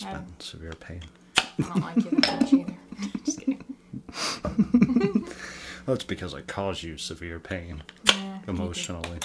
Yeah. 0.00 0.10
Spent 0.10 0.28
in 0.28 0.40
severe 0.40 0.72
pain. 0.72 1.02
I 1.38 1.44
don't 1.58 1.80
like 1.80 1.96
you 1.96 2.10
that 2.20 2.40
much 2.42 2.52
either. 2.52 2.74
Just 3.24 3.40
kidding. 3.40 3.64
That's 5.86 6.04
because 6.04 6.34
I 6.34 6.40
cause 6.42 6.82
you 6.82 6.98
severe 6.98 7.38
pain 7.38 7.82
Yeah, 8.06 8.38
emotionally. 8.48 9.18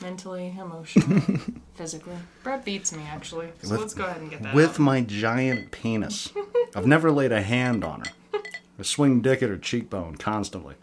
Mentally, 0.00 0.54
emotionally, 0.58 1.20
physically. 1.74 2.16
Brett 2.42 2.64
beats 2.64 2.92
me, 2.94 3.02
actually. 3.06 3.48
So 3.62 3.72
With- 3.72 3.80
let's 3.80 3.94
go 3.94 4.06
ahead 4.06 4.20
and 4.22 4.30
get 4.30 4.42
that 4.42 4.54
With 4.54 4.70
out. 4.74 4.78
my 4.78 5.02
giant 5.02 5.70
penis. 5.72 6.32
I've 6.74 6.86
never 6.86 7.10
laid 7.10 7.32
a 7.32 7.42
hand 7.42 7.84
on 7.84 8.00
her. 8.00 8.40
I 8.78 8.82
swing 8.82 9.20
dick 9.20 9.42
at 9.42 9.50
her 9.50 9.58
cheekbone 9.58 10.16
constantly. 10.16 10.76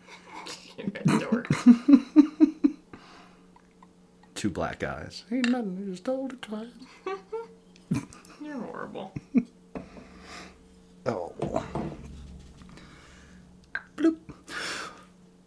You're 0.78 0.88
a 1.16 1.20
dork. 1.20 1.48
Two 4.36 4.52
black 4.52 4.84
eyes. 4.84 5.24
Ain't 5.32 5.50
nothing, 5.50 5.84
just 5.90 6.06
twice. 6.06 6.68
You're 7.90 8.02
horrible. 8.62 9.14
Oh. 11.10 11.32
Bloop. 13.96 14.18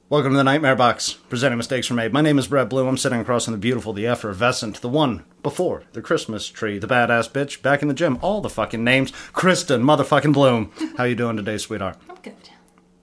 Welcome 0.09 0.33
to 0.33 0.39
the 0.39 0.43
Nightmare 0.45 0.75
Box, 0.75 1.13
presenting 1.29 1.59
mistakes 1.59 1.91
were 1.91 1.97
made. 1.97 2.15
My 2.15 2.23
name 2.23 2.39
is 2.39 2.47
Brett 2.47 2.71
Blue. 2.71 2.89
I'm 2.89 2.97
sitting 2.97 3.21
across 3.21 3.45
from 3.45 3.53
the 3.53 3.59
beautiful, 3.59 3.93
the 3.93 4.07
effervescent, 4.07 4.81
the 4.81 4.89
one 4.89 5.23
before 5.43 5.85
the 5.93 6.01
Christmas 6.01 6.49
tree, 6.49 6.79
the 6.79 6.87
badass 6.87 7.31
bitch, 7.31 7.61
back 7.61 7.83
in 7.83 7.89
the 7.89 7.95
gym. 7.95 8.19
All 8.23 8.41
the 8.41 8.49
fucking 8.49 8.83
names. 8.83 9.13
Kristen, 9.35 9.83
motherfucking 9.83 10.33
Bloom. 10.33 10.73
How 10.97 11.05
you 11.05 11.15
doing 11.15 11.37
today, 11.37 11.59
sweetheart? 11.59 11.99
I'm 12.09 12.17
good. 12.23 12.35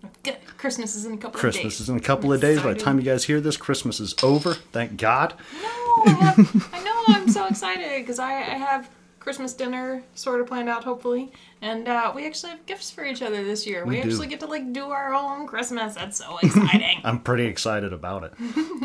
I'm 0.04 0.10
good. 0.24 0.38
Christmas 0.58 0.96
is 0.96 1.06
in 1.06 1.14
a 1.14 1.18
couple 1.18 1.36
of 1.36 1.40
Christmas 1.40 1.80
is 1.80 1.90
in 1.90 1.96
a 1.96 2.02
couple 2.02 2.34
of 2.34 2.42
days. 2.42 2.60
By 2.60 2.74
the 2.74 2.80
time 2.80 2.98
you 2.98 3.06
guys 3.06 3.24
hear 3.24 3.40
this, 3.40 3.56
Christmas 3.56 4.00
is 4.00 4.16
over. 4.24 4.56
Thank 4.56 4.98
God. 4.98 5.36
No, 5.62 5.70
I, 6.08 6.10
have, 6.10 6.70
I 6.74 6.84
know. 6.84 7.04
I'm 7.10 7.30
so 7.30 7.46
excited 7.50 8.02
because 8.02 8.18
I, 8.18 8.34
I 8.34 8.58
have 8.58 8.90
Christmas 9.28 9.52
dinner 9.52 10.02
sort 10.16 10.40
of 10.40 10.48
planned 10.48 10.70
out, 10.70 10.86
hopefully, 10.86 11.34
and 11.62 11.86
uh, 11.90 12.14
we 12.16 12.26
actually 12.26 12.50
have 12.52 12.66
gifts 12.66 12.90
for 12.90 13.04
each 13.04 13.22
other 13.22 13.44
this 13.44 13.68
year. 13.68 13.84
We, 13.84 13.96
We 13.96 14.02
actually 14.02 14.28
get 14.28 14.40
to 14.40 14.46
like 14.46 14.72
do 14.72 14.86
our 14.86 15.14
own 15.14 15.48
Christmas. 15.48 15.96
That's 15.96 16.20
so 16.20 16.38
exciting. 16.42 17.02
I'm 17.04 17.20
pretty 17.20 17.44
excited 17.46 17.92
about 17.92 18.24
it. 18.24 18.32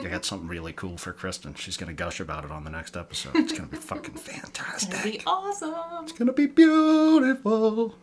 I 0.04 0.08
got 0.10 0.24
something 0.24 0.48
really 0.48 0.72
cool 0.72 0.96
for 0.98 1.12
Kristen. 1.12 1.54
She's 1.54 1.76
going 1.76 1.94
to 1.96 2.04
gush 2.04 2.18
about 2.18 2.44
it 2.44 2.50
on 2.50 2.64
the 2.64 2.70
next 2.70 2.96
episode. 2.96 3.36
It's 3.36 3.52
going 3.52 3.66
to 3.68 3.70
be 3.70 3.76
fucking 3.80 4.14
It'll 4.16 4.24
be 4.32 4.32
fantastic. 4.40 5.22
awesome. 5.28 5.74
It's 6.02 6.10
going 6.10 6.26
to 6.26 6.32
be 6.32 6.46
beautiful. 6.46 7.94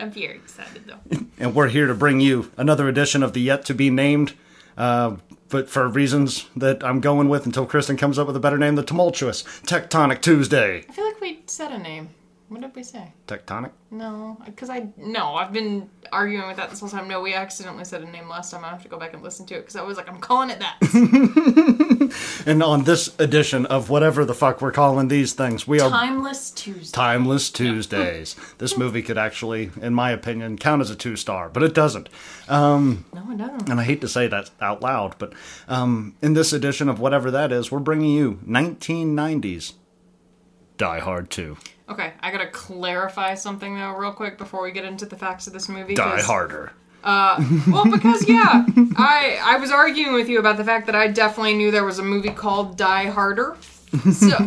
I'm 0.00 0.10
very 0.10 0.34
excited 0.34 0.82
though. 0.88 1.20
and 1.38 1.54
we're 1.54 1.68
here 1.68 1.86
to 1.86 1.94
bring 1.94 2.18
you 2.20 2.50
another 2.56 2.88
edition 2.88 3.22
of 3.22 3.34
the 3.34 3.40
yet 3.40 3.64
to 3.66 3.74
be 3.74 3.88
named, 3.88 4.34
uh, 4.76 5.14
but 5.48 5.68
for 5.68 5.88
reasons 5.88 6.46
that 6.56 6.82
I'm 6.84 7.00
going 7.00 7.28
with 7.28 7.46
until 7.46 7.66
Kristen 7.66 7.96
comes 7.96 8.18
up 8.18 8.26
with 8.26 8.36
a 8.36 8.40
better 8.40 8.58
name, 8.58 8.74
the 8.74 8.82
tumultuous 8.82 9.42
Tectonic 9.64 10.20
Tuesday. 10.20 10.84
I 10.88 10.92
feel 10.92 11.04
like 11.04 11.20
we 11.20 11.42
said 11.46 11.72
a 11.72 11.78
name. 11.78 12.10
What 12.48 12.60
did 12.60 12.76
we 12.76 12.84
say? 12.84 13.12
Tectonic? 13.26 13.72
No, 13.90 14.40
because 14.44 14.70
I 14.70 14.88
no, 14.96 15.34
I've 15.34 15.52
been 15.52 15.90
arguing 16.12 16.46
with 16.46 16.56
that 16.58 16.70
this 16.70 16.78
whole 16.78 16.88
time. 16.88 17.08
No, 17.08 17.20
we 17.20 17.34
accidentally 17.34 17.84
said 17.84 18.02
a 18.02 18.06
name 18.06 18.28
last 18.28 18.52
time. 18.52 18.64
I 18.64 18.68
have 18.68 18.84
to 18.84 18.88
go 18.88 18.98
back 18.98 19.14
and 19.14 19.22
listen 19.22 19.46
to 19.46 19.56
it 19.56 19.62
because 19.62 19.74
I 19.74 19.82
was 19.82 19.96
like, 19.96 20.08
I'm 20.08 20.20
calling 20.20 20.50
it 20.50 20.60
that. 20.60 20.76
And 22.48 22.62
on 22.62 22.84
this 22.84 23.12
edition 23.18 23.66
of 23.66 23.90
whatever 23.90 24.24
the 24.24 24.32
fuck 24.32 24.60
we're 24.62 24.70
calling 24.70 25.08
these 25.08 25.32
things, 25.32 25.66
we 25.66 25.80
are 25.80 25.90
Timeless 25.90 26.52
Tuesdays. 26.52 26.92
Timeless 26.92 27.50
Tuesdays. 27.50 28.36
this 28.58 28.78
movie 28.78 29.02
could 29.02 29.18
actually, 29.18 29.70
in 29.82 29.92
my 29.94 30.12
opinion, 30.12 30.56
count 30.56 30.80
as 30.80 30.88
a 30.88 30.94
two 30.94 31.16
star, 31.16 31.48
but 31.48 31.64
it 31.64 31.74
doesn't. 31.74 32.08
No, 32.48 32.96
it 33.32 33.36
doesn't. 33.38 33.68
and 33.68 33.80
I 33.80 33.82
hate 33.82 34.00
to 34.02 34.08
say 34.08 34.28
that 34.28 34.50
out 34.60 34.80
loud, 34.80 35.16
but 35.18 35.32
um, 35.66 36.14
in 36.22 36.34
this 36.34 36.52
edition 36.52 36.88
of 36.88 37.00
whatever 37.00 37.32
that 37.32 37.50
is, 37.50 37.72
we're 37.72 37.80
bringing 37.80 38.12
you 38.14 38.38
1990s 38.46 39.72
Die 40.78 40.98
Hard 41.00 41.30
2. 41.30 41.56
Okay, 41.88 42.12
I 42.20 42.30
gotta 42.30 42.48
clarify 42.48 43.34
something 43.34 43.74
though, 43.76 43.90
real 43.96 44.12
quick, 44.12 44.38
before 44.38 44.62
we 44.62 44.70
get 44.70 44.84
into 44.84 45.04
the 45.06 45.16
facts 45.16 45.48
of 45.48 45.52
this 45.52 45.68
movie. 45.68 45.94
Die 45.94 46.16
'cause- 46.16 46.26
Harder. 47.06 47.70
Well, 47.70 47.90
because 47.90 48.28
yeah, 48.28 48.64
I 48.96 49.38
I 49.42 49.56
was 49.58 49.70
arguing 49.70 50.14
with 50.14 50.28
you 50.28 50.38
about 50.38 50.56
the 50.56 50.64
fact 50.64 50.86
that 50.86 50.94
I 50.94 51.08
definitely 51.08 51.54
knew 51.54 51.70
there 51.70 51.84
was 51.84 51.98
a 51.98 52.02
movie 52.02 52.30
called 52.30 52.76
Die 52.76 53.06
Harder. 53.06 53.56
So, 54.12 54.36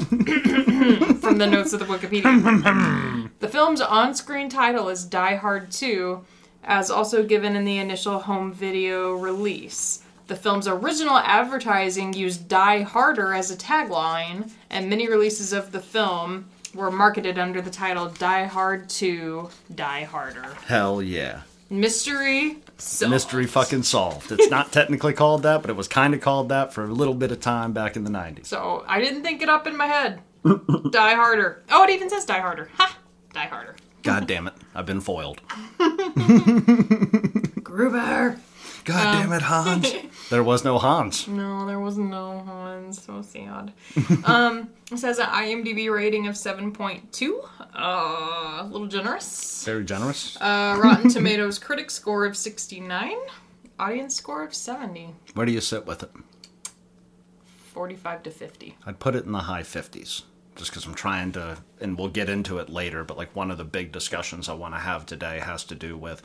from 1.21 1.37
the 1.37 1.47
notes 1.49 1.73
of 1.73 1.79
the 1.79 1.85
Wikipedia, 1.85 3.31
the 3.39 3.47
film's 3.47 3.81
on-screen 3.81 4.49
title 4.49 4.89
is 4.89 5.03
Die 5.05 5.35
Hard 5.35 5.71
2, 5.71 6.23
as 6.63 6.91
also 6.91 7.23
given 7.23 7.55
in 7.55 7.65
the 7.65 7.77
initial 7.77 8.19
home 8.19 8.53
video 8.53 9.13
release. 9.13 10.03
The 10.27 10.35
film's 10.35 10.67
original 10.67 11.17
advertising 11.17 12.13
used 12.13 12.47
Die 12.47 12.81
Harder 12.83 13.33
as 13.33 13.49
a 13.49 13.57
tagline, 13.57 14.51
and 14.69 14.87
many 14.87 15.07
releases 15.07 15.51
of 15.51 15.71
the 15.71 15.81
film 15.81 16.45
were 16.75 16.91
marketed 16.91 17.39
under 17.39 17.61
the 17.61 17.71
title 17.71 18.09
Die 18.09 18.45
Hard 18.45 18.89
2, 18.89 19.49
Die 19.73 20.03
Harder. 20.03 20.53
Hell 20.67 21.01
yeah. 21.01 21.41
Mystery 21.69 22.57
solved. 22.77 23.11
Mystery 23.11 23.45
fucking 23.45 23.83
solved. 23.83 24.31
It's 24.31 24.49
not 24.49 24.71
technically 24.73 25.13
called 25.13 25.43
that, 25.43 25.61
but 25.61 25.69
it 25.69 25.75
was 25.75 25.87
kind 25.87 26.13
of 26.13 26.21
called 26.21 26.49
that 26.49 26.73
for 26.73 26.83
a 26.83 26.87
little 26.93 27.13
bit 27.13 27.31
of 27.31 27.39
time 27.39 27.73
back 27.73 27.95
in 27.95 28.03
the 28.03 28.09
90s. 28.09 28.47
So 28.47 28.83
I 28.87 28.99
didn't 28.99 29.21
think 29.23 29.41
it 29.41 29.49
up 29.49 29.67
in 29.67 29.77
my 29.77 29.85
head. 29.85 30.21
die 30.91 31.13
harder. 31.13 31.61
Oh, 31.69 31.83
it 31.83 31.89
even 31.91 32.09
says 32.09 32.25
die 32.25 32.39
harder. 32.39 32.69
Ha! 32.77 32.97
Die 33.33 33.45
harder. 33.45 33.75
God 34.01 34.27
damn 34.27 34.47
it. 34.47 34.53
I've 34.73 34.85
been 34.85 35.01
foiled. 35.01 35.41
Gruber. 37.63 38.39
God 38.89 39.21
damn 39.21 39.31
it, 39.33 39.41
Hans. 39.41 39.93
there 40.29 40.43
was 40.43 40.63
no 40.63 40.77
Hans. 40.77 41.27
No, 41.27 41.65
there 41.65 41.79
was 41.79 41.97
no 41.97 42.43
one. 42.45 42.93
So 42.93 43.21
sad. 43.21 43.73
um, 44.25 44.69
it 44.91 44.97
says 44.97 45.19
an 45.19 45.27
IMDb 45.27 45.93
rating 45.93 46.27
of 46.27 46.35
7.2. 46.35 47.49
Uh, 47.75 48.63
a 48.63 48.67
little 48.71 48.87
generous. 48.87 49.63
Very 49.65 49.85
generous. 49.85 50.37
Uh, 50.41 50.79
Rotten 50.81 51.09
Tomatoes 51.09 51.59
critic 51.59 51.91
score 51.91 52.25
of 52.25 52.35
69. 52.35 53.15
Audience 53.79 54.15
score 54.15 54.43
of 54.43 54.53
70. 54.53 55.15
Where 55.33 55.45
do 55.45 55.51
you 55.51 55.61
sit 55.61 55.85
with 55.85 56.03
it? 56.03 56.11
45 57.73 58.23
to 58.23 58.31
50. 58.31 58.77
I'd 58.85 58.99
put 58.99 59.15
it 59.15 59.25
in 59.25 59.31
the 59.31 59.39
high 59.39 59.63
50s 59.63 60.23
just 60.59 60.71
because 60.71 60.85
I'm 60.85 60.93
trying 60.93 61.31
to, 61.31 61.57
and 61.79 61.97
we'll 61.97 62.09
get 62.09 62.29
into 62.29 62.59
it 62.59 62.69
later, 62.69 63.05
but 63.05 63.17
like 63.17 63.33
one 63.33 63.49
of 63.49 63.57
the 63.57 63.63
big 63.63 63.93
discussions 63.93 64.49
I 64.49 64.53
want 64.53 64.75
to 64.75 64.79
have 64.79 65.05
today 65.05 65.39
has 65.39 65.63
to 65.65 65.75
do 65.75 65.97
with 65.97 66.21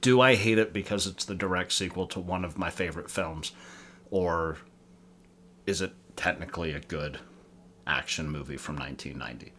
do 0.00 0.20
I 0.20 0.36
hate 0.36 0.58
it 0.58 0.72
because 0.72 1.06
it's 1.06 1.24
the 1.24 1.34
direct 1.34 1.72
sequel 1.72 2.06
to 2.08 2.20
one 2.20 2.44
of 2.44 2.56
my 2.56 2.70
favorite 2.70 3.10
films, 3.10 3.52
or 4.10 4.58
is 5.66 5.82
it 5.82 5.92
technically 6.14 6.72
a 6.72 6.80
good 6.80 7.18
action 7.84 8.30
movie 8.30 8.56
from 8.56 8.76
1990? 8.76 9.52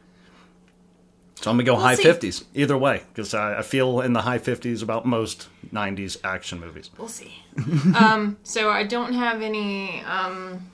So 1.42 1.52
I'm 1.52 1.58
gonna 1.58 1.66
go 1.66 1.76
high 1.76 1.96
see. 1.96 2.06
50s 2.06 2.46
either 2.54 2.78
way 2.78 3.04
because 3.10 3.34
I, 3.34 3.58
I 3.58 3.62
feel 3.62 4.00
in 4.00 4.14
the 4.14 4.22
high 4.22 4.40
50s 4.40 4.82
about 4.82 5.06
most 5.06 5.50
90s 5.74 6.16
action 6.24 6.62
movies. 6.62 6.90
We'll 6.98 7.10
see. 7.10 7.44
um, 7.98 8.38
so 8.44 8.70
I 8.70 8.84
don't 8.84 9.12
have 9.12 9.42
any 9.42 10.00
um, 10.04 10.72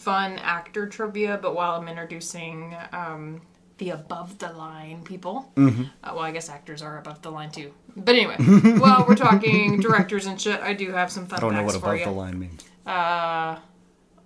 fun 0.00 0.38
actor 0.38 0.86
trivia, 0.86 1.38
but 1.40 1.54
while 1.54 1.72
I'm 1.80 1.88
introducing 1.88 2.74
um, 2.92 3.42
the 3.78 3.90
above 3.90 4.38
the 4.38 4.52
line 4.52 5.02
people, 5.04 5.52
uh, 5.56 5.70
well, 6.04 6.20
I 6.20 6.30
guess 6.32 6.48
actors 6.48 6.80
are 6.82 6.98
above 6.98 7.22
the 7.22 7.30
line 7.30 7.50
too. 7.50 7.72
But 7.96 8.14
anyway, 8.14 8.36
while 8.78 9.04
we're 9.06 9.14
talking 9.16 9.80
directors 9.80 10.26
and 10.26 10.40
shit, 10.40 10.60
I 10.60 10.72
do 10.74 10.92
have 10.92 11.10
some 11.12 11.26
fun 11.26 11.38
I 11.38 11.40
don't 11.40 11.54
know 11.54 11.62
what 11.64 11.76
above 11.76 11.98
you. 11.98 12.04
the 12.04 12.10
line 12.12 12.38
means. 12.38 12.64
Uh, 12.86 13.58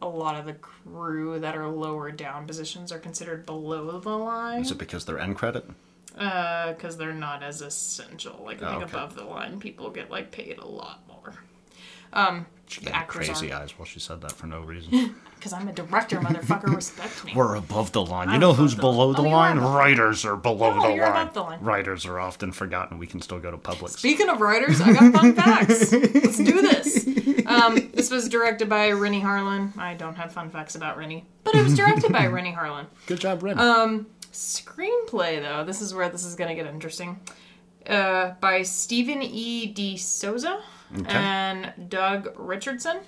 A 0.03 0.09
lot 0.09 0.37
of 0.38 0.44
the 0.47 0.55
crew 0.55 1.38
that 1.41 1.56
are 1.56 1.67
lower 1.69 2.11
down 2.11 2.47
positions 2.47 2.93
are 2.93 2.99
considered 2.99 3.47
below 3.47 3.99
the 3.99 4.17
line 4.17 4.61
Is 4.62 4.70
it 4.70 4.79
because 4.79 5.05
they're 5.06 5.19
end 5.19 5.37
credit? 5.37 5.65
because 6.15 6.97
they're 6.97 7.12
not 7.12 7.43
as 7.43 7.61
essential. 7.61 8.43
Like 8.44 8.62
I 8.62 8.70
think 8.70 8.82
okay. 8.85 8.93
above 8.97 9.17
the 9.17 9.25
line 9.25 9.59
people 9.59 9.91
get 9.91 10.11
like 10.11 10.31
paid 10.31 10.59
a 10.59 10.67
lot 10.67 11.00
more. 11.09 11.35
She 12.67 12.85
had 12.87 13.07
crazy 13.07 13.53
aren't. 13.53 13.65
eyes 13.65 13.79
while 13.79 13.87
she 13.87 14.01
said 14.01 14.21
that 14.23 14.33
for 14.33 14.47
no 14.47 14.61
reason. 14.61 15.15
Because 15.45 15.53
I'm 15.61 15.69
a 15.69 15.73
director, 15.75 16.21
motherfucker. 16.21 16.75
Respect 16.75 17.23
me. 17.23 17.33
We're 17.37 17.57
above 17.57 17.93
the 17.93 18.03
line. 18.03 18.29
You 18.29 18.35
I'm 18.37 18.41
know 18.41 18.55
who's 18.55 18.75
the- 18.77 18.81
below 18.81 19.13
the 19.13 19.21
Oh, 19.21 19.29
line? 19.29 19.59
Writers 19.59 20.25
are 20.25 20.37
below 20.37 20.75
No, 20.75 20.81
the 20.97 21.03
line. 21.03 21.31
the 21.35 21.43
line. 21.43 21.61
Writers 21.61 22.07
are 22.07 22.19
often 22.19 22.51
forgotten. 22.51 22.97
We 22.97 23.07
can 23.07 23.21
still 23.21 23.39
go 23.39 23.51
to 23.51 23.59
Publix. 23.59 23.91
Speaking 23.99 24.31
of 24.31 24.41
writers, 24.41 24.81
I 24.81 24.95
got 24.95 25.13
fun 25.13 25.35
facts. 25.35 25.93
Let's 25.93 26.39
do 26.39 26.63
this. 26.63 27.07
Um, 27.45 27.91
this 27.93 28.11
was 28.11 28.31
directed 28.31 28.71
by 28.71 28.91
Renny 28.93 29.21
Harlin. 29.21 29.77
I 29.77 29.93
don't 29.93 30.15
have 30.15 30.33
fun 30.33 30.49
facts 30.49 30.77
about 30.77 30.97
Renny, 30.97 31.27
but 31.43 31.55
it 31.55 31.63
was 31.63 31.77
directed 31.77 32.11
by 32.11 32.27
Renny 32.27 32.55
Harlin. 32.55 32.87
Good 33.07 33.21
job, 33.21 33.43
Ren. 33.43 33.59
Um, 33.59 34.07
Screenplay, 34.33 35.43
though, 35.43 35.63
this 35.65 35.83
is 35.83 35.93
where 35.93 36.09
this 36.09 36.25
is 36.25 36.37
going 36.37 36.49
to 36.49 36.55
get 36.55 36.73
interesting. 36.73 37.21
Uh, 37.87 38.31
by 38.41 38.63
Stephen 38.63 39.21
E. 39.23 39.67
D. 39.67 39.99
Souza 39.99 40.63
and 41.07 41.73
Doug 41.89 42.33
Richardson. 42.37 43.01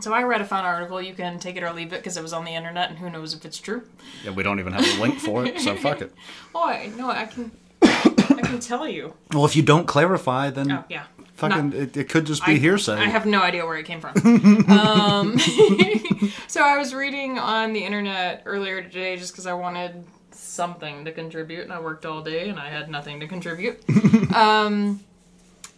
So 0.00 0.12
I 0.12 0.22
read 0.22 0.40
a 0.40 0.44
fun 0.44 0.64
article. 0.64 1.02
You 1.02 1.14
can 1.14 1.38
take 1.40 1.56
it 1.56 1.62
or 1.62 1.72
leave 1.72 1.92
it 1.92 1.96
because 1.96 2.16
it 2.16 2.22
was 2.22 2.32
on 2.32 2.44
the 2.44 2.52
internet, 2.52 2.88
and 2.88 2.98
who 2.98 3.10
knows 3.10 3.34
if 3.34 3.44
it's 3.44 3.58
true. 3.58 3.82
yeah, 4.24 4.30
we 4.30 4.42
don't 4.42 4.60
even 4.60 4.72
have 4.72 4.98
a 4.98 5.02
link 5.02 5.18
for 5.18 5.44
it, 5.44 5.60
so 5.60 5.74
fuck 5.76 6.00
it. 6.00 6.12
Oh, 6.54 6.64
I 6.64 6.90
no, 6.96 7.10
I 7.10 7.26
can, 7.26 7.50
I 7.82 8.40
can 8.42 8.60
tell 8.60 8.88
you. 8.88 9.14
Well, 9.32 9.44
if 9.44 9.54
you 9.56 9.62
don't 9.62 9.86
clarify, 9.86 10.50
then 10.50 10.70
Oh 10.70 10.84
yeah, 10.88 11.04
Fucking, 11.38 11.72
it, 11.72 11.96
it 11.96 12.08
could 12.08 12.26
just 12.26 12.44
be 12.44 12.52
I, 12.52 12.56
hearsay. 12.56 12.94
I 12.94 13.04
have 13.04 13.24
no 13.24 13.40
idea 13.40 13.64
where 13.64 13.76
it 13.76 13.84
came 13.86 14.00
from. 14.00 14.14
um, 14.68 15.38
so 16.48 16.62
I 16.62 16.76
was 16.76 16.92
reading 16.92 17.38
on 17.38 17.72
the 17.72 17.84
internet 17.84 18.42
earlier 18.44 18.82
today 18.82 19.16
just 19.16 19.32
because 19.32 19.46
I 19.46 19.52
wanted 19.52 20.04
something 20.32 21.04
to 21.04 21.12
contribute, 21.12 21.62
and 21.62 21.72
I 21.72 21.78
worked 21.80 22.04
all 22.04 22.22
day 22.22 22.48
and 22.48 22.58
I 22.58 22.70
had 22.70 22.90
nothing 22.90 23.20
to 23.20 23.28
contribute. 23.28 23.78
um, 24.34 24.98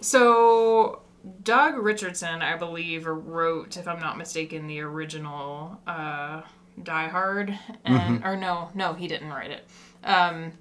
so 0.01 1.03
Doug 1.43 1.77
Richardson, 1.77 2.43
I 2.43 2.57
believe, 2.57 3.07
wrote, 3.07 3.77
if 3.77 3.87
I'm 3.87 4.01
not 4.01 4.17
mistaken, 4.19 4.67
the 4.67 4.81
original 4.81 5.79
uh, 5.87 6.43
Die 6.83 7.09
Hard, 7.09 7.59
and 7.85 8.25
or 8.25 8.37
no, 8.37 8.71
no, 8.75 8.95
he 8.95 9.07
didn't 9.09 9.29
write 9.31 9.51
it. 9.51 9.67
Um, 10.05 10.53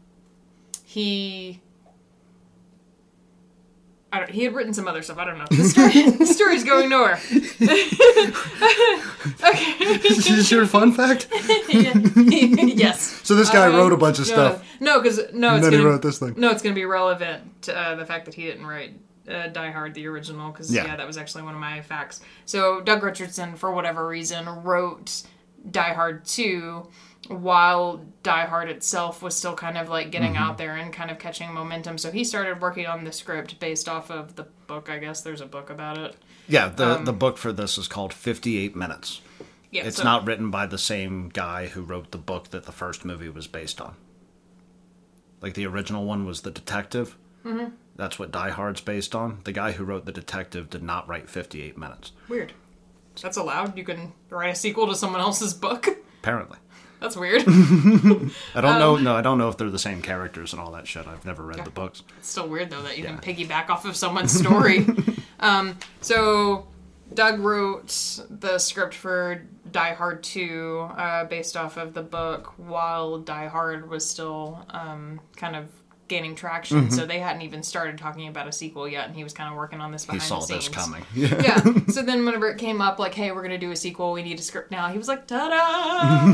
he 0.83 1.61
I 4.11 4.19
don't, 4.19 4.31
he 4.31 4.43
had 4.43 4.55
written 4.55 4.73
some 4.73 4.87
other 4.87 5.03
stuff. 5.03 5.19
I 5.19 5.25
don't 5.25 5.37
know. 5.37 5.45
The, 5.51 5.63
story, 5.63 6.09
the 6.17 6.25
story's 6.25 6.63
going 6.63 6.89
nowhere. 6.89 7.19
okay. 9.43 10.07
Is 10.07 10.25
this 10.25 10.51
your 10.51 10.65
fun 10.65 10.93
fact? 10.93 11.27
yes. 11.47 13.21
So 13.23 13.35
this 13.35 13.51
guy 13.51 13.67
Um, 13.67 13.75
wrote 13.75 13.93
a 13.93 13.97
bunch 13.97 14.17
of 14.17 14.27
no, 14.27 14.33
stuff. 14.33 14.65
No, 14.79 14.99
because 14.99 15.19
no, 15.33 15.55
it's 15.55 15.63
then 15.63 15.73
he 15.73 15.77
gonna, 15.77 15.89
wrote 15.89 16.01
this 16.01 16.17
thing. 16.17 16.33
No, 16.37 16.49
it's 16.49 16.63
going 16.63 16.73
to 16.73 16.79
be 16.79 16.85
relevant 16.85 17.61
to 17.63 17.77
uh, 17.77 17.95
the 17.95 18.05
fact 18.05 18.25
that 18.25 18.33
he 18.33 18.45
didn't 18.45 18.65
write 18.65 18.93
uh, 19.29 19.47
Die 19.47 19.71
Hard, 19.71 19.93
the 19.93 20.07
original, 20.07 20.51
because 20.51 20.73
Yeah. 20.73 20.85
yeah. 20.85 20.95
that 20.95 21.05
was 21.07 21.17
actually 21.17 21.43
one 21.43 21.53
of 21.53 21.59
my 21.59 21.81
facts. 21.81 22.21
So 22.45 22.81
Doug 22.81 23.03
Richardson, 23.03 23.55
for 23.55 23.71
whatever 23.71 24.07
reason, 24.07 24.45
wrote 24.63 25.23
Die 25.69 25.93
Hard 25.93 26.25
2 26.25 26.87
while 27.27 28.05
Die 28.23 28.45
Hard 28.45 28.69
itself 28.69 29.21
was 29.21 29.35
still 29.35 29.53
kind 29.55 29.77
of 29.77 29.89
like 29.89 30.09
getting 30.09 30.33
Mm-hmm. 30.33 30.43
out 30.43 30.57
there 30.57 30.75
and 30.77 30.91
kind 30.93 31.11
of 31.11 31.19
catching 31.19 31.53
momentum. 31.53 31.97
So 31.97 32.11
he 32.11 32.23
started 32.23 32.61
working 32.61 32.85
on 32.87 33.03
the 33.03 33.11
script 33.11 33.59
based 33.59 33.89
off 33.89 34.09
of 34.09 34.35
the 34.35 34.47
book. 34.67 34.89
I 34.89 34.97
guess 34.99 35.21
there's 35.21 35.41
a 35.41 35.45
book 35.45 35.69
about 35.69 35.97
it. 35.97 36.15
Yeah, 36.47 36.69
the 36.69 36.95
the 36.97 37.13
book 37.13 37.37
for 37.37 37.51
this 37.51 37.77
is 37.77 37.87
called 37.87 38.13
58 38.13 38.75
Minutes. 38.75 39.21
Yeah, 39.69 39.83
It's 39.85 39.97
so- 39.97 40.03
not 40.03 40.25
written 40.25 40.49
by 40.49 40.65
the 40.65 40.77
same 40.79 41.29
guy 41.29 41.67
who 41.67 41.81
wrote 41.83 42.09
the 42.11 42.17
book 42.17 42.49
that 42.49 42.63
the 42.65 42.71
first 42.71 43.05
movie 43.05 43.29
was 43.29 43.45
based 43.47 43.79
on. 43.79 43.95
Like 45.41 45.53
the 45.53 45.67
original 45.67 46.05
one 46.05 46.25
was 46.25 46.41
The 46.41 46.51
Detective. 46.51 47.15
Mm-hmm. 47.45 47.73
That's 47.99 48.17
what 48.17 48.31
Die 48.31 48.49
Hard's 48.49 48.79
based 48.81 49.13
on. 49.13 49.41
The 49.43 49.51
guy 49.51 49.73
who 49.73 49.83
wrote 49.83 50.05
The 50.05 50.11
Detective 50.13 50.69
did 50.69 50.81
not 50.81 51.07
write 51.07 51.29
58 51.29 51.77
Minutes, 51.77 52.13
weird. 52.29 52.53
That's 53.21 53.35
allowed. 53.37 53.77
You 53.77 53.83
can 53.83 54.13
write 54.29 54.47
a 54.51 54.55
sequel 54.55 54.87
to 54.87 54.95
someone 54.95 55.19
else's 55.21 55.53
book. 55.53 55.85
apparently. 56.21 56.57
That's 57.01 57.15
weird. 57.17 57.43
I 57.47 58.61
don't 58.61 58.65
Um, 58.65 58.79
know. 58.79 58.95
No, 58.97 59.15
I 59.15 59.21
don't 59.21 59.37
know 59.37 59.49
if 59.49 59.57
they're 59.57 59.69
the 59.69 59.79
same 59.79 60.01
characters 60.01 60.53
and 60.53 60.61
all 60.61 60.71
that 60.71 60.87
shit. 60.87 61.07
I've 61.07 61.25
never 61.25 61.43
read 61.43 61.63
the 61.65 61.69
books. 61.71 62.03
It's 62.17 62.29
still 62.29 62.47
weird 62.47 62.69
though 62.69 62.81
that 62.83 62.97
you 62.97 63.03
Yeah. 63.03 63.17
can 63.17 63.35
piggyback 63.35 63.69
off 63.69 63.85
of 63.85 63.95
someone's 63.95 64.31
story. 64.31 64.85
um, 65.41 65.77
so 66.01 66.67
Doug 67.13 67.39
wrote 67.39 68.19
the 68.29 68.57
script 68.59 68.93
for 68.93 69.43
Die 69.71 69.93
Hard 69.93 70.23
2 70.23 70.89
uh, 70.97 71.23
based 71.25 71.55
off 71.57 71.77
of 71.77 71.93
the 71.93 72.01
book 72.03 72.53
while 72.57 73.17
Die 73.19 73.47
Hard 73.47 73.89
was 73.89 74.09
still 74.09 74.65
um, 74.71 75.19
kind 75.35 75.55
of 75.55 75.65
gaining 76.09 76.35
traction. 76.35 76.81
Mm-hmm. 76.81 76.93
So 76.95 77.05
they 77.05 77.19
hadn't 77.19 77.43
even 77.43 77.63
started 77.63 77.97
talking 77.97 78.27
about 78.27 78.47
a 78.47 78.51
sequel 78.51 78.87
yet, 78.89 79.07
and 79.07 79.15
he 79.15 79.23
was 79.23 79.31
kind 79.31 79.49
of 79.49 79.55
working 79.55 79.79
on 79.79 79.91
this 79.91 80.03
He 80.03 80.07
behind 80.07 80.23
saw 80.23 80.39
the 80.39 80.45
scenes. 80.47 80.67
this 80.67 80.75
coming. 80.75 81.05
Yeah. 81.13 81.41
yeah. 81.41 81.73
So 81.87 82.01
then 82.01 82.25
whenever 82.25 82.49
it 82.49 82.57
came 82.57 82.81
up, 82.81 82.99
like, 82.99 83.13
hey, 83.13 83.31
we're 83.31 83.41
gonna 83.41 83.57
do 83.57 83.71
a 83.71 83.75
sequel, 83.75 84.11
we 84.11 84.21
need 84.23 84.37
a 84.37 84.41
script 84.41 84.71
now. 84.71 84.89
He 84.89 84.97
was 84.97 85.07
like, 85.07 85.25
ta-da! 85.27 86.33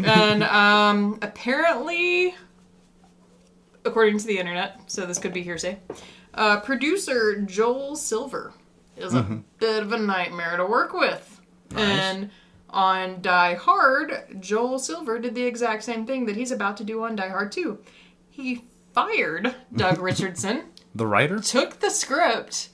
and 0.04 0.42
um, 0.44 1.18
apparently, 1.20 2.34
according 3.84 4.18
to 4.18 4.26
the 4.26 4.38
internet, 4.38 4.80
so 4.90 5.04
this 5.04 5.18
could 5.18 5.34
be 5.34 5.42
hearsay, 5.42 5.78
uh, 6.34 6.60
producer 6.60 7.42
Joel 7.42 7.96
Silver 7.96 8.54
is 8.96 9.14
a 9.14 9.22
bit 9.58 9.82
of 9.82 9.92
a 9.92 9.98
nightmare 9.98 10.56
to 10.56 10.66
work 10.66 10.92
with. 10.92 11.40
And 11.74 12.30
on 12.70 13.20
Die 13.22 13.54
Hard, 13.54 14.36
Joel 14.40 14.78
Silver 14.78 15.18
did 15.18 15.34
the 15.34 15.44
exact 15.44 15.84
same 15.84 16.06
thing 16.06 16.26
that 16.26 16.36
he's 16.36 16.50
about 16.50 16.76
to 16.78 16.84
do 16.84 17.04
on 17.04 17.16
Die 17.16 17.28
Hard 17.28 17.52
2. 17.52 17.78
He 18.30 18.64
fired 19.06 19.54
Doug 19.74 19.98
Richardson 20.08 20.64
The 20.94 21.06
writer? 21.06 21.38
took 21.40 21.80
the 21.80 21.90
script 21.90 22.68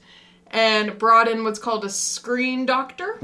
and 0.51 0.97
brought 0.97 1.27
in 1.27 1.43
what's 1.43 1.59
called 1.59 1.83
a 1.85 1.89
screen 1.89 2.65
doctor, 2.65 3.17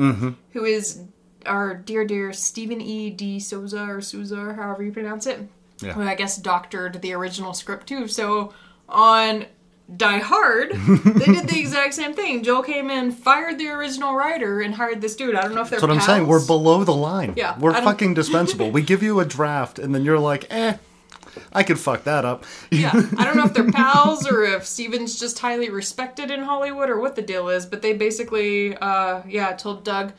who 0.52 0.66
is 0.66 1.02
our 1.46 1.74
dear, 1.76 2.06
dear 2.06 2.34
Stephen 2.34 2.82
E. 2.82 3.10
D. 3.10 3.40
Souza 3.40 3.84
or 3.84 4.02
Souza, 4.02 4.54
however 4.54 4.84
you 4.84 4.92
pronounce 4.92 5.26
it, 5.28 5.40
Yeah. 5.80 5.94
who 5.94 6.02
I 6.04 6.16
guess 6.16 6.38
doctored 6.38 7.02
the 7.02 7.14
original 7.14 7.54
script 7.54 7.88
too. 7.88 8.08
So 8.08 8.54
on 8.90 9.46
Die 9.96 10.20
Hard, 10.20 10.72
they 11.06 11.26
did 11.26 11.48
the 11.48 11.60
exact 11.60 11.94
same 11.94 12.14
thing. 12.14 12.44
Joel 12.44 12.64
came 12.64 12.90
in, 12.90 13.12
fired 13.12 13.58
the 13.58 13.68
original 13.70 14.16
writer, 14.16 14.62
and 14.62 14.76
hired 14.76 15.00
this 15.02 15.16
dude. 15.16 15.36
I 15.36 15.42
don't 15.44 15.56
know 15.56 15.62
if 15.62 15.70
they're 15.70 15.80
That's 15.80 15.88
what 15.90 15.96
I'm 15.98 16.02
saying. 16.02 16.28
We're 16.28 16.46
below 16.46 16.84
the 16.84 16.94
line. 16.94 17.34
Yeah, 17.38 17.58
We're 17.58 17.74
fucking 17.74 18.14
dispensable. 18.14 18.72
we 18.72 18.82
give 18.84 19.02
you 19.04 19.20
a 19.20 19.26
draft, 19.26 19.80
and 19.80 19.94
then 19.96 20.04
you're 20.06 20.20
like, 20.20 20.46
eh, 20.50 20.78
I 21.54 21.64
could 21.64 21.80
fuck 21.80 22.04
that 22.06 22.26
up. 22.26 22.46
yeah, 22.72 22.92
I 23.18 23.26
don't 23.26 23.38
know 23.38 23.46
if 23.46 23.54
they're 23.54 23.72
pals 23.72 24.28
or 24.30 24.44
if 24.44 24.66
Steven's 24.66 25.20
just 25.20 25.40
highly 25.40 25.70
respected 25.70 26.32
in 26.32 26.42
Hollywood 26.42 26.90
or 26.90 27.00
what 27.00 27.16
the 27.16 27.22
deal 27.22 27.50
is, 27.50 27.66
but 27.66 27.82
they 27.82 27.94
basically, 27.94 28.76
uh, 28.78 29.22
yeah, 29.28 29.54
told 29.54 29.84
Doug, 29.84 30.14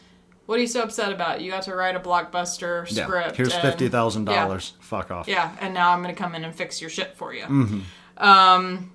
"What 0.46 0.58
are 0.58 0.60
you 0.62 0.66
so 0.66 0.82
upset 0.82 1.12
about? 1.12 1.40
You 1.40 1.50
got 1.50 1.62
to 1.64 1.74
write 1.74 1.96
a 1.96 2.00
blockbuster 2.00 2.86
Yeah. 2.90 3.04
script. 3.06 3.36
Here's 3.36 3.52
and- 3.52 3.62
fifty 3.62 3.88
thousand 3.88 4.28
yeah, 4.28 4.44
dollars. 4.44 4.72
Fuck 4.80 5.10
off. 5.10 5.28
Yeah, 5.28 5.54
and 5.60 5.74
now 5.74 5.90
I'm 5.92 6.00
gonna 6.02 6.14
come 6.14 6.34
in 6.34 6.44
and 6.44 6.54
fix 6.54 6.80
your 6.80 6.90
shit 6.90 7.14
for 7.16 7.32
you." 7.34 7.44
Mm-hmm. 7.44 7.80
Um, 8.18 8.92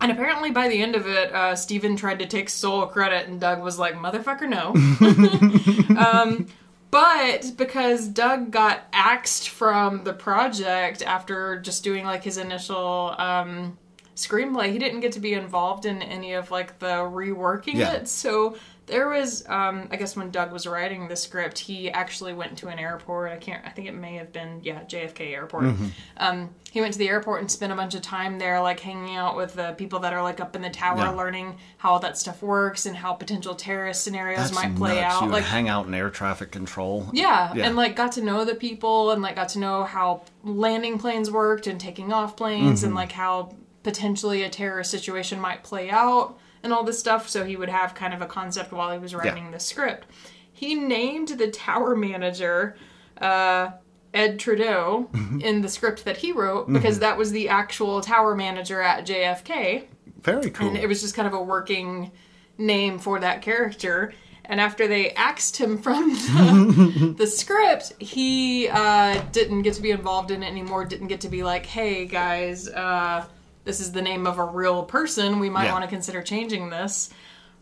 and 0.00 0.10
apparently 0.10 0.50
by 0.50 0.68
the 0.68 0.80
end 0.80 0.94
of 0.96 1.06
it, 1.06 1.32
uh, 1.32 1.54
Steven 1.54 1.94
tried 1.96 2.18
to 2.20 2.26
take 2.26 2.48
sole 2.48 2.86
credit, 2.86 3.28
and 3.28 3.40
Doug 3.40 3.62
was 3.62 3.78
like, 3.78 3.94
"Motherfucker, 3.94 4.48
no." 4.48 4.74
um, 6.00 6.46
but 6.90 7.52
because 7.56 8.08
Doug 8.08 8.50
got 8.50 8.86
axed 8.92 9.48
from 9.48 10.04
the 10.04 10.12
project 10.12 11.02
after 11.02 11.60
just 11.60 11.84
doing 11.84 12.04
like 12.04 12.24
his 12.24 12.36
initial 12.36 13.14
um, 13.18 13.78
screenplay, 14.16 14.72
he 14.72 14.78
didn't 14.78 15.00
get 15.00 15.12
to 15.12 15.20
be 15.20 15.34
involved 15.34 15.86
in 15.86 16.02
any 16.02 16.34
of 16.34 16.50
like 16.50 16.78
the 16.78 16.86
reworking 16.86 17.74
Yeah. 17.74 17.92
it. 17.92 18.08
So 18.08 18.56
there 18.86 19.08
was, 19.08 19.48
um, 19.48 19.86
I 19.92 19.96
guess, 19.96 20.16
when 20.16 20.32
Doug 20.32 20.50
was 20.52 20.66
writing 20.66 21.06
the 21.06 21.14
script, 21.14 21.60
he 21.60 21.88
actually 21.92 22.32
went 22.32 22.58
to 22.58 22.66
an 22.68 22.78
airport. 22.80 23.30
I 23.30 23.36
can't. 23.36 23.64
I 23.64 23.68
think 23.70 23.86
it 23.86 23.94
may 23.94 24.16
have 24.16 24.32
been 24.32 24.60
yeah 24.64 24.82
JFK 24.82 25.32
Airport. 25.32 25.66
Um, 26.16 26.50
he 26.72 26.80
went 26.80 26.92
to 26.94 26.98
the 26.98 27.08
airport 27.08 27.40
and 27.40 27.50
spent 27.50 27.72
a 27.72 27.76
bunch 27.76 27.94
of 27.94 28.02
time 28.02 28.38
there, 28.38 28.60
like 28.60 28.80
hanging 28.80 29.14
out 29.16 29.36
with 29.36 29.54
the 29.54 29.74
people 29.78 30.00
that 30.00 30.12
are 30.12 30.22
like 30.22 30.40
up 30.40 30.56
in 30.56 30.62
the 30.62 30.70
tower, 30.70 30.98
Yeah. 30.98 31.10
learning 31.10 31.56
how 31.78 31.92
all 31.92 31.98
that 32.00 32.18
stuff 32.18 32.42
works 32.42 32.84
and 32.86 32.96
how 32.96 33.12
potential 33.12 33.54
terrorist 33.54 34.02
scenarios 34.02 34.50
That's 34.50 34.54
might 34.54 34.74
play 34.74 35.00
nuts. 35.00 35.14
out. 35.14 35.22
You 35.24 35.28
like 35.30 35.44
hang 35.44 35.68
out 35.68 35.86
in 35.86 35.94
air 35.94 36.10
traffic 36.10 36.50
control. 36.50 37.08
yeah, 37.12 37.52
Yeah. 37.54 37.66
and 37.66 37.76
like 37.76 37.94
got 37.94 38.12
to 38.12 38.22
know 38.22 38.44
the 38.44 38.56
people 38.56 39.12
and 39.12 39.22
like 39.22 39.36
got 39.36 39.50
to 39.50 39.60
know 39.60 39.84
how 39.84 40.22
landing 40.42 40.98
planes 40.98 41.30
worked 41.30 41.68
and 41.68 41.80
taking 41.80 42.12
off 42.12 42.36
planes 42.36 42.80
Mm-hmm. 42.80 42.86
and 42.86 42.94
like 42.96 43.12
how 43.12 43.54
potentially 43.82 44.42
a 44.42 44.48
terrorist 44.50 44.90
situation 44.90 45.40
might 45.40 45.62
play 45.62 45.90
out 45.90 46.38
and 46.62 46.72
all 46.72 46.84
this 46.84 46.98
stuff. 46.98 47.28
So 47.28 47.44
he 47.44 47.56
would 47.56 47.68
have 47.70 47.94
kind 47.94 48.12
of 48.14 48.20
a 48.22 48.26
concept 48.26 48.72
while 48.72 48.92
he 48.92 48.98
was 48.98 49.14
writing 49.14 49.50
the 49.50 49.60
script. 49.60 50.06
He 50.52 50.74
named 50.74 51.28
the 51.28 51.48
tower 51.50 51.96
manager 51.96 52.76
uh, 53.20 53.70
Ed 54.12 54.38
Trudeau 54.38 55.08
Mm-hmm. 55.12 55.40
in 55.40 55.60
the 55.62 55.68
script 55.68 56.04
that 56.04 56.18
he 56.18 56.32
wrote 56.32 56.70
because 56.72 56.98
that 56.98 57.16
was 57.16 57.30
the 57.30 57.48
actual 57.48 58.00
tower 58.00 58.34
manager 58.34 58.80
at 58.82 59.06
JFK. 59.06 59.84
Very 60.22 60.50
cool. 60.50 60.68
And 60.68 60.76
it 60.76 60.86
was 60.88 61.00
just 61.00 61.14
kind 61.14 61.26
of 61.28 61.32
a 61.34 61.40
working 61.42 62.10
name 62.58 62.98
for 62.98 63.18
that 63.20 63.40
character. 63.40 64.12
And 64.44 64.60
after 64.60 64.88
they 64.88 65.10
axed 65.12 65.56
him 65.56 65.78
from 65.78 66.10
the, 66.10 67.14
the 67.18 67.26
script, 67.26 67.92
he 68.00 68.68
uh, 68.68 69.22
didn't 69.32 69.62
get 69.62 69.74
to 69.74 69.82
be 69.82 69.92
involved 69.92 70.30
in 70.32 70.42
it 70.42 70.46
anymore. 70.48 70.84
Didn't 70.84 71.06
get 71.06 71.20
to 71.22 71.28
be 71.28 71.42
like, 71.44 71.64
"Hey 71.64 72.04
guys, 72.06 72.68
uh, 72.68 73.24
this 73.64 73.80
is 73.80 73.92
the 73.92 74.02
name 74.02 74.26
of 74.26 74.38
a 74.38 74.44
real 74.44 74.82
person. 74.84 75.38
We 75.38 75.50
might 75.50 75.64
Yeah. 75.66 75.72
want 75.72 75.84
to 75.84 75.90
consider 75.90 76.22
changing 76.22 76.70
this." 76.70 77.10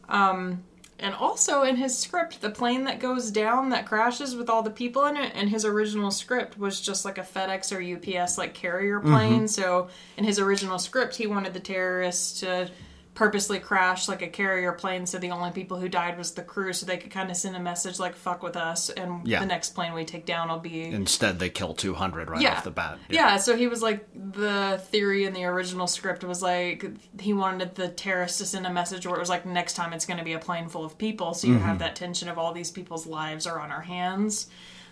Um, 0.09 0.65
and 1.01 1.15
also 1.15 1.63
in 1.63 1.77
his 1.77 1.97
script, 1.97 2.41
the 2.41 2.51
plane 2.51 2.85
that 2.85 2.99
goes 2.99 3.31
down 3.31 3.69
that 3.69 3.87
crashes 3.87 4.35
with 4.35 4.51
all 4.51 4.63
the 4.63 4.71
people 4.71 5.05
in 5.05 5.17
it, 5.17 5.33
in 5.35 5.47
his 5.49 5.65
original 5.65 6.11
script 6.11 6.59
was 6.59 6.81
just 6.81 7.05
like 7.05 7.19
a 7.19 7.23
FedEx 7.23 7.71
or 7.73 7.81
UPS 7.81 8.37
like 8.37 8.53
carrier 8.55 8.99
plane. 8.99 9.47
So 9.47 9.89
in 10.17 10.25
his 10.25 10.41
original 10.41 10.79
script, 10.79 11.15
he 11.15 11.27
wanted 11.29 11.55
the 11.55 11.61
terrorists 11.61 12.41
to 12.41 12.71
purposely 13.19 13.59
crash 13.59 14.07
like 14.09 14.23
a 14.23 14.29
carrier 14.29 14.71
plane 14.71 15.05
so 15.05 15.19
the 15.19 15.29
only 15.33 15.51
people 15.51 15.77
who 15.81 15.89
died 15.89 16.17
was 16.17 16.31
the 16.35 16.43
crew 16.43 16.73
so 16.73 16.87
they 16.87 16.97
could 16.97 17.11
kind 17.11 17.33
of 17.33 17.37
send 17.37 17.57
a 17.57 17.59
message 17.59 17.99
like 17.99 18.15
fuck 18.15 18.45
with 18.45 18.57
us 18.57 18.91
and 18.91 19.27
Yeah. 19.27 19.41
the 19.41 19.47
next 19.47 19.71
plane 19.75 19.93
we 19.93 20.05
take 20.05 20.25
down 20.25 20.49
will 20.49 20.61
be 20.61 20.85
Instead, 20.85 21.41
they 21.41 21.51
kill 21.51 21.75
200 21.75 22.31
right 22.31 22.41
yeah. 22.41 22.53
off 22.59 22.63
the 22.63 22.71
bat. 22.71 22.97
Yeah. 23.09 23.31
yeah 23.33 23.37
so 23.39 23.57
he 23.57 23.67
was 23.67 23.83
like 23.83 24.07
the 24.15 24.81
theory 24.91 25.25
in 25.25 25.33
the 25.33 25.45
original 25.47 25.89
script 25.89 26.23
was 26.23 26.43
like 26.43 26.85
he 27.21 27.33
wanted 27.33 27.75
the 27.75 27.89
terrorists 27.89 28.39
to 28.39 28.47
send 28.47 28.65
a 28.69 28.73
message 28.73 29.05
where 29.05 29.17
it 29.17 29.21
was 29.21 29.29
like 29.29 29.45
next 29.45 29.75
time 29.75 29.93
it's 29.93 30.07
going 30.07 30.19
to 30.19 30.25
be 30.25 30.35
a 30.35 30.39
plane 30.39 30.69
full 30.69 30.85
of 30.85 30.97
people, 30.97 31.35
so 31.35 31.49
you 31.49 31.55
Mm-hmm. 31.55 31.65
have 31.65 31.79
that 31.81 31.97
tension 31.97 32.29
of 32.29 32.39
all 32.39 32.53
these 32.53 32.71
people's 32.71 33.05
lives 33.05 33.45
are 33.49 33.59
on 33.59 33.73
our 33.73 33.81
hands. 33.81 34.47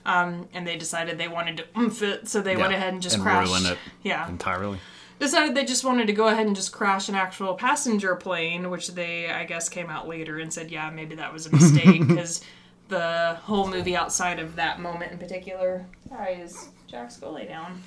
Um, 0.04 0.48
and 0.52 0.66
they 0.66 0.76
decided 0.76 1.16
they 1.18 1.28
wanted 1.28 1.56
to 1.58 1.64
oomph 1.78 2.02
it, 2.02 2.26
so 2.28 2.40
they 2.40 2.56
went 2.56 2.72
ahead 2.72 2.92
and 2.92 3.00
just 3.02 3.16
and 3.16 3.22
crashed. 3.24 3.76
Yeah, 4.02 4.28
Entirely. 4.28 4.78
Decided 5.18 5.54
they 5.54 5.64
just 5.64 5.84
wanted 5.84 6.06
to 6.06 6.12
go 6.12 6.28
ahead 6.28 6.46
and 6.46 6.56
just 6.56 6.72
crash 6.72 7.08
an 7.08 7.14
actual 7.14 7.54
passenger 7.54 8.16
plane, 8.16 8.70
which 8.70 8.88
they, 8.88 9.30
I 9.30 9.44
guess, 9.44 9.68
came 9.68 9.90
out 9.90 10.08
later 10.08 10.38
and 10.38 10.52
said, 10.52 10.70
yeah, 10.70 10.90
maybe 10.90 11.14
that 11.16 11.32
was 11.32 11.46
a 11.46 11.52
mistake 11.52 12.06
because 12.08 12.42
the 12.88 13.38
whole 13.42 13.68
movie 13.68 13.96
outside 13.96 14.38
of 14.38 14.56
that 14.56 14.80
moment 14.80 15.12
in 15.12 15.18
particular. 15.18 15.86
Guys, 16.08 16.68
Jax, 16.86 17.16
go 17.16 17.30
lay 17.30 17.46
down. 17.46 17.82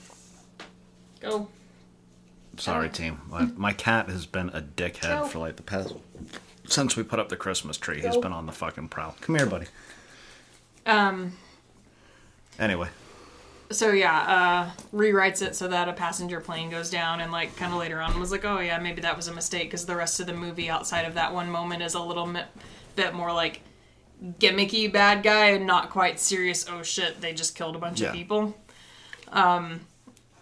Go. 1.20 1.48
Sorry, 2.58 2.90
team. 2.90 3.22
My, 3.30 3.46
my 3.46 3.74
cat 3.74 4.10
has 4.10 4.26
been 4.26 4.50
a 4.50 4.62
dickhead 4.62 5.28
for 5.28 5.40
like 5.40 5.56
the 5.56 5.64
past 5.64 5.94
since 6.66 6.96
we 6.96 7.04
put 7.04 7.20
up 7.20 7.30
the 7.30 7.38
Christmas 7.38 7.78
tree. 7.78 8.02
He's 8.02 8.18
been 8.18 8.34
on 8.34 8.46
the 8.46 8.52
fucking 8.52 8.90
prowl. 8.90 9.16
Come 9.22 9.36
here, 9.36 9.46
buddy. 9.46 9.68
Um. 10.86 11.38
Anyway, 12.58 12.90
So 13.72 13.92
yeah, 13.92 14.20
uh, 14.22 14.82
rewrites 14.96 15.42
it 15.46 15.56
so 15.56 15.68
that 15.68 15.88
a 15.88 15.94
passenger 15.94 16.40
plane 16.42 16.70
goes 16.72 16.90
down, 16.90 17.22
and 17.22 17.32
like 17.32 17.56
kind 17.56 17.72
of 17.72 17.78
later 17.80 18.02
on 18.02 18.20
was 18.20 18.32
like, 18.32 18.44
oh 18.46 18.60
yeah, 18.60 18.80
maybe 18.80 19.02
that 19.02 19.16
was 19.16 19.28
a 19.28 19.34
mistake 19.34 19.66
because 19.66 19.86
the 19.86 19.96
rest 19.96 20.20
of 20.20 20.26
the 20.26 20.34
movie 20.34 20.70
outside 20.70 21.06
of 21.06 21.14
that 21.14 21.34
one 21.34 21.50
moment 21.52 21.84
is 21.84 21.94
a 21.94 22.02
little 22.02 22.26
bit, 22.26 22.46
bit 22.96 23.14
more 23.14 23.32
like 23.32 23.62
gimmicky 24.40 24.92
bad 24.92 25.22
guy 25.24 25.52
and 25.52 25.68
not 25.68 25.92
quite 25.92 26.20
serious. 26.20 26.66
Oh 26.68 26.82
shit, 26.82 27.22
they 27.22 27.32
just 27.34 27.56
killed 27.56 27.76
a 27.76 27.80
bunch 27.80 28.02
Yeah. 28.02 28.08
of 28.10 28.14
people. 28.16 28.56
Um, 29.32 29.82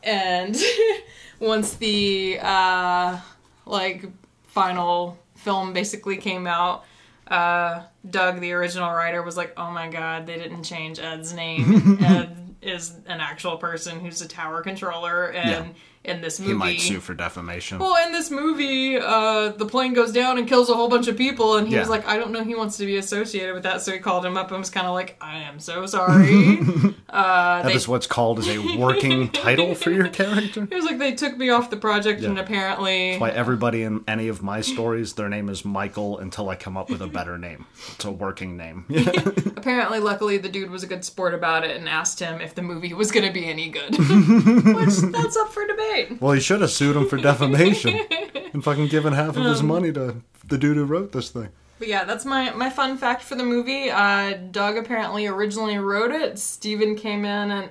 and 0.04 0.56
once 1.40 1.74
the 1.74 2.40
uh, 2.42 3.20
like 3.66 4.06
final 4.48 5.18
film 5.36 5.74
basically 5.74 6.16
came 6.18 6.48
out. 6.48 6.86
Uh, 7.28 7.84
Doug, 8.10 8.40
the 8.40 8.54
original 8.54 8.90
writer, 8.92 9.22
was 9.22 9.36
like, 9.36 9.52
"Oh 9.58 9.70
my 9.70 9.90
god, 9.90 10.26
they 10.28 10.38
didn't 10.38 10.64
change 10.64 10.98
Ed's 10.98 11.34
name. 11.34 11.98
Ed 12.02 12.47
is 12.62 12.96
an 13.06 13.20
actual 13.22 13.58
person 13.58 14.00
who's 14.00 14.22
a 14.22 14.28
tower 14.28 14.62
controller, 14.62 15.32
and 15.32 15.76
in 16.08 16.22
this 16.22 16.40
movie, 16.40 16.52
he 16.54 16.58
might 16.58 16.80
sue 16.80 17.00
for 17.00 17.14
defamation. 17.14 17.80
well, 17.80 17.96
in 18.06 18.12
this 18.14 18.32
movie, 18.32 18.98
uh, 18.98 19.50
the 19.50 19.66
plane 19.66 19.94
goes 19.94 20.12
down 20.12 20.38
and 20.38 20.48
kills 20.48 20.70
a 20.70 20.74
whole 20.74 20.88
bunch 20.90 21.08
of 21.08 21.18
people, 21.18 21.58
and 21.58 21.68
he 21.68 21.76
was 21.78 21.90
like, 21.90 22.08
I 22.08 22.18
don't 22.18 22.32
know 22.32 22.44
he 22.44 22.56
wants 22.56 22.78
to 22.78 22.86
be 22.86 22.98
associated 22.98 23.54
with 23.54 23.64
that, 23.64 23.82
so 23.82 23.92
he 23.92 24.00
called 24.00 24.26
him 24.26 24.38
up 24.38 24.50
and 24.52 24.60
was 24.60 24.70
kind 24.70 24.88
of 24.88 24.94
like, 24.94 25.18
I 25.22 25.40
am 25.40 25.60
so 25.60 25.86
sorry. 25.86 26.60
uh, 27.10 27.62
that 27.62 27.66
they, 27.66 27.74
is 27.74 27.88
what's 27.88 28.08
called 28.08 28.40
as 28.40 28.48
a 28.48 28.78
working 28.78 29.30
title 29.32 29.76
for 29.76 29.92
your 29.92 30.08
character. 30.08 30.66
he 30.70 30.76
was 30.76 30.86
like, 30.86 30.98
they 30.98 31.14
took 31.14 31.38
me 31.38 31.50
off 31.50 31.70
the 31.70 31.78
project, 31.78 32.24
and 32.24 32.38
Yeah. 32.38 32.44
apparently, 32.44 33.18
Why 33.18 33.30
everybody 33.30 33.84
in 33.84 34.04
any 34.08 34.28
of 34.30 34.42
my 34.42 34.62
stories, 34.62 35.14
their 35.14 35.30
name 35.30 35.50
is 35.50 35.66
Michael 35.66 36.18
until 36.20 36.50
I 36.50 36.56
come 36.56 36.78
up 36.78 36.90
with 36.90 37.02
a 37.02 37.08
better 37.08 37.38
name. 37.38 37.66
It's 37.96 38.06
a 38.06 38.12
working 38.12 38.56
name. 38.58 38.86
apparently, 39.58 40.00
luckily, 40.00 40.38
the 40.38 40.50
dude 40.50 40.70
was 40.70 40.84
a 40.84 40.88
good 40.88 41.04
sport 41.04 41.34
about 41.34 41.64
it 41.66 41.76
and 41.76 41.90
asked 41.90 42.20
him 42.20 42.40
if 42.42 42.56
the 42.56 42.62
movie 42.62 42.94
was 42.94 43.12
going 43.12 43.26
to 43.26 43.32
be 43.34 43.46
any 43.46 43.70
good, 43.70 43.98
which 43.98 44.96
that's 45.12 45.36
up 45.38 45.52
for 45.52 45.66
debate. 45.68 45.97
Well, 46.20 46.34
he 46.34 46.40
should 46.40 46.62
have 46.62 46.72
sued 46.72 46.96
him 46.96 47.08
for 47.08 47.18
defamation 47.18 48.00
and 48.54 48.64
fucking 48.64 48.88
given 48.88 49.14
half 49.14 49.38
of 49.38 49.46
his 49.46 49.62
um, 49.62 49.68
money 49.68 49.92
to 49.92 50.22
the 50.48 50.58
dude 50.58 50.78
who 50.78 50.86
wrote 50.86 51.12
this 51.12 51.30
thing. 51.30 51.50
But 51.80 51.88
yeah, 51.88 52.04
that's 52.06 52.26
my 52.26 52.52
my 52.52 52.70
fun 52.70 52.98
fact 52.98 53.22
for 53.22 53.36
the 53.36 53.44
movie. 53.44 53.90
Uh, 53.90 54.34
Doug 54.52 54.78
apparently 54.78 55.28
originally 55.28 55.78
wrote 55.78 56.12
it. 56.12 56.40
Steven 56.40 56.96
came 56.96 57.24
in 57.26 57.70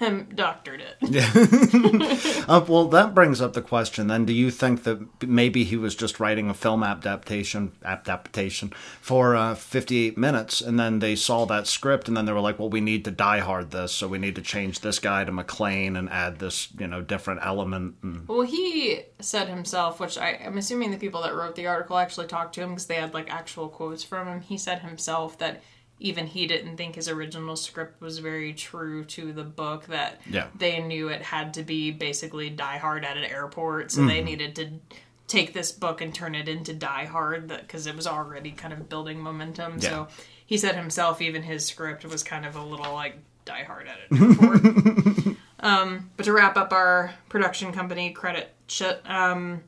and 0.00 0.36
doctored 0.36 0.82
it. 0.82 0.96
Uh, 2.46 2.62
well, 2.68 2.86
that 2.88 3.14
brings 3.14 3.40
up 3.40 3.54
the 3.54 3.62
question 3.62 4.06
then. 4.06 4.24
Do 4.24 4.32
you 4.32 4.50
think 4.50 4.82
that 4.84 5.26
maybe 5.26 5.64
he 5.64 5.76
was 5.76 5.94
just 5.94 6.20
writing 6.20 6.50
a 6.50 6.54
film 6.54 6.82
adaptation 6.82 7.72
adaptation 7.84 8.70
for 9.00 9.34
uh, 9.34 9.54
58 9.54 10.18
minutes 10.18 10.60
and 10.60 10.78
then 10.78 10.98
they 10.98 11.16
saw 11.16 11.46
that 11.46 11.66
script 11.66 12.08
and 12.08 12.16
then 12.16 12.26
they 12.26 12.32
were 12.32 12.40
like, 12.40 12.58
well, 12.58 12.68
we 12.68 12.80
need 12.80 13.04
to 13.06 13.10
die 13.10 13.38
hard 13.38 13.70
this, 13.70 13.92
so 13.92 14.08
we 14.08 14.18
need 14.18 14.34
to 14.34 14.42
change 14.42 14.80
this 14.80 14.98
guy 14.98 15.24
to 15.24 15.32
McClane 15.32 15.96
and 15.98 16.10
add 16.10 16.38
this, 16.38 16.68
you 16.78 16.86
know, 16.86 17.00
different 17.00 17.40
element. 17.42 17.96
And, 18.02 18.28
Well, 18.28 18.42
he 18.42 19.02
said 19.20 19.48
himself, 19.48 20.00
which 20.00 20.18
I, 20.18 20.40
I'm 20.44 20.58
assuming 20.58 20.90
the 20.90 20.98
people 20.98 21.22
that 21.22 21.34
wrote 21.34 21.54
the 21.56 21.66
article 21.66 21.96
actually 21.96 22.26
talked 22.26 22.54
to 22.56 22.62
him 22.62 22.70
because 22.70 22.86
they 22.86 22.96
had 22.96 23.14
like 23.14 23.30
actual 23.44 23.68
quotes 23.68 24.02
from 24.02 24.26
him. 24.26 24.40
He 24.40 24.56
said 24.56 24.78
himself 24.78 25.36
that 25.38 25.62
even 26.00 26.26
he 26.26 26.46
didn't 26.46 26.78
think 26.78 26.94
his 26.94 27.08
original 27.10 27.56
script 27.56 28.00
was 28.00 28.18
very 28.18 28.54
true 28.54 29.04
to 29.04 29.32
the 29.34 29.44
book. 29.44 29.84
That 29.86 30.20
Yeah. 30.26 30.46
they 30.54 30.80
knew 30.80 31.08
it 31.08 31.20
had 31.22 31.52
to 31.54 31.62
be 31.62 31.90
basically 31.90 32.48
Die 32.48 32.78
Hard 32.78 33.04
at 33.04 33.18
an 33.18 33.24
airport, 33.24 33.92
so 33.92 34.04
they 34.06 34.22
needed 34.22 34.56
to 34.56 34.70
take 35.26 35.52
this 35.52 35.72
book 35.72 36.00
and 36.00 36.14
turn 36.14 36.34
it 36.34 36.48
into 36.48 36.72
Die 36.72 37.04
Hard 37.04 37.48
because 37.48 37.86
it 37.86 37.94
was 37.94 38.06
already 38.06 38.50
kind 38.50 38.72
of 38.72 38.88
building 38.88 39.20
momentum. 39.20 39.74
Yeah. 39.78 39.88
So 39.90 40.08
he 40.46 40.56
said 40.56 40.74
himself, 40.74 41.20
even 41.20 41.42
his 41.42 41.66
script 41.66 42.04
was 42.06 42.22
kind 42.22 42.44
of 42.46 42.56
a 42.56 42.62
little 42.64 42.92
like 42.94 43.16
Die 43.44 43.64
Hard 43.64 43.86
at 43.86 43.98
an 44.10 44.22
airport. 44.40 45.36
um, 45.60 46.10
but 46.16 46.24
to 46.24 46.32
wrap 46.32 46.56
up 46.56 46.72
our 46.72 47.12
production 47.28 47.72
company 47.72 48.10
credit 48.10 48.52
shit, 48.68 49.00
um, 49.08 49.62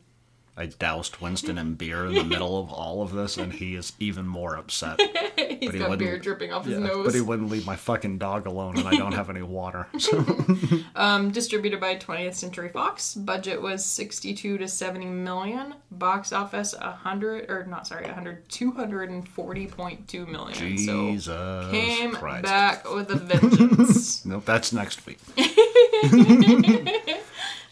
I 0.58 0.66
doused 0.66 1.18
Winston 1.20 1.58
in 1.58 1.74
beer 1.74 2.06
in 2.06 2.14
the 2.14 2.24
middle 2.34 2.58
of 2.58 2.72
all 2.72 3.02
of 3.02 3.12
this, 3.12 3.36
and 3.36 3.52
he 3.52 3.74
is 3.76 3.92
even 4.00 4.26
more 4.26 4.56
upset. 4.56 4.98
he's 5.36 5.72
he 5.72 5.78
got 5.78 5.98
beer 5.98 6.18
dripping 6.18 6.50
off 6.52 6.64
his 6.64 6.78
Yeah, 6.78 6.86
nose. 6.86 7.04
but 7.04 7.14
he 7.14 7.20
wouldn't 7.20 7.50
leave 7.50 7.66
my 7.66 7.76
fucking 7.76 8.16
dog 8.16 8.46
alone, 8.46 8.78
and 8.78 8.88
I 8.88 8.92
don't 8.96 9.12
have 9.12 9.28
any 9.28 9.42
water. 9.42 9.86
So 9.98 10.24
Um, 10.96 11.30
distributed 11.30 11.78
by 11.78 11.96
20th 11.96 12.34
Century 12.36 12.70
Fox. 12.70 13.14
Budget 13.14 13.60
was 13.60 13.84
62 13.84 14.56
to 14.56 14.66
70 14.66 15.04
million. 15.06 15.74
Box 15.90 16.32
office 16.32 16.74
100 16.80 17.50
or 17.50 17.66
not 17.66 17.86
sorry, 17.86 18.06
100 18.06 18.48
240.2 18.48 20.26
million. 20.28 20.54
Jesus 20.58 21.24
so 21.26 21.68
came 21.70 22.12
Christ. 22.12 22.44
back 22.44 22.90
with 22.94 23.10
a 23.10 23.16
vengeance. 23.16 24.24
Nope, 24.24 24.44
that's 24.46 24.72
next 24.72 25.04
week. 25.06 25.18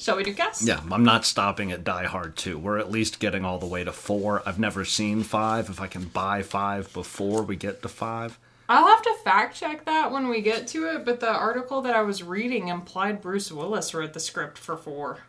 Shall 0.05 0.19
we 0.19 0.23
do 0.23 0.35
cast? 0.35 0.67
Yeah, 0.67 0.83
I'm 0.91 1.03
not 1.03 1.25
stopping 1.25 1.73
at 1.73 1.83
Die 1.83 2.05
Hard 2.05 2.37
2. 2.37 2.59
We're 2.59 2.77
at 2.77 2.91
least 2.91 3.21
getting 3.21 3.43
all 3.43 3.59
the 3.59 3.65
way 3.65 3.85
to 3.85 3.91
4. 3.91 4.43
I've 4.45 4.59
never 4.59 4.85
seen 4.85 5.23
5. 5.23 5.71
If 5.71 5.81
I 5.81 5.87
can 5.87 6.05
buy 6.05 6.43
5 6.43 6.93
before 6.93 7.43
we 7.43 7.57
get 7.57 7.81
to 7.81 7.89
5. 7.89 8.39
I'll 8.69 8.87
have 8.87 9.01
to 9.01 9.17
fact 9.25 9.57
check 9.57 9.87
that 9.87 10.13
when 10.13 10.29
we 10.29 10.43
get 10.43 10.67
to 10.69 10.91
it, 10.91 11.07
but 11.07 11.21
the 11.21 11.33
article 11.33 11.81
that 11.81 11.97
I 11.97 12.03
was 12.03 12.23
reading 12.23 12.69
implied 12.69 13.23
Bruce 13.23 13.51
Willis 13.51 13.95
wrote 13.95 14.13
the 14.13 14.21
script 14.21 14.59
for 14.59 14.77
4. 14.77 15.21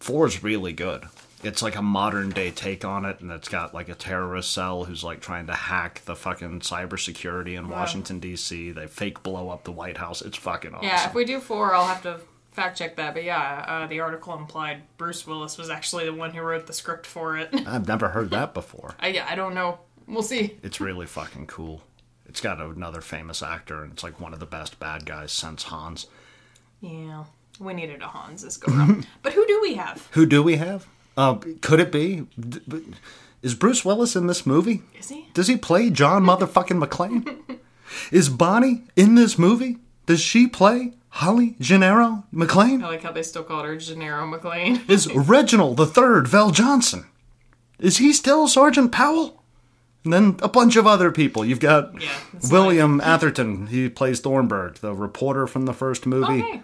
4 0.00 0.26
is 0.26 0.42
really 0.42 0.74
good. 0.74 1.04
It's 1.42 1.62
like 1.62 1.76
a 1.76 1.80
modern 1.80 2.28
day 2.28 2.50
take 2.50 2.84
on 2.84 3.06
it, 3.06 3.20
and 3.20 3.30
it's 3.30 3.48
got 3.48 3.72
like 3.72 3.88
a 3.88 3.94
terrorist 3.94 4.52
cell 4.52 4.84
who's 4.84 5.02
like 5.02 5.22
trying 5.22 5.46
to 5.46 5.54
hack 5.54 6.02
the 6.04 6.14
fucking 6.14 6.60
cybersecurity 6.60 7.56
in 7.56 7.70
Washington, 7.70 8.20
D.C. 8.20 8.72
They 8.72 8.86
fake 8.86 9.22
blow 9.22 9.48
up 9.48 9.64
the 9.64 9.72
White 9.72 9.96
House. 9.96 10.20
It's 10.20 10.36
fucking 10.36 10.74
awesome. 10.74 10.88
Yeah, 10.88 11.08
if 11.08 11.14
we 11.14 11.24
do 11.24 11.40
4, 11.40 11.74
I'll 11.74 11.86
have 11.86 12.02
to 12.02 12.20
fact 12.54 12.78
check 12.78 12.96
that, 12.96 13.14
but 13.14 13.24
yeah, 13.24 13.64
uh, 13.66 13.86
the 13.86 14.00
article 14.00 14.34
implied 14.36 14.82
Bruce 14.96 15.26
Willis 15.26 15.58
was 15.58 15.70
actually 15.70 16.04
the 16.06 16.14
one 16.14 16.32
who 16.32 16.40
wrote 16.40 16.66
the 16.66 16.72
script 16.72 17.06
for 17.06 17.36
it. 17.36 17.50
I've 17.66 17.88
never 17.88 18.08
heard 18.08 18.30
that 18.30 18.54
before. 18.54 18.94
I, 19.00 19.08
yeah, 19.08 19.26
I 19.28 19.34
don't 19.34 19.54
know. 19.54 19.80
We'll 20.06 20.22
see. 20.22 20.56
It's 20.62 20.80
really 20.80 21.06
fucking 21.06 21.46
cool. 21.48 21.82
It's 22.26 22.40
got 22.40 22.60
another 22.60 23.00
famous 23.00 23.42
actor, 23.42 23.82
and 23.82 23.92
it's 23.92 24.02
like 24.02 24.20
one 24.20 24.32
of 24.32 24.40
the 24.40 24.46
best 24.46 24.78
bad 24.78 25.04
guys 25.04 25.32
since 25.32 25.64
Hans. 25.64 26.06
Yeah, 26.80 27.24
we 27.58 27.74
needed 27.74 28.02
a 28.02 28.06
Hans 28.06 28.42
this 28.42 28.56
go 28.56 28.72
around. 28.72 29.06
but 29.22 29.32
who 29.32 29.46
do 29.46 29.60
we 29.62 29.74
have? 29.74 30.08
Who 30.12 30.26
do 30.26 30.42
we 30.42 30.56
have? 30.56 30.86
Uh, 31.16 31.34
could 31.60 31.80
it 31.80 31.92
be? 31.92 32.26
Is 33.42 33.54
Bruce 33.54 33.84
Willis 33.84 34.16
in 34.16 34.26
this 34.26 34.46
movie? 34.46 34.82
Is 34.98 35.08
he? 35.10 35.28
Does 35.34 35.48
he 35.48 35.56
play 35.56 35.90
John 35.90 36.24
motherfucking 36.24 36.82
McClane? 36.82 37.58
Is 38.10 38.28
Bonnie 38.28 38.84
in 38.96 39.14
this 39.14 39.38
movie? 39.38 39.78
Does 40.06 40.20
she 40.20 40.46
play 40.48 40.94
Holly 41.18 41.54
Gennaro 41.60 42.24
I 42.82 42.88
like 42.88 43.04
how 43.04 43.12
they 43.12 43.22
still 43.22 43.44
called 43.44 43.66
her 43.66 43.76
Gennaro 43.76 44.26
McClane. 44.26 44.90
Is 44.90 45.06
Reginald 45.14 45.76
the 45.76 45.86
Third 45.86 46.26
VelJohnson? 46.26 47.06
Is 47.78 47.98
he 47.98 48.12
still 48.12 48.48
Sergeant 48.48 48.90
Powell? 48.90 49.40
And 50.02 50.12
then 50.12 50.36
a 50.42 50.48
bunch 50.48 50.74
of 50.74 50.88
other 50.88 51.12
people. 51.12 51.44
You've 51.44 51.60
got 51.60 52.02
Yeah, 52.02 52.10
William 52.50 53.00
Atherton. 53.00 53.68
He 53.68 53.88
plays 53.88 54.18
Thornburg, 54.18 54.74
the 54.78 54.92
reporter 54.92 55.46
from 55.46 55.66
the 55.66 55.72
first 55.72 56.04
oh, 56.04 56.10
movie. 56.10 56.42
Okay. 56.42 56.62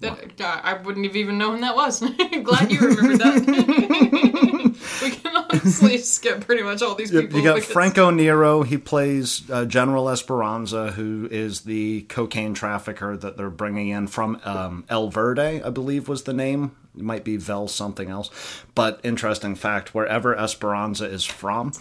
That, 0.00 0.36
I 0.62 0.74
wouldn't 0.74 1.06
have 1.06 1.16
even 1.16 1.38
known 1.38 1.62
that 1.62 1.74
was. 1.74 2.00
Glad 2.42 2.70
you 2.70 2.80
remembered 2.80 3.18
that. 3.18 4.76
we 5.02 5.10
can 5.10 5.36
honestly 5.36 5.98
skip 5.98 6.44
pretty 6.44 6.62
much 6.62 6.82
all 6.82 6.94
these 6.94 7.10
people. 7.10 7.38
You 7.38 7.44
got 7.44 7.54
because- 7.54 7.72
Franco 7.72 8.10
Nero. 8.10 8.62
He 8.62 8.76
plays 8.76 9.48
uh, 9.50 9.64
General 9.64 10.10
Esperanza, 10.10 10.92
who 10.92 11.28
is 11.30 11.62
the 11.62 12.02
cocaine 12.02 12.52
trafficker 12.52 13.16
that 13.16 13.38
they're 13.38 13.48
bringing 13.48 13.88
in 13.88 14.06
from 14.06 14.38
um, 14.44 14.84
El 14.90 15.08
Verde, 15.08 15.62
I 15.62 15.70
believe 15.70 16.08
was 16.08 16.24
the 16.24 16.34
name. 16.34 16.76
It 16.94 17.02
might 17.02 17.24
be 17.24 17.36
Vel 17.36 17.68
something 17.68 18.10
else. 18.10 18.30
But 18.74 19.00
interesting 19.02 19.54
fact: 19.54 19.94
wherever 19.94 20.36
Esperanza 20.36 21.06
is 21.06 21.24
from, 21.24 21.72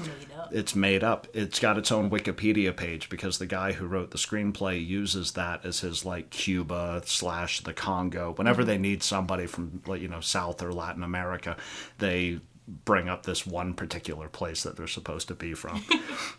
it's 0.51 0.75
made 0.75 1.03
up. 1.03 1.27
It's 1.33 1.59
got 1.59 1.77
its 1.77 1.91
own 1.91 2.09
Wikipedia 2.09 2.75
page 2.75 3.09
because 3.09 3.37
the 3.37 3.45
guy 3.45 3.73
who 3.73 3.87
wrote 3.87 4.11
the 4.11 4.17
screenplay 4.17 4.85
uses 4.85 5.33
that 5.33 5.65
as 5.65 5.81
his 5.81 6.05
like 6.05 6.29
Cuba 6.29 7.01
slash 7.05 7.61
the 7.61 7.73
Congo. 7.73 8.33
Whenever 8.33 8.63
they 8.63 8.77
need 8.77 9.03
somebody 9.03 9.45
from 9.45 9.81
like 9.85 10.01
you 10.01 10.07
know 10.07 10.21
South 10.21 10.61
or 10.61 10.73
Latin 10.73 11.03
America, 11.03 11.57
they 11.99 12.39
bring 12.67 13.09
up 13.09 13.25
this 13.25 13.45
one 13.45 13.73
particular 13.73 14.27
place 14.27 14.63
that 14.63 14.75
they're 14.75 14.87
supposed 14.87 15.27
to 15.27 15.35
be 15.35 15.53
from. 15.53 15.83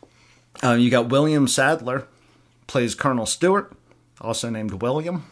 uh, 0.62 0.72
you 0.72 0.90
got 0.90 1.08
William 1.08 1.46
Sadler 1.46 2.06
plays 2.66 2.94
Colonel 2.94 3.26
Stuart, 3.26 3.72
also 4.20 4.50
named 4.50 4.82
William. 4.82 5.25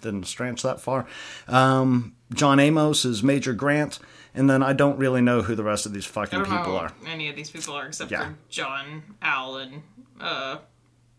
Didn't 0.00 0.26
stretch 0.26 0.62
that 0.62 0.80
far. 0.80 1.06
Um, 1.48 2.14
John 2.32 2.60
Amos 2.60 3.04
is 3.04 3.22
Major 3.22 3.52
Grant, 3.52 3.98
and 4.34 4.48
then 4.50 4.62
I 4.62 4.72
don't 4.72 4.98
really 4.98 5.20
know 5.20 5.42
who 5.42 5.54
the 5.54 5.64
rest 5.64 5.86
of 5.86 5.92
these 5.92 6.06
I 6.06 6.10
fucking 6.10 6.38
don't 6.40 6.48
people 6.50 6.72
know 6.72 6.78
are. 6.78 6.92
any 7.06 7.28
of 7.28 7.36
these 7.36 7.50
people 7.50 7.74
are 7.74 7.86
except 7.86 8.10
Yeah. 8.10 8.28
for 8.30 8.34
John, 8.48 9.02
Al, 9.22 9.56
and 9.56 9.82
uh, 10.20 10.58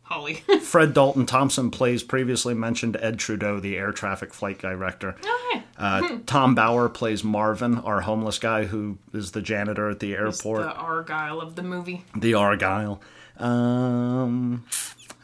Holly. 0.04 0.36
Fred 0.62 0.94
Dalton 0.94 1.26
Thompson 1.26 1.72
plays 1.72 2.04
previously 2.04 2.54
mentioned 2.54 2.98
Ed 3.02 3.18
Trudeau, 3.20 3.60
the 3.60 3.76
air 3.78 3.92
traffic 3.92 4.34
flight 4.34 4.60
director. 4.60 5.16
oh, 5.24 5.50
hey. 5.54 5.64
Uh, 5.78 6.20
Tom 6.26 6.56
Bower 6.56 6.88
plays 6.90 7.24
Marvin, 7.24 7.80
our 7.80 8.02
homeless 8.02 8.40
guy 8.40 8.64
who 8.66 8.98
is 9.14 9.32
the 9.32 9.42
janitor 9.42 9.90
at 9.90 10.00
the 10.00 10.14
airport. 10.14 10.62
the 10.62 10.72
Argyle 10.74 11.42
of 11.42 11.56
the 11.56 11.64
movie. 11.64 12.06
the 12.16 12.34
Argyle. 12.34 13.02
Um, 13.38 14.64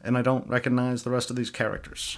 and 0.03 0.17
I 0.17 0.21
don't 0.21 0.47
recognize 0.49 1.03
the 1.03 1.09
rest 1.09 1.29
of 1.29 1.35
these 1.37 1.49
characters. 1.51 2.17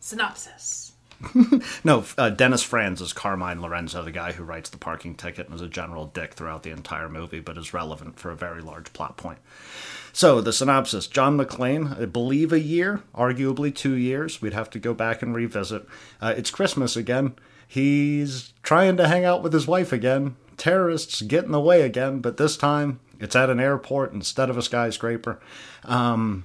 Synopsis. 0.00 0.87
No, 1.84 2.04
uh, 2.16 2.30
Dennis 2.30 2.62
Franz 2.62 3.00
is 3.00 3.12
Carmine 3.12 3.60
Lorenzo, 3.60 4.02
the 4.02 4.10
guy 4.10 4.32
who 4.32 4.44
writes 4.44 4.70
the 4.70 4.78
parking 4.78 5.14
ticket 5.14 5.46
and 5.46 5.54
is 5.54 5.60
a 5.60 5.68
general 5.68 6.06
dick 6.06 6.34
throughout 6.34 6.62
the 6.62 6.70
entire 6.70 7.08
movie, 7.08 7.40
but 7.40 7.58
is 7.58 7.74
relevant 7.74 8.18
for 8.18 8.30
a 8.30 8.36
very 8.36 8.60
large 8.60 8.92
plot 8.92 9.16
point. 9.16 9.38
So, 10.12 10.40
the 10.40 10.52
synopsis 10.52 11.06
John 11.06 11.36
McClane, 11.36 12.00
I 12.00 12.06
believe 12.06 12.52
a 12.52 12.60
year, 12.60 13.02
arguably 13.14 13.74
two 13.74 13.94
years. 13.94 14.40
We'd 14.40 14.52
have 14.52 14.70
to 14.70 14.78
go 14.78 14.94
back 14.94 15.22
and 15.22 15.34
revisit. 15.34 15.86
Uh, 16.20 16.34
it's 16.36 16.50
Christmas 16.50 16.96
again. 16.96 17.34
He's 17.66 18.52
trying 18.62 18.96
to 18.96 19.08
hang 19.08 19.24
out 19.24 19.42
with 19.42 19.52
his 19.52 19.66
wife 19.66 19.92
again. 19.92 20.36
Terrorists 20.56 21.22
get 21.22 21.44
in 21.44 21.52
the 21.52 21.60
way 21.60 21.82
again, 21.82 22.20
but 22.20 22.36
this 22.36 22.56
time 22.56 23.00
it's 23.20 23.36
at 23.36 23.50
an 23.50 23.60
airport 23.60 24.12
instead 24.12 24.50
of 24.50 24.56
a 24.56 24.62
skyscraper. 24.62 25.38
Um, 25.84 26.44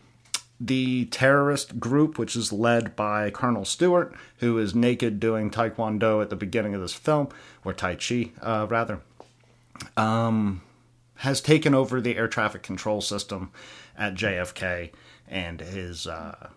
the 0.65 1.05
terrorist 1.05 1.79
group, 1.79 2.17
which 2.17 2.36
is 2.36 2.53
led 2.53 2.96
by 2.96 3.29
Colonel 3.29 3.65
Stuart, 3.65 4.13
who 4.38 4.58
is 4.58 4.74
naked 4.74 5.20
doing 5.20 5.51
Taekwondo 5.51 6.22
at 6.22 6.29
the 6.29 6.36
beginning 6.36 6.74
of 6.74 6.82
this 6.82 6.93
film, 6.93 7.27
or 7.65 7.74
Tai 7.74 7.96
Chi, 7.96 8.32
uh, 8.41 8.65
rather, 8.70 9.01
um, 9.98 10.62
has 11.17 11.41
taken 11.41 11.75
over 11.75 12.00
the 12.00 12.15
air 12.15 12.27
traffic 12.29 12.63
control 12.63 13.01
system 13.01 13.51
at 13.98 14.15
JFK 14.15 14.91
and 15.27 15.62
is 15.62 16.08
uh, 16.08 16.50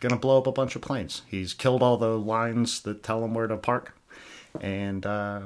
going 0.00 0.12
to 0.12 0.18
blow 0.18 0.38
up 0.38 0.46
a 0.46 0.52
bunch 0.52 0.76
of 0.76 0.82
planes. 0.82 1.22
He's 1.26 1.54
killed 1.54 1.82
all 1.82 1.96
the 1.96 2.18
lines 2.18 2.82
that 2.82 3.02
tell 3.02 3.24
him 3.24 3.32
where 3.32 3.46
to 3.46 3.56
park, 3.56 3.96
and 4.60 5.06
uh, 5.06 5.42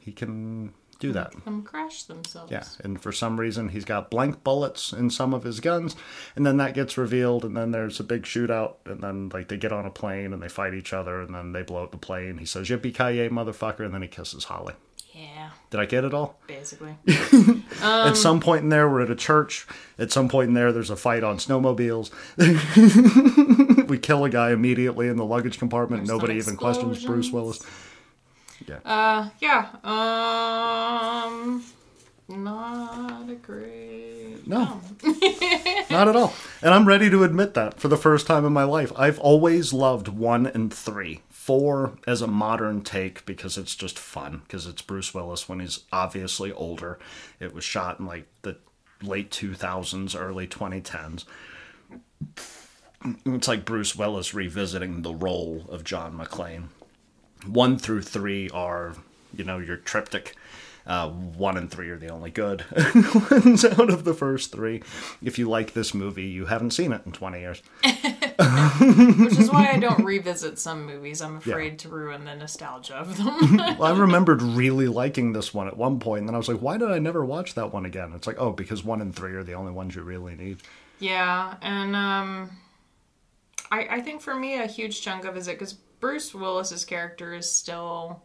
he 0.00 0.12
can 0.12 0.72
do 0.98 1.12
that. 1.12 1.32
Them 1.44 1.62
crash 1.62 2.04
themselves. 2.04 2.50
Yeah, 2.50 2.64
and 2.82 3.00
for 3.00 3.12
some 3.12 3.38
reason 3.38 3.68
he's 3.68 3.84
got 3.84 4.10
blank 4.10 4.42
bullets 4.42 4.92
in 4.92 5.10
some 5.10 5.32
of 5.32 5.44
his 5.44 5.60
guns, 5.60 5.96
and 6.36 6.44
then 6.44 6.56
that 6.56 6.74
gets 6.74 6.98
revealed, 6.98 7.44
and 7.44 7.56
then 7.56 7.70
there's 7.70 8.00
a 8.00 8.04
big 8.04 8.22
shootout, 8.22 8.74
and 8.84 9.00
then 9.00 9.28
like 9.28 9.48
they 9.48 9.56
get 9.56 9.72
on 9.72 9.86
a 9.86 9.90
plane 9.90 10.32
and 10.32 10.42
they 10.42 10.48
fight 10.48 10.74
each 10.74 10.92
other, 10.92 11.20
and 11.20 11.34
then 11.34 11.52
they 11.52 11.62
blow 11.62 11.84
up 11.84 11.92
the 11.92 11.98
plane. 11.98 12.38
He 12.38 12.46
says 12.46 12.68
"Yippee 12.68 12.94
ki 12.94 13.16
yay, 13.16 13.28
motherfucker!" 13.28 13.84
and 13.84 13.94
then 13.94 14.02
he 14.02 14.08
kisses 14.08 14.44
Holly. 14.44 14.74
Yeah, 15.14 15.50
Did 15.70 15.80
I 15.80 15.86
get 15.86 16.04
it 16.04 16.14
all? 16.14 16.38
basically. 16.46 16.96
At 17.08 17.82
um, 17.82 18.14
some 18.14 18.38
point 18.38 18.62
in 18.62 18.68
there, 18.68 18.88
we're 18.88 19.00
at 19.00 19.10
a 19.10 19.16
church. 19.16 19.66
At 19.98 20.12
some 20.12 20.28
point 20.28 20.48
in 20.48 20.54
there, 20.54 20.70
there's 20.70 20.90
a 20.90 20.96
fight 20.96 21.24
on 21.24 21.38
snowmobiles. 21.38 22.10
we 23.88 23.98
kill 23.98 24.24
a 24.24 24.30
guy 24.30 24.52
immediately 24.52 25.08
in 25.08 25.16
the 25.16 25.24
luggage 25.24 25.58
compartment. 25.58 26.06
Nobody 26.06 26.34
even 26.34 26.56
questions 26.56 27.04
Bruce 27.04 27.32
Willis. 27.32 27.60
Explosions. 28.76 28.86
Uh, 28.86 29.30
yeah. 29.40 29.68
Um, 29.84 31.64
not 32.28 33.30
a 33.30 33.34
great. 33.34 34.46
No. 34.46 34.80
Not 35.90 36.08
at 36.08 36.16
all. 36.16 36.34
And 36.62 36.72
I'm 36.72 36.86
ready 36.86 37.10
to 37.10 37.24
admit 37.24 37.54
that 37.54 37.80
for 37.80 37.88
the 37.88 37.96
first 37.96 38.26
time 38.26 38.44
in 38.44 38.52
my 38.52 38.64
life. 38.64 38.92
I've 38.96 39.18
always 39.18 39.72
loved 39.72 40.08
one 40.08 40.46
and 40.46 40.72
three. 40.72 41.22
Four 41.30 41.98
as 42.06 42.20
a 42.20 42.26
modern 42.26 42.82
take 42.82 43.24
because 43.24 43.56
it's 43.56 43.74
just 43.74 43.98
fun, 43.98 44.42
because 44.44 44.66
it's 44.66 44.82
Bruce 44.82 45.14
Willis 45.14 45.48
when 45.48 45.60
he's 45.60 45.80
obviously 45.92 46.52
older. 46.52 46.98
It 47.40 47.54
was 47.54 47.64
shot 47.64 48.00
in 48.00 48.06
like 48.06 48.26
the 48.42 48.58
late 49.02 49.30
2000s, 49.30 50.18
early 50.18 50.46
2010s. 50.46 51.24
It's 53.24 53.48
like 53.48 53.64
Bruce 53.64 53.96
Willis 53.96 54.34
revisiting 54.34 55.02
the 55.02 55.14
role 55.14 55.64
of 55.70 55.84
John 55.84 56.18
McClane. 56.18 56.64
One 57.46 57.78
through 57.78 58.02
three 58.02 58.50
are, 58.50 58.94
you 59.34 59.44
know, 59.44 59.58
your 59.58 59.76
triptych. 59.76 60.34
Uh, 60.86 61.10
one 61.10 61.58
and 61.58 61.70
three 61.70 61.90
are 61.90 61.98
the 61.98 62.08
only 62.08 62.30
good 62.30 62.64
ones 63.30 63.62
out 63.64 63.90
of 63.90 64.04
the 64.04 64.14
first 64.14 64.50
three. 64.52 64.82
If 65.22 65.38
you 65.38 65.46
like 65.46 65.74
this 65.74 65.92
movie, 65.92 66.24
you 66.24 66.46
haven't 66.46 66.70
seen 66.70 66.92
it 66.94 67.02
in 67.04 67.12
20 67.12 67.40
years. 67.40 67.60
Which 67.84 69.38
is 69.38 69.50
why 69.50 69.70
I 69.70 69.78
don't 69.78 70.02
revisit 70.02 70.58
some 70.58 70.86
movies. 70.86 71.20
I'm 71.20 71.36
afraid 71.36 71.78
to 71.80 71.90
ruin 71.90 72.24
the 72.24 72.34
nostalgia 72.34 72.94
of 72.94 73.18
them. 73.18 73.56
Well, 73.78 73.84
I 73.84 73.98
remembered 73.98 74.40
really 74.40 74.88
liking 74.88 75.32
this 75.34 75.52
one 75.52 75.68
at 75.68 75.76
one 75.76 76.00
point, 76.00 76.20
and 76.20 76.28
then 76.28 76.34
I 76.34 76.38
was 76.38 76.48
like, 76.48 76.62
why 76.62 76.78
did 76.78 76.90
I 76.90 76.98
never 76.98 77.22
watch 77.22 77.54
that 77.54 77.70
one 77.72 77.84
again? 77.84 78.12
It's 78.14 78.26
like, 78.26 78.40
oh, 78.40 78.52
because 78.52 78.82
one 78.82 79.02
and 79.02 79.14
three 79.14 79.34
are 79.34 79.44
the 79.44 79.54
only 79.54 79.72
ones 79.72 79.94
you 79.94 80.02
really 80.02 80.36
need. 80.36 80.58
yeah, 81.00 81.56
and 81.60 81.94
um, 81.94 82.50
I 83.70 83.88
I 83.96 84.00
think 84.00 84.22
for 84.22 84.34
me 84.34 84.54
a 84.58 84.66
huge 84.66 85.02
chunk 85.02 85.24
of 85.26 85.36
it 85.36 85.40
is 85.40 85.48
it 85.48 85.58
because 85.58 85.74
Bruce 86.00 86.34
Willis's 86.34 86.84
character 86.84 87.34
is 87.34 87.50
still 87.50 88.22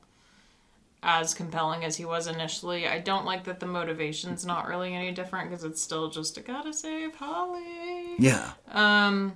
as 1.02 1.34
compelling 1.34 1.84
as 1.84 1.98
he 1.98 2.06
was 2.06 2.28
initially. 2.28 2.88
I 2.88 3.00
don't 3.00 3.26
like 3.26 3.44
that 3.46 3.60
the 3.60 3.66
motivation's 3.66 4.46
not 4.46 4.68
really 4.68 4.94
any 4.94 5.12
different 5.12 5.50
because 5.50 5.64
it's 5.66 5.82
still 5.82 6.10
just 6.10 6.38
I 6.38 6.42
gotta 6.42 6.74
save 6.74 7.16
Holly. 7.16 8.16
Yeah. 8.20 8.52
Um, 8.72 9.34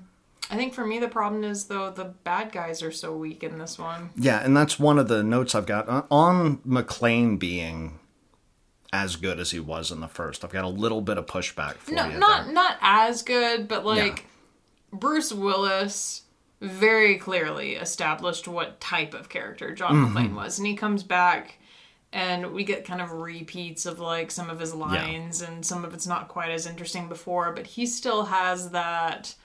I 0.49 0.55
think 0.55 0.73
for 0.73 0.85
me 0.85 0.99
the 0.99 1.09
problem 1.09 1.43
is 1.43 1.65
though 1.65 1.91
the 1.91 2.05
bad 2.05 2.51
guys 2.53 2.81
are 2.83 2.91
so 2.91 3.15
weak 3.15 3.43
in 3.43 3.57
this 3.57 3.77
one. 3.77 4.11
Yeah, 4.15 4.41
and 4.43 4.55
that's 4.55 4.79
one 4.79 4.97
of 4.97 5.07
the 5.09 5.23
notes 5.23 5.55
I've 5.55 5.65
got 5.65 6.07
on 6.09 6.57
McClane 6.59 7.37
being 7.37 7.99
as 8.93 9.17
good 9.17 9.37
as 9.37 9.51
he 9.51 9.59
was 9.59 9.91
in 9.91 9.99
the 9.99 10.07
first. 10.07 10.45
I've 10.45 10.53
got 10.53 10.63
a 10.63 10.69
little 10.69 11.01
bit 11.01 11.17
of 11.17 11.25
pushback 11.25 11.73
for 11.75 11.91
No, 11.91 12.07
you. 12.07 12.17
not 12.17 12.45
there. 12.45 12.53
not 12.53 12.77
as 12.81 13.23
good, 13.23 13.67
but 13.67 13.85
like 13.85 14.25
Bruce 14.93 15.33
Willis 15.33 16.21
very 16.61 17.17
clearly 17.17 17.75
established 17.75 18.47
what 18.47 18.79
type 18.79 19.13
of 19.13 19.29
character 19.29 19.73
John 19.73 19.93
Mm-hmm. 19.93 20.17
McClane 20.17 20.35
was, 20.35 20.57
and 20.57 20.67
he 20.67 20.75
comes 20.75 21.03
back, 21.03 21.59
and 22.11 22.53
we 22.53 22.63
get 22.63 22.85
kind 22.85 23.01
of 23.01 23.11
repeats 23.11 23.85
of 23.85 23.99
like 23.99 24.31
some 24.31 24.49
of 24.49 24.59
his 24.59 24.73
lines, 24.73 25.41
and 25.41 25.65
some 25.65 25.85
of 25.85 25.93
it's 25.93 26.07
not 26.07 26.27
quite 26.29 26.51
as 26.51 26.65
interesting 26.65 27.07
before, 27.09 27.51
but 27.53 27.67
he 27.67 27.85
still 27.85 28.23
has 28.25 28.71
that 28.71 29.35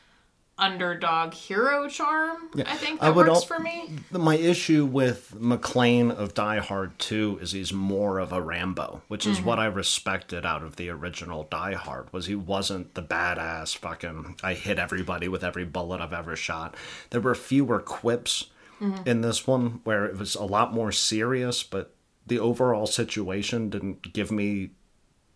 underdog 0.63 1.35
hero 1.35 1.89
charm. 1.89 2.49
I 2.65 2.77
think 2.77 3.03
I 3.03 3.07
that 3.07 3.17
would 3.17 3.27
works 3.27 3.41
al- 3.41 3.47
for 3.47 3.59
me. 3.59 3.91
My 4.13 4.37
issue 4.37 4.87
with 4.87 5.35
McClane 5.37 6.11
of 6.11 6.35
Die 6.35 6.59
Hard 6.59 6.99
2 7.01 7.41
is 7.43 7.53
he's 7.53 7.73
more 7.73 8.21
of 8.21 8.33
a 8.33 8.41
Rambo, 8.41 9.03
which 9.09 9.27
is 9.27 9.41
what 9.41 9.59
mm-hmm. 9.59 9.73
I 9.73 9.77
respected 9.77 10.47
out 10.47 10.63
of 10.63 10.77
the 10.77 10.89
original 10.91 11.49
Die 11.51 11.75
Hard. 11.75 12.13
Was 12.13 12.27
he 12.27 12.37
wasn't 12.37 12.95
the 12.95 13.03
badass 13.03 13.77
fucking 13.77 14.37
I 14.43 14.55
hit 14.55 14.79
everybody 14.79 15.27
with 15.27 15.43
every 15.43 15.65
bullet 15.65 16.01
I've 16.01 16.13
ever 16.13 16.37
shot. 16.37 16.77
There 17.11 17.21
were 17.21 17.35
fewer 17.35 17.81
quips 17.81 18.47
mm-hmm. 18.81 19.07
in 19.07 19.23
this 19.23 19.47
one 19.47 19.81
where 19.83 20.07
it 20.07 20.17
was 20.17 20.37
a 20.37 20.45
lot 20.45 20.73
more 20.73 20.93
serious, 20.93 21.65
but 21.65 21.93
the 22.27 22.39
overall 22.39 22.87
situation 22.87 23.69
didn't 23.69 24.13
give 24.13 24.31
me 24.31 24.71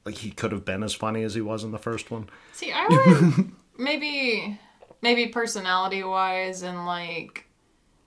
like 0.05 0.19
he 0.19 0.31
could 0.31 0.53
have 0.53 0.65
been 0.65 0.85
as 0.85 0.95
funny 0.95 1.25
as 1.25 1.35
he 1.35 1.41
was 1.41 1.65
in 1.65 1.73
the 1.73 1.79
first 1.79 2.13
one. 2.13 2.29
See, 2.53 2.73
I 2.73 2.87
would 2.89 3.51
maybe 3.77 4.59
maybe 5.07 5.29
personality 5.29 6.03
wise 6.03 6.63
and 6.63 6.85
like 6.85 7.47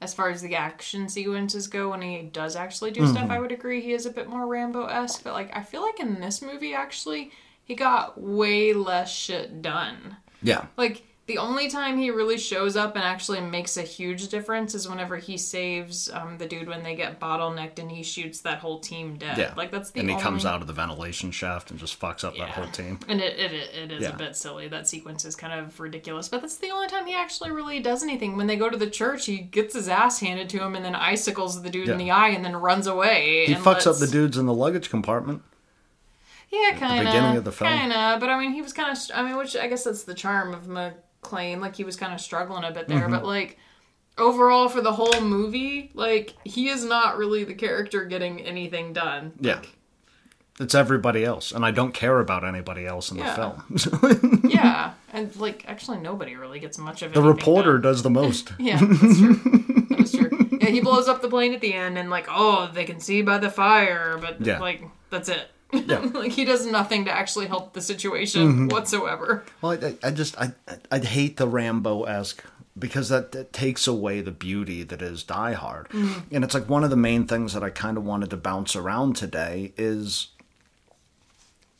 as 0.01 0.13
far 0.13 0.29
as 0.29 0.41
the 0.41 0.55
action 0.55 1.07
sequences 1.07 1.67
go 1.67 1.91
when 1.91 2.01
he 2.01 2.23
does 2.23 2.57
actually 2.57 2.91
do 2.91 3.07
stuff, 3.07 3.23
mm-hmm. 3.23 3.31
I 3.31 3.39
would 3.39 3.53
agree 3.53 3.79
he 3.79 3.93
is 3.93 4.05
a 4.05 4.09
bit 4.09 4.27
more 4.27 4.45
Rambo 4.47 4.85
esque. 4.85 5.23
But 5.23 5.31
like 5.31 5.55
I 5.55 5.63
feel 5.63 5.81
like 5.81 6.01
in 6.01 6.19
this 6.19 6.41
movie 6.41 6.73
actually 6.73 7.31
he 7.63 7.73
got 7.73 8.19
way 8.19 8.73
less 8.73 9.09
shit 9.13 9.61
done. 9.61 10.17
Yeah. 10.43 10.65
Like 10.75 11.03
the 11.29 11.37
only 11.37 11.69
time 11.69 11.95
he 11.95 12.09
really 12.09 12.39
shows 12.39 12.75
up 12.75 12.95
and 12.95 13.03
actually 13.05 13.39
makes 13.39 13.77
a 13.77 13.83
huge 13.83 14.29
difference 14.29 14.73
is 14.73 14.89
whenever 14.89 15.15
he 15.15 15.37
saves 15.37 16.09
um, 16.11 16.39
the 16.39 16.47
dude 16.47 16.67
when 16.67 16.81
they 16.81 16.95
get 16.95 17.19
bottlenecked 17.19 17.77
and 17.77 17.91
he 17.91 18.01
shoots 18.01 18.41
that 18.41 18.57
whole 18.57 18.79
team 18.79 19.15
dead. 19.15 19.37
Yeah. 19.37 19.53
Like 19.55 19.69
that's 19.69 19.91
the 19.91 19.99
only 19.99 20.13
and 20.13 20.19
he 20.19 20.25
only... 20.25 20.31
comes 20.31 20.45
out 20.45 20.61
of 20.61 20.65
the 20.65 20.73
ventilation 20.73 21.29
shaft 21.29 21.69
and 21.69 21.79
just 21.79 21.99
fucks 21.99 22.23
up 22.23 22.35
that 22.37 22.49
whole 22.49 22.65
team. 22.71 22.99
And 23.07 23.21
it, 23.21 23.37
it, 23.37 23.51
it 23.53 23.91
is 23.91 24.01
Yeah. 24.01 24.15
a 24.15 24.17
bit 24.17 24.35
silly. 24.35 24.67
That 24.69 24.87
sequence 24.87 25.23
is 25.23 25.35
kind 25.35 25.53
of 25.53 25.79
ridiculous. 25.79 26.27
But 26.27 26.41
that's 26.41 26.57
the 26.57 26.71
only 26.71 26.87
time 26.87 27.05
he 27.05 27.13
actually 27.13 27.51
really 27.51 27.79
does 27.79 28.01
anything. 28.01 28.35
When 28.35 28.47
they 28.47 28.57
go 28.57 28.67
to 28.67 28.77
the 28.77 28.89
church, 28.89 29.27
he 29.27 29.37
gets 29.37 29.75
his 29.75 29.87
ass 29.87 30.19
handed 30.19 30.49
to 30.49 30.63
him 30.63 30.75
and 30.75 30.83
then 30.83 30.95
icicles 30.95 31.61
the 31.61 31.69
dude 31.69 31.89
in 31.89 31.99
the 31.99 32.09
eye 32.09 32.29
and 32.29 32.43
then 32.43 32.55
runs 32.55 32.87
away. 32.87 33.45
He 33.45 33.53
and 33.53 33.63
fucks 33.63 33.85
up 33.85 33.97
the 33.99 34.07
dudes 34.07 34.35
in 34.35 34.47
the 34.47 34.53
luggage 34.53 34.89
compartment. 34.89 35.43
Yeah, 36.51 36.75
kind 36.79 37.01
of. 37.01 37.13
beginning 37.13 37.37
of 37.37 37.43
the 37.43 37.51
film. 37.51 37.69
Kind 37.69 37.93
of. 37.93 38.19
But 38.19 38.29
I 38.29 38.39
mean, 38.39 38.53
he 38.53 38.63
was 38.63 38.73
kind 38.73 38.91
of. 38.91 38.97
I 39.13 39.21
mean, 39.21 39.37
which 39.37 39.55
I 39.55 39.67
guess 39.67 39.83
that's 39.83 40.05
the 40.05 40.15
charm 40.15 40.55
of 40.55 40.67
McClane. 41.23 41.59
Like, 41.59 41.75
he 41.75 41.83
was 41.83 41.95
kind 41.95 42.13
of 42.13 42.21
struggling 42.21 42.63
a 42.63 42.71
bit 42.71 42.87
there. 42.87 43.01
Mm-hmm. 43.01 43.11
But, 43.11 43.25
like, 43.25 43.57
overall, 44.17 44.69
for 44.69 44.81
the 44.81 44.93
whole 44.93 45.21
movie, 45.21 45.91
like, 45.93 46.33
he 46.43 46.69
is 46.69 46.83
not 46.83 47.17
really 47.17 47.43
the 47.43 47.53
character 47.53 48.05
getting 48.05 48.41
anything 48.41 48.93
done. 48.93 49.33
Yeah. 49.39 49.61
It's 50.59 50.75
everybody 50.75 51.23
else, 51.23 51.53
and 51.53 51.63
I 51.65 51.71
don't 51.71 51.93
care 51.93 52.19
about 52.19 52.43
anybody 52.43 52.85
else 52.85 53.11
in 53.11 53.17
Yeah. 53.17 53.33
the 53.77 53.79
film. 53.81 54.41
yeah. 54.49 54.93
And, 55.11 55.35
like, 55.37 55.63
actually, 55.67 55.97
nobody 55.97 56.35
really 56.35 56.59
gets 56.59 56.77
much 56.77 57.01
of 57.01 57.11
it. 57.11 57.15
the 57.15 57.23
reporter 57.23 57.79
does 57.79 58.03
the 58.03 58.11
most. 58.11 58.51
Yeah, 58.59 58.77
that's 58.79 59.17
true. 59.17 59.85
That's 59.89 60.11
true. 60.11 60.59
he 60.61 60.81
blows 60.81 61.07
up 61.07 61.23
the 61.23 61.29
plane 61.29 61.51
at 61.55 61.61
the 61.61 61.73
end, 61.73 61.97
and 61.97 62.11
like, 62.11 62.27
oh, 62.29 62.69
they 62.71 62.85
can 62.85 62.99
see 62.99 63.23
by 63.23 63.39
the 63.39 63.49
fire, 63.49 64.19
but 64.21 64.39
Yeah. 64.45 64.59
like 64.59 64.83
that's 65.09 65.27
it. 65.27 65.47
Yeah. 65.71 65.99
like 66.13 66.31
he 66.31 66.45
does 66.45 66.65
nothing 66.65 67.05
to 67.05 67.11
actually 67.11 67.47
help 67.47 67.73
the 67.73 67.81
situation 67.81 68.41
Mm-hmm. 68.51 68.67
whatsoever. 68.69 69.43
Well, 69.61 69.73
I, 69.73 69.95
I 70.03 70.11
just 70.11 70.37
I 70.39 70.51
I 70.91 70.99
hate 70.99 71.37
the 71.37 71.47
Rambo 71.47 72.03
esque 72.03 72.43
because 72.77 73.09
that, 73.09 73.31
that 73.33 73.51
takes 73.51 73.87
away 73.87 74.21
the 74.21 74.31
beauty 74.31 74.83
that 74.83 75.01
is 75.01 75.23
Die 75.23 75.53
Hard, 75.53 75.87
and 75.91 76.43
it's 76.43 76.53
like 76.53 76.69
one 76.69 76.83
of 76.83 76.89
the 76.89 76.95
main 76.95 77.27
things 77.27 77.53
that 77.53 77.63
I 77.63 77.69
kind 77.69 77.97
of 77.97 78.05
wanted 78.05 78.29
to 78.29 78.37
bounce 78.37 78.75
around 78.75 79.15
today 79.17 79.73
is 79.77 80.29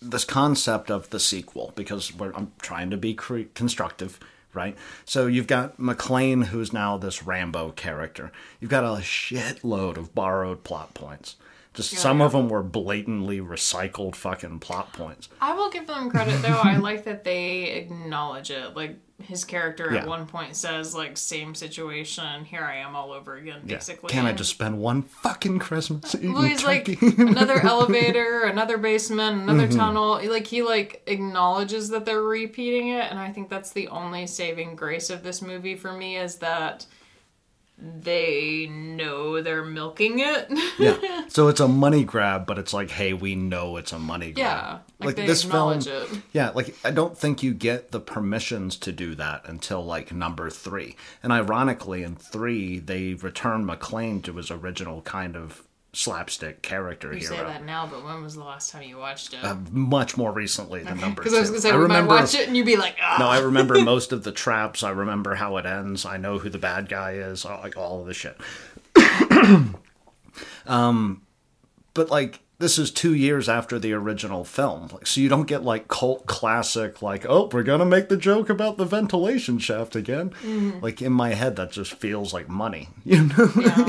this 0.02 0.26
concept 0.26 0.90
of 0.90 1.10
the 1.10 1.20
sequel 1.20 1.74
because 1.76 2.14
we're, 2.14 2.34
I'm 2.34 2.52
trying 2.62 2.90
to 2.90 2.98
be 2.98 3.14
cre- 3.14 3.44
constructive. 3.54 4.20
Right, 4.52 4.76
so 5.06 5.28
you've 5.28 5.46
got 5.46 5.78
McClane, 5.78 6.46
who's 6.46 6.74
now 6.74 6.98
this 6.98 7.22
Rambo 7.24 7.70
character. 7.74 8.32
You've 8.60 8.72
got 8.72 8.84
a 8.84 9.00
shitload 9.02 9.96
of 9.96 10.16
borrowed 10.16 10.64
plot 10.64 10.96
points. 10.96 11.36
Just 11.80 11.98
some 11.98 12.20
yeah. 12.20 12.26
of 12.26 12.32
them 12.34 12.50
were 12.50 12.64
blatantly 12.64 13.40
recycled 13.40 14.16
fucking 14.16 14.60
plot 14.60 14.94
points. 14.94 15.30
I 15.42 15.54
will 15.54 15.70
give 15.70 15.88
them 15.88 16.10
credit 16.10 16.42
though. 16.42 16.60
I 16.64 16.78
like 16.78 17.06
that 17.06 17.24
they 17.24 17.64
acknowledge 17.72 18.52
it. 18.52 18.76
Like 18.76 18.98
his 19.22 19.44
character 19.44 19.90
Yeah. 19.94 20.02
at 20.02 20.08
one 20.08 20.26
point 20.28 20.56
says, 20.56 20.96
like, 20.96 21.18
same 21.18 21.54
situation, 21.54 22.46
here 22.46 22.64
I 22.64 22.78
am 22.78 22.96
all 22.96 23.12
over 23.12 23.36
again, 23.36 23.64
Yeah. 23.66 23.76
basically. 23.76 24.10
Can 24.12 24.26
I 24.26 24.32
just 24.32 24.50
spend 24.52 24.80
one 24.80 25.02
fucking 25.02 25.60
Christmas 25.60 26.16
eating 26.16 26.32
Well, 26.34 26.44
he's 26.44 26.64
like 26.64 26.88
another 27.18 27.60
elevator, 27.66 28.44
another 28.44 28.78
basement, 28.78 29.42
another 29.42 29.68
Mm-hmm. 29.68 29.78
tunnel. 29.78 30.22
Like 30.30 30.48
he 30.48 30.62
like 30.62 31.02
acknowledges 31.08 31.90
that 31.90 32.06
they're 32.06 32.24
repeating 32.24 32.90
it, 32.90 33.10
and 33.10 33.20
I 33.20 33.32
think 33.32 33.50
that's 33.50 33.72
the 33.72 33.90
only 33.90 34.26
saving 34.26 34.76
grace 34.78 35.10
of 35.10 35.22
this 35.24 35.42
movie 35.42 35.76
for 35.76 35.92
me 35.92 36.16
is 36.18 36.36
that 36.38 36.86
they 37.82 38.68
know 38.70 39.42
they're 39.42 39.64
milking 39.64 40.20
it. 40.20 40.48
yeah. 40.78 40.98
So 41.30 41.48
it's 41.48 41.60
a 41.60 41.68
money 41.68 42.04
grab, 42.04 42.48
but 42.48 42.58
it's 42.58 42.74
like, 42.74 42.90
hey, 42.90 43.14
we 43.14 43.36
know 43.36 43.78
it's 43.78 43.94
a 43.94 44.00
money 44.00 44.32
grab. 44.32 44.82
yeah, 45.00 45.06
like, 45.06 45.16
they 45.16 45.30
acknowledge 45.30 45.86
it. 45.86 46.10
Yeah, 46.34 46.50
like 46.50 46.76
I 46.84 46.90
don't 46.90 47.16
think 47.16 47.44
you 47.44 47.54
get 47.54 47.92
the 47.92 48.00
permissions 48.00 48.76
to 48.78 48.92
do 48.92 49.14
that 49.16 49.48
until 49.48 49.86
like 49.86 50.12
number 50.12 50.50
three. 50.50 50.96
And 51.22 51.32
ironically, 51.32 52.02
in 52.02 52.16
three, 52.16 52.80
they 52.80 53.14
return 53.14 53.64
McClane 53.64 54.24
to 54.24 54.34
his 54.38 54.50
original 54.50 55.02
kind 55.04 55.36
of 55.36 55.64
slapstick 55.94 56.62
character 56.62 57.12
You 57.14 57.20
hero. 57.20 57.36
say 57.38 57.44
that 57.44 57.66
now, 57.66 57.88
but 57.88 58.04
when 58.06 58.22
was 58.24 58.36
the 58.36 58.44
last 58.44 58.72
time 58.72 58.84
you 58.84 58.98
watched 58.98 59.34
it? 59.34 59.44
Uh, 59.44 59.56
much 59.72 60.18
more 60.18 60.32
recently 60.32 60.84
than 60.84 61.00
number 61.00 61.24
two. 61.24 61.30
Because 61.30 61.34
I 61.34 61.40
was 61.42 61.50
gonna 61.50 61.62
say 61.62 61.72
I 61.72 61.76
remember, 61.76 62.14
watch 62.16 62.36
it 62.36 62.48
and 62.48 62.56
you'd 62.56 62.66
be 62.66 62.76
like, 62.78 62.96
ah. 63.02 63.18
No, 63.20 63.28
I 63.28 63.40
remember 63.40 63.82
most 63.84 64.12
of 64.12 64.24
the 64.24 64.32
traps. 64.32 64.84
I 64.84 64.92
remember 64.92 65.36
how 65.36 65.58
it 65.58 65.66
ends. 65.66 66.06
I 66.06 66.18
know 66.18 66.38
who 66.38 66.50
the 66.50 66.60
bad 66.60 66.90
guy 66.90 67.14
is. 67.14 67.44
all- 67.46 67.60
Like 67.62 67.76
all 67.78 68.02
of 68.02 68.08
the 68.08 68.14
shit. 68.14 68.38
um, 70.68 71.22
but 71.94 72.10
like 72.10 72.40
this 72.60 72.78
is 72.78 72.92
two 72.92 73.14
years 73.14 73.48
after 73.48 73.80
the 73.80 73.94
original 73.94 74.44
film, 74.44 74.90
like 74.94 75.08
so 75.08 75.22
you 75.22 75.30
don't 75.30 75.48
get 75.48 75.64
like 75.64 75.88
cult 75.88 76.26
classic 76.26 77.02
like 77.02 77.26
oh 77.28 77.50
we're 77.52 77.64
gonna 77.64 77.86
make 77.86 78.10
the 78.10 78.18
joke 78.18 78.50
about 78.50 78.78
the 78.78 78.86
ventilation 78.86 79.60
shaft 79.60 79.96
again. 79.96 80.34
Like 80.82 81.02
in 81.02 81.14
my 81.14 81.34
head, 81.34 81.56
that 81.56 81.72
just 81.72 81.94
feels 81.94 82.34
like 82.34 82.48
money. 82.50 82.90
You 83.06 83.24
know, 83.26 83.52
Yeah. 83.56 83.88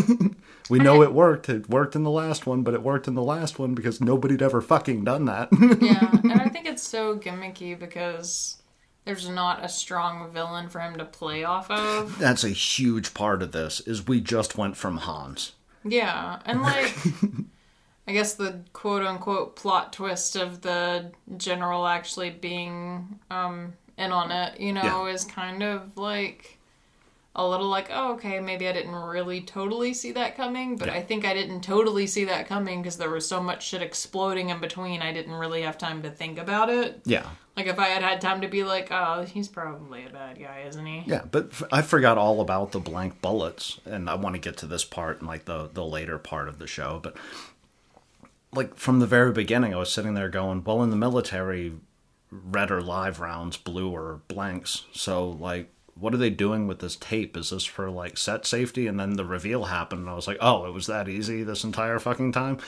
We 0.70 0.78
know 0.78 1.02
it 1.02 1.12
worked. 1.12 1.48
It 1.48 1.68
worked 1.68 1.94
in 1.96 2.02
the 2.04 2.11
last 2.11 2.46
one, 2.46 2.62
but 2.62 2.74
it 2.74 2.83
worked 2.83 3.09
in 3.09 3.14
the 3.14 3.22
last 3.22 3.59
one 3.59 3.74
because 3.74 4.00
nobody'd 4.00 4.42
ever 4.42 4.61
fucking 4.61 5.04
done 5.04 5.24
that. 5.26 5.48
yeah, 5.80 6.11
and 6.22 6.40
I 6.40 6.48
think 6.48 6.66
it's 6.66 6.83
so 6.83 7.18
gimmicky 7.18 7.78
because 7.78 8.62
there's 9.04 9.28
not 9.28 9.64
a 9.64 9.68
strong 9.68 10.30
villain 10.33 10.68
for 10.68 10.78
him 10.80 10.96
to 10.98 11.04
play 11.04 11.44
off 11.44 11.70
of. 11.70 12.18
That's 12.18 12.44
a 12.44 12.50
huge 12.50 13.12
part 13.14 13.42
of 13.42 13.52
this. 13.52 13.80
Is 13.80 14.06
we 14.06 14.20
just 14.20 14.56
went 14.56 14.76
from 14.76 14.98
Hans. 14.98 15.52
Yeah, 15.85 16.38
and 16.44 16.62
like, 16.62 16.94
I 18.06 18.12
guess 18.12 18.35
the 18.35 18.61
quote 18.72 19.02
unquote 19.04 19.56
plot 19.56 19.92
twist 19.92 20.37
of 20.37 20.61
the 20.61 21.11
general 21.37 21.87
actually 21.87 22.30
being 22.30 23.18
um, 23.30 23.72
in 23.96 24.12
on 24.12 24.30
it, 24.30 24.61
you 24.61 24.72
know, 24.72 25.06
Yeah. 25.06 25.12
is 25.14 25.24
kind 25.24 25.62
of 25.62 25.96
like 25.96 26.59
a 27.46 27.50
little 27.50 27.68
like, 27.68 27.88
oh, 27.92 28.14
okay, 28.14 28.40
maybe 28.40 28.66
I 28.68 28.72
didn't 28.72 28.94
really 28.94 29.40
totally 29.40 29.94
see 29.94 30.12
that 30.12 30.37
coming, 30.37 30.76
but 30.76 30.88
Yeah. 30.88 30.94
I 30.94 31.03
think 31.03 31.24
I 31.24 31.35
didn't 31.35 31.62
totally 31.62 32.07
see 32.07 32.24
that 32.26 32.46
coming 32.46 32.83
because 32.83 32.96
there 32.96 33.11
was 33.11 33.26
so 33.26 33.42
much 33.42 33.66
shit 33.66 33.83
exploding 33.83 34.50
in 34.50 34.61
between, 34.61 35.03
I 35.03 35.12
didn't 35.12 35.35
really 35.35 35.62
have 35.62 35.79
time 35.79 36.03
to 36.03 36.11
think 36.11 36.38
about 36.38 36.68
it. 36.70 37.00
Yeah. 37.05 37.26
Like, 37.57 37.66
if 37.66 37.79
I 37.79 37.88
had 37.88 38.03
had 38.03 38.20
time 38.20 38.40
to 38.42 38.48
be 38.48 38.64
like, 38.64 38.88
oh, 38.90 39.22
he's 39.24 39.48
probably 39.48 40.07
a 40.07 40.11
bad 40.11 40.38
guy, 40.38 40.64
isn't 40.68 40.87
he? 40.87 41.03
Yeah, 41.07 41.22
but 41.31 41.48
f- 41.53 41.62
I 41.72 41.83
forgot 41.83 42.16
all 42.16 42.40
about 42.40 42.72
the 42.72 42.79
blank 42.81 43.20
bullets, 43.20 43.81
and 43.85 44.09
I 44.09 44.14
want 44.14 44.35
to 44.35 44.40
get 44.40 44.57
to 44.59 44.66
this 44.66 44.85
part 44.85 45.20
in 45.20 45.26
like 45.26 45.44
the 45.44 45.68
the 45.72 45.85
later 45.85 46.16
part 46.18 46.48
of 46.48 46.59
the 46.59 46.66
show. 46.66 47.00
But 47.03 47.16
like 48.53 48.76
from 48.76 49.00
the 49.00 49.07
very 49.07 49.33
beginning, 49.33 49.74
I 49.74 49.79
was 49.79 49.92
sitting 49.92 50.14
there 50.14 50.29
going, 50.29 50.64
"Well, 50.64 50.83
in 50.83 50.90
the 50.90 50.96
military, 50.96 51.74
red 52.31 52.70
or 52.70 52.81
live 52.81 53.20
rounds, 53.20 53.57
blue 53.57 53.90
or 53.90 54.20
blanks." 54.29 54.85
So 54.92 55.29
like, 55.29 55.70
what 56.00 56.14
are 56.14 56.18
they 56.18 56.30
doing 56.30 56.66
with 56.66 56.78
this 56.80 56.96
tape? 56.96 57.36
Is 57.36 57.50
this 57.50 57.64
for 57.64 57.90
like 57.90 58.16
set 58.18 58.46
safety? 58.46 58.86
And 58.86 58.98
then 58.98 59.14
the 59.16 59.24
reveal 59.24 59.64
happened, 59.64 60.02
and 60.02 60.10
I 60.10 60.14
was 60.14 60.26
like, 60.26 60.38
"Oh, 60.40 60.64
it 60.66 60.72
was 60.72 60.86
that 60.86 61.08
easy 61.08 61.42
this 61.42 61.64
entire 61.64 61.98
fucking 61.98 62.32
time." 62.32 62.58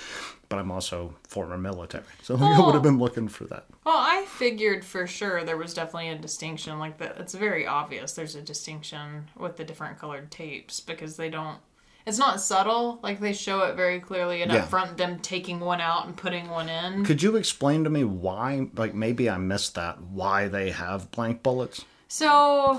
But 0.49 0.59
I'm 0.59 0.71
also 0.71 1.15
former 1.29 1.57
military, 1.57 2.05
so 2.23 2.35
like, 2.35 2.55
I 2.59 2.65
would 2.65 2.75
have 2.75 2.83
been 2.83 2.99
looking 2.99 3.29
for 3.29 3.45
that. 3.45 3.65
Well, 3.85 3.97
I 3.97 4.27
figured 4.29 4.85
for 4.85 5.07
sure 5.07 5.45
there 5.45 5.57
was 5.57 5.73
definitely 5.73 6.11
a 6.11 6.19
distinction. 6.19 6.79
Like 6.79 6.99
that, 6.99 7.17
it's 7.19 7.35
very 7.35 7.67
obvious. 7.67 8.13
There's 8.13 8.35
a 8.35 8.43
distinction 8.43 9.31
with 9.37 9.57
the 9.57 9.65
different 9.65 9.99
colored 9.99 10.31
tapes 10.31 10.79
because 10.81 11.17
they 11.17 11.31
don't. 11.31 11.59
It's 12.05 12.19
not 12.19 12.41
subtle. 12.41 12.99
Like 13.03 13.21
they 13.21 13.33
show 13.33 13.61
it 13.63 13.77
very 13.77 14.01
clearly, 14.01 14.43
and 14.43 14.53
Yeah. 14.53 14.63
up 14.65 14.69
front, 14.69 14.99
them 14.99 15.21
taking 15.21 15.61
one 15.61 15.81
out 15.81 16.05
and 16.05 16.17
putting 16.17 16.51
one 16.51 16.69
in. 16.69 17.05
Could 17.05 17.23
you 17.23 17.37
explain 17.37 17.85
to 17.85 17.91
me 17.91 18.05
why? 18.05 18.67
Like 18.77 18.93
maybe 18.95 19.31
I 19.31 19.39
missed 19.39 19.75
that. 19.77 20.03
Why 20.03 20.49
they 20.49 20.71
have 20.73 21.11
blank 21.13 21.43
bullets? 21.43 21.85
So, 22.13 22.79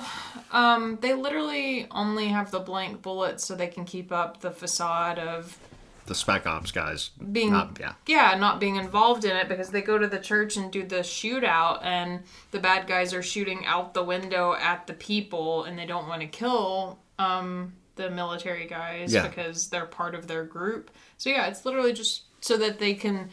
um, 0.52 1.00
they 1.02 1.16
literally 1.16 1.88
only 1.90 2.28
have 2.28 2.52
the 2.52 2.60
blank 2.60 3.02
bullets 3.02 3.44
so 3.44 3.56
they 3.56 3.66
can 3.66 3.84
keep 3.84 4.12
up 4.12 4.42
the 4.42 4.52
facade 4.52 5.18
of 5.18 5.58
the 6.06 6.14
spec 6.14 6.46
ops 6.46 6.72
guys 6.72 7.10
being 7.32 7.52
not 7.52 7.78
yeah 7.80 7.94
yeah 8.06 8.36
not 8.38 8.60
being 8.60 8.76
involved 8.76 9.26
in 9.26 9.36
it 9.36 9.48
because 9.50 9.70
they 9.72 9.82
go 9.82 9.98
to 9.98 10.06
the 10.06 10.20
church 10.20 10.56
and 10.58 10.70
do 10.72 10.84
the 10.86 10.98
shootout 10.98 11.84
and 11.84 12.22
the 12.52 12.60
bad 12.60 12.86
guys 12.86 13.12
are 13.14 13.24
shooting 13.24 13.66
out 13.66 13.94
the 13.96 14.04
window 14.04 14.54
at 14.54 14.86
the 14.86 14.94
people 14.94 15.64
and 15.64 15.80
they 15.80 15.86
don't 15.86 16.08
want 16.08 16.22
to 16.22 16.28
kill 16.28 17.00
um 17.18 17.74
the 17.96 18.10
military 18.12 18.68
guys 18.68 19.14
Yeah. 19.14 19.26
because 19.28 19.70
they're 19.70 19.86
part 19.88 20.14
of 20.14 20.28
their 20.28 20.44
group 20.44 20.92
so 21.18 21.30
yeah 21.32 21.48
it's 21.48 21.66
literally 21.66 21.94
just 21.94 22.24
so 22.42 22.56
that 22.58 22.78
they 22.80 22.94
can 22.94 23.30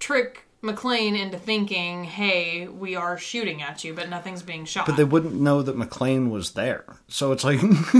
trick 0.00 0.43
McClane 0.64 1.18
into 1.18 1.38
thinking 1.38 2.04
hey 2.04 2.66
we 2.66 2.96
are 2.96 3.18
shooting 3.18 3.62
at 3.62 3.84
you 3.84 3.92
but 3.94 4.08
nothing's 4.08 4.42
being 4.42 4.64
shot 4.64 4.86
but 4.86 4.96
they 4.96 5.04
wouldn't 5.04 5.34
know 5.34 5.62
that 5.62 5.76
McClane 5.76 6.30
was 6.30 6.52
there 6.52 6.84
so 7.08 7.32
it's 7.32 7.44
like 7.44 7.60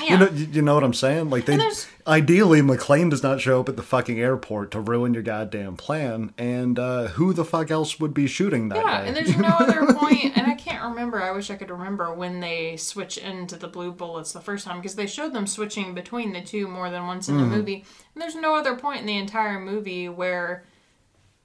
you 0.08 0.18
know 0.18 0.28
you 0.30 0.62
know 0.62 0.74
what 0.74 0.84
i'm 0.84 0.94
saying 0.94 1.28
like 1.30 1.46
they 1.46 1.58
ideally 2.06 2.60
McClane 2.60 3.10
does 3.10 3.22
not 3.22 3.40
show 3.40 3.60
up 3.60 3.68
at 3.68 3.76
the 3.76 3.82
fucking 3.82 4.20
airport 4.20 4.70
to 4.70 4.80
ruin 4.80 5.14
your 5.14 5.22
goddamn 5.22 5.76
plan 5.76 6.32
and 6.38 6.78
uh 6.78 7.08
who 7.08 7.32
the 7.32 7.44
fuck 7.44 7.70
else 7.70 7.98
would 8.00 8.14
be 8.14 8.26
shooting 8.26 8.68
that 8.68 8.84
Yeah, 8.84 9.00
day? 9.02 9.08
and 9.08 9.16
there's 9.16 9.36
no 9.36 9.48
other 9.48 9.92
point, 9.94 10.36
and 10.36 10.46
I 10.46 10.54
can't 10.54 10.82
remember. 10.84 11.22
I 11.22 11.30
wish 11.32 11.50
I 11.50 11.56
could 11.56 11.70
remember 11.70 12.12
when 12.14 12.40
they 12.40 12.76
switch 12.76 13.18
into 13.18 13.56
the 13.56 13.68
blue 13.68 13.92
bullets 13.92 14.32
the 14.32 14.40
first 14.40 14.64
time 14.64 14.76
because 14.78 14.94
they 14.94 15.06
showed 15.06 15.32
them 15.32 15.46
switching 15.46 15.94
between 15.94 16.32
the 16.32 16.40
two 16.42 16.66
more 16.68 16.90
than 16.90 17.06
once 17.06 17.28
in 17.28 17.36
the 17.38 17.44
movie. 17.44 17.84
And 18.14 18.22
there's 18.22 18.34
no 18.36 18.54
other 18.54 18.76
point 18.76 19.00
in 19.00 19.06
the 19.06 19.16
entire 19.18 19.58
movie 19.60 20.08
where 20.08 20.64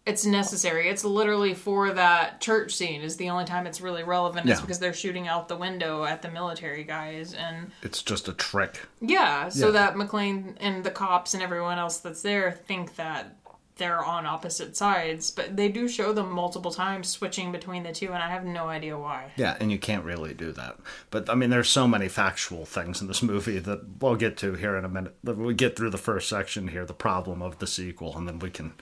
it's 0.08 0.26
necessary. 0.26 0.88
It's 0.90 1.04
literally 1.04 1.54
for 1.54 1.92
that 1.92 2.42
church 2.42 2.74
scene 2.76 3.02
is 3.02 3.18
the 3.18 3.30
only 3.30 3.46
time 3.46 3.68
it's 3.68 3.82
really 3.82 4.04
relevant. 4.04 4.50
Is 4.50 4.58
Yeah. 4.58 4.62
because 4.62 4.80
they're 4.80 4.94
shooting 4.94 5.28
out 5.28 5.48
the 5.50 5.58
window 5.58 6.06
at 6.06 6.22
the 6.22 6.30
military 6.32 6.84
guys, 6.84 7.34
and 7.34 7.72
it's 7.84 8.02
just 8.02 8.28
a 8.28 8.34
trick 8.34 8.80
yeah, 9.02 9.50
so 9.50 9.66
Yeah. 9.68 9.72
that 9.74 9.96
McClane 9.96 10.56
and 10.60 10.84
the 10.84 10.92
cops 10.92 11.34
and 11.34 11.44
everyone 11.44 11.78
else 11.78 11.98
that's 11.98 12.22
there 12.22 12.52
think 12.52 12.96
that 12.96 13.36
they're 13.78 14.04
on 14.04 14.26
opposite 14.26 14.76
sides, 14.76 15.30
but 15.30 15.56
they 15.56 15.70
do 15.70 15.88
show 15.88 16.12
them 16.12 16.32
multiple 16.32 16.72
times 16.72 17.08
switching 17.10 17.52
between 17.52 17.84
the 17.84 17.92
two, 17.92 18.08
and 18.08 18.24
I 18.24 18.30
have 18.30 18.44
no 18.44 18.70
idea 18.70 18.98
why. 18.98 19.34
Yeah, 19.36 19.56
and 19.60 19.72
you 19.72 19.78
can't 19.78 20.04
really 20.04 20.34
do 20.34 20.52
that. 20.54 20.78
But 21.12 21.30
I 21.30 21.36
mean, 21.36 21.52
there's 21.52 21.70
so 21.70 21.88
many 21.88 22.08
factual 22.08 22.66
things 22.66 23.02
in 23.02 23.08
this 23.08 23.22
movie 23.22 23.60
that 23.60 24.02
we'll 24.02 24.16
get 24.16 24.36
to 24.38 24.56
here 24.56 24.76
in 24.78 24.84
a 24.84 24.90
minute. 24.90 25.16
We 25.24 25.54
get 25.54 25.76
through 25.76 25.92
the 25.92 26.00
first 26.00 26.28
section 26.28 26.70
here, 26.70 26.86
the 26.86 26.94
problem 26.96 27.44
of 27.44 27.60
the 27.60 27.68
sequel, 27.68 28.18
and 28.18 28.28
then 28.28 28.40
we 28.40 28.50
can 28.50 28.74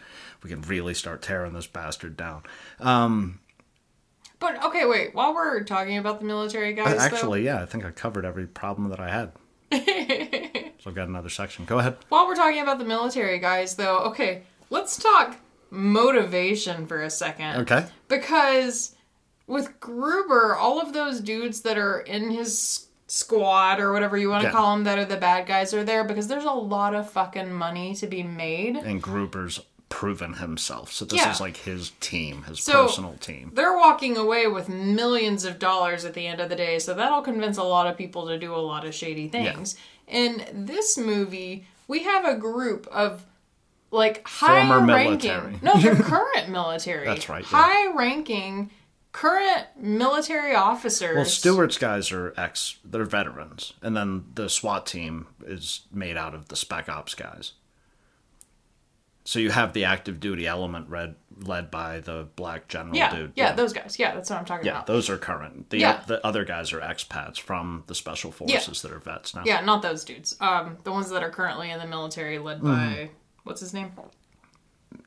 we 0.46 0.52
can 0.52 0.62
really 0.62 0.94
start 0.94 1.24
tearing 1.24 1.54
this 1.54 1.66
bastard 1.66 2.16
down. 2.16 2.44
Um, 2.80 3.40
But 4.38 4.64
okay, 4.64 4.86
wait. 4.86 5.16
While 5.16 5.34
we're 5.34 5.64
talking 5.64 5.98
about 5.98 6.20
the 6.20 6.26
military 6.28 6.74
guys, 6.74 7.00
actually, 7.00 7.44
yeah, 7.44 7.64
I 7.64 7.66
think 7.66 7.84
I 7.84 7.90
covered 7.90 8.26
every 8.26 8.46
problem 8.46 8.90
that 8.90 9.00
I 9.00 9.10
had. 9.10 9.32
so 10.80 10.90
I've 10.92 10.94
got 10.96 11.08
another 11.08 11.30
section. 11.30 11.66
Go 11.66 11.80
ahead. 11.80 11.98
while 12.10 12.28
we're 12.28 12.36
talking 12.36 12.62
about 12.62 12.78
the 12.78 12.86
military 12.86 13.40
guys, 13.40 13.76
though, 13.76 13.98
okay, 14.02 14.44
let's 14.70 14.98
talk 15.02 15.38
motivation 15.72 16.86
for 16.86 17.02
a 17.02 17.10
second. 17.10 17.62
Okay. 17.62 17.88
Because 18.08 18.96
with 19.48 19.80
Gruber, 19.80 20.56
all 20.56 20.80
of 20.80 20.94
those 20.94 21.20
dudes 21.22 21.62
that 21.62 21.80
are 21.80 22.02
in 22.02 22.30
his 22.30 22.86
squad 23.08 23.80
or 23.80 23.92
whatever 23.94 24.16
you 24.16 24.30
want 24.30 24.42
to 24.44 24.50
Yeah. 24.50 24.54
call 24.54 24.76
them 24.76 24.84
that 24.84 25.00
are 25.00 25.06
the 25.06 25.18
bad 25.18 25.48
guys 25.48 25.74
are 25.74 25.84
there 25.84 26.04
because 26.04 26.28
there's 26.28 26.44
a 26.46 26.52
lot 26.52 26.94
of 26.94 27.10
fucking 27.10 27.52
money 27.52 27.96
to 27.96 28.06
be 28.06 28.22
made. 28.22 28.76
And 28.76 29.02
Gruber's 29.02 29.60
proven 29.96 30.34
himself. 30.34 30.92
So 30.92 31.06
this 31.06 31.22
Yeah. 31.22 31.32
is 31.32 31.40
like 31.40 31.56
his 31.56 31.92
team, 32.02 32.44
his 32.44 32.60
So- 32.62 32.84
personal 32.86 33.14
team. 33.14 33.52
They're 33.54 33.78
walking 33.78 34.18
away 34.18 34.46
with 34.46 34.68
millions 34.68 35.46
of 35.46 35.58
dollars 35.58 36.04
at 36.04 36.14
the 36.14 36.28
end 36.28 36.42
of 36.42 36.50
the 36.50 36.56
day, 36.58 36.80
so 36.80 36.94
that'll 36.94 37.22
convince 37.22 37.56
a 37.58 37.64
lot 37.64 37.88
of 37.88 37.96
people 37.96 38.28
to 38.28 38.38
do 38.38 38.54
a 38.54 38.58
lot 38.58 38.84
of 38.84 38.94
shady 38.94 39.30
things. 39.30 39.78
In 40.06 40.46
this 40.52 40.98
movie, 40.98 41.66
we 41.88 42.04
have 42.04 42.26
a 42.26 42.36
group 42.36 42.88
of 42.88 43.24
like 43.90 44.28
high 44.28 44.68
ranking. 44.86 45.60
No, 45.62 45.76
they're 45.78 45.96
current 46.14 46.50
military. 46.50 47.06
That's 47.06 47.30
right, 47.30 47.46
yeah. 47.50 47.58
High 47.62 47.94
ranking 47.96 48.72
current 49.14 49.66
military 49.80 50.54
officers. 50.56 51.16
Well, 51.16 51.24
Stuart's 51.24 51.78
guys 51.78 52.12
are 52.12 52.34
ex, 52.36 52.80
they're 52.84 53.06
veterans. 53.06 53.72
And 53.82 53.96
then 53.96 54.26
the 54.36 54.50
SWAT 54.50 54.86
team 54.86 55.28
is 55.46 55.84
made 55.90 56.18
out 56.18 56.36
of 56.36 56.50
the 56.50 56.58
Spec 56.58 56.90
Ops 56.90 57.14
guys. 57.16 57.54
So 59.28 59.40
you 59.40 59.50
have 59.50 59.74
the 59.74 59.86
active 59.86 60.20
duty 60.20 60.46
element 60.46 60.88
read, 60.88 61.16
led 61.42 61.72
by 61.72 62.00
the 62.00 62.28
black 62.36 62.68
general 62.68 62.96
Yeah, 62.96 63.10
dude. 63.14 63.32
yeah, 63.36 63.54
those 63.54 63.74
guys. 63.74 63.98
Yeah, 63.98 64.14
that's 64.14 64.30
what 64.30 64.38
I'm 64.38 64.46
talking 64.46 64.68
Yeah, 64.68 64.74
about. 64.74 64.86
those 64.88 65.10
are 65.10 65.18
current. 65.18 65.72
The 65.72 65.80
Yeah. 65.80 66.02
the 66.06 66.24
other 66.26 66.46
guys 66.46 66.72
are 66.74 66.80
expats 66.80 67.40
from 67.40 67.84
the 67.88 67.96
special 67.96 68.32
forces 68.32 68.84
that 68.84 68.92
are 68.92 69.00
vets 69.00 69.34
now. 69.34 69.42
Yeah, 69.44 69.62
not 69.62 69.82
those 69.82 70.04
dudes. 70.06 70.38
Um, 70.40 70.78
the 70.84 70.92
ones 70.92 71.10
that 71.10 71.24
are 71.24 71.32
currently 71.32 71.72
in 71.72 71.80
the 71.80 71.88
military, 71.88 72.38
led 72.38 72.58
Mm-hmm. 72.60 72.68
by 72.68 73.10
what's 73.44 73.62
his 73.62 73.74
name? 73.74 73.92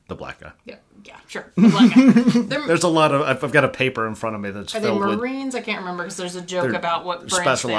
The 0.09 0.15
black 0.15 0.41
guy. 0.41 0.51
Yeah, 0.65 0.75
yeah, 1.05 1.15
sure. 1.27 1.51
The 1.55 1.69
black 1.69 1.95
guy. 1.95 2.65
There's 2.67 2.83
a 2.83 2.87
lot 2.89 3.13
of. 3.13 3.21
I've 3.21 3.43
I've 3.43 3.51
got 3.51 3.63
a 3.63 3.69
paper 3.69 4.05
in 4.07 4.15
front 4.15 4.35
of 4.35 4.41
me 4.41 4.49
that's 4.51 4.75
are 4.75 4.79
they 4.79 4.87
filled 4.87 5.05
with 5.05 5.19
Marines? 5.19 5.55
I 5.55 5.61
can't 5.61 5.79
remember 5.79 6.03
because 6.03 6.17
there's 6.17 6.35
a 6.35 6.41
joke 6.41 6.73
about 6.73 7.05
what 7.05 7.19
branch 7.19 7.31
special 7.33 7.69
they 7.69 7.75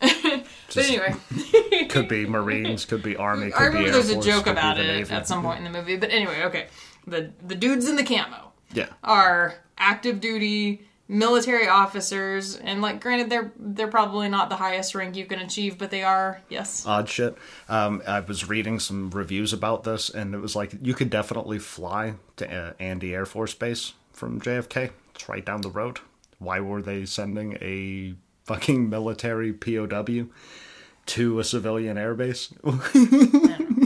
operations. 0.76 1.16
But 1.30 1.66
anyway, 1.70 1.86
could 1.88 2.08
be 2.08 2.26
Marines, 2.26 2.84
could 2.84 3.02
be 3.02 3.16
Army. 3.16 3.50
Could 3.50 3.54
I 3.62 3.68
be 3.70 3.76
remember 3.76 3.86
Air 3.98 4.02
there's 4.02 4.10
a 4.10 4.20
joke 4.20 4.46
about 4.46 4.78
it 4.78 4.86
Navy. 4.86 5.14
at 5.14 5.26
some 5.28 5.42
point 5.42 5.58
in 5.58 5.64
the 5.72 5.78
movie. 5.78 5.96
But 5.96 6.10
anyway, 6.10 6.42
okay, 6.44 6.66
the 7.06 7.32
the 7.46 7.54
dudes 7.54 7.88
in 7.88 7.96
the 7.96 8.04
camo 8.04 8.52
Yeah. 8.72 8.88
are 9.02 9.54
active 9.78 10.20
duty 10.20 10.82
military 11.06 11.68
officers, 11.68 12.56
and 12.56 12.80
like, 12.80 13.00
granted, 13.00 13.28
they're 13.28 13.52
they're 13.58 13.88
probably 13.88 14.28
not 14.28 14.48
the 14.48 14.56
highest 14.56 14.94
rank 14.94 15.16
you 15.16 15.26
can 15.26 15.38
achieve, 15.38 15.76
but 15.78 15.90
they 15.90 16.02
are. 16.02 16.40
Yes. 16.48 16.84
odd 16.86 17.08
shit. 17.08 17.36
Um, 17.68 18.02
I 18.06 18.20
was 18.20 18.48
reading 18.48 18.78
some 18.80 19.10
reviews 19.10 19.52
about 19.52 19.84
this, 19.84 20.08
and 20.10 20.34
it 20.34 20.38
was 20.38 20.56
like 20.56 20.72
you 20.82 20.94
could 20.94 21.10
definitely 21.10 21.58
fly 21.58 22.14
to 22.36 22.50
uh, 22.50 22.72
Andy 22.80 23.14
Air 23.14 23.26
Force 23.26 23.52
Base 23.54 23.92
from 24.12 24.40
JFK. 24.40 24.90
It's 25.14 25.28
right 25.28 25.44
down 25.44 25.60
the 25.60 25.70
road. 25.70 26.00
Why 26.38 26.58
were 26.60 26.82
they 26.82 27.04
sending 27.04 27.56
a 27.60 28.14
fucking 28.44 28.88
military 28.90 29.52
POW 29.52 30.26
to 31.06 31.38
a 31.38 31.44
civilian 31.44 31.96
airbase? 31.96 32.52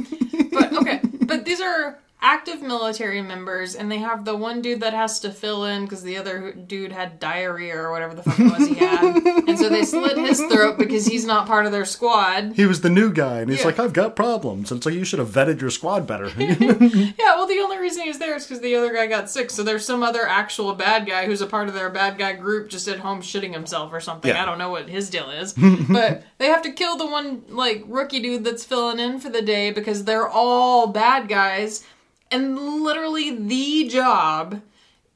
But 0.51 0.73
okay, 0.73 1.01
but 1.23 1.45
these 1.45 1.61
are 1.61 1.99
active 2.21 2.61
military 2.61 3.23
members, 3.23 3.75
and 3.77 3.91
they 3.91 3.99
have 3.99 4.25
the 4.25 4.35
one 4.37 4.61
dude 4.61 4.81
that 4.81 4.93
has 4.93 5.21
to 5.21 5.31
fill 5.31 5.65
in 5.65 5.85
because 5.85 6.03
the 6.03 6.17
other 6.17 6.53
dude 6.53 6.91
had 6.91 7.21
diarrhea 7.21 7.77
or 7.77 7.93
whatever 7.93 8.15
the 8.15 8.23
fuck 8.25 8.39
it 8.41 8.59
was 8.59 8.67
he 8.69 8.75
had, 8.75 9.17
and 9.49 9.59
so 9.59 9.69
they 9.69 9.85
slit 9.85 10.19
his 10.19 10.41
throat 10.47 10.79
because 10.79 11.07
he's 11.07 11.25
not 11.25 11.47
part 11.47 11.65
of 11.67 11.73
their 11.73 11.85
squad. 11.85 12.53
he 12.55 12.67
was 12.67 12.81
the 12.81 12.91
new 12.91 13.13
guy, 13.13 13.39
and 13.41 13.51
he's 13.51 13.61
Yeah. 13.61 13.67
like, 13.67 13.79
"I've 13.79 13.93
got 13.93 14.17
problems." 14.17 14.73
And 14.73 14.83
so 14.83 14.91
you 14.91 15.05
should 15.05 15.19
have 15.21 15.29
vetted 15.31 15.61
your 15.61 15.71
squad 15.71 16.07
better. 16.07 16.31
Yeah, 16.39 17.37
well, 17.37 17.47
the 17.47 17.59
only 17.61 17.79
reason 17.79 18.03
he's 18.05 18.19
there 18.19 18.35
is 18.37 18.47
because 18.47 18.61
the 18.63 18.75
other 18.77 18.93
guy 18.93 19.07
got 19.07 19.31
sick. 19.31 19.51
So 19.51 19.63
there's 19.63 19.85
some 19.85 20.03
other 20.03 20.27
actual 20.27 20.75
bad 20.75 21.07
guy 21.07 21.27
who's 21.27 21.41
a 21.41 21.47
part 21.47 21.69
of 21.69 21.75
their 21.75 21.91
bad 21.91 22.19
guy 22.19 22.33
group 22.33 22.69
just 22.69 22.89
at 22.89 22.99
home 23.01 23.21
shitting 23.23 23.53
himself 23.53 23.93
or 23.93 24.01
something. 24.01 24.31
Yeah. 24.31 24.43
I 24.43 24.47
don't 24.47 24.59
know 24.59 24.71
what 24.71 24.89
his 24.89 25.09
deal 25.11 25.31
is. 25.31 25.53
but 25.89 26.25
they 26.39 26.47
have 26.47 26.63
to 26.63 26.73
kill 26.73 26.97
the 26.97 27.07
one, 27.07 27.43
like, 27.49 27.85
rookie 27.87 28.21
dude 28.21 28.45
that's 28.45 28.65
filling 28.65 28.99
in 28.99 29.19
for 29.21 29.31
the 29.31 29.43
day 29.43 29.71
because 29.71 30.05
they're 30.05 30.29
all 30.29 30.87
bad 30.89 31.29
guys. 31.29 31.85
And 32.31 32.59
literally, 32.59 33.37
the 33.37 33.89
job 33.89 34.63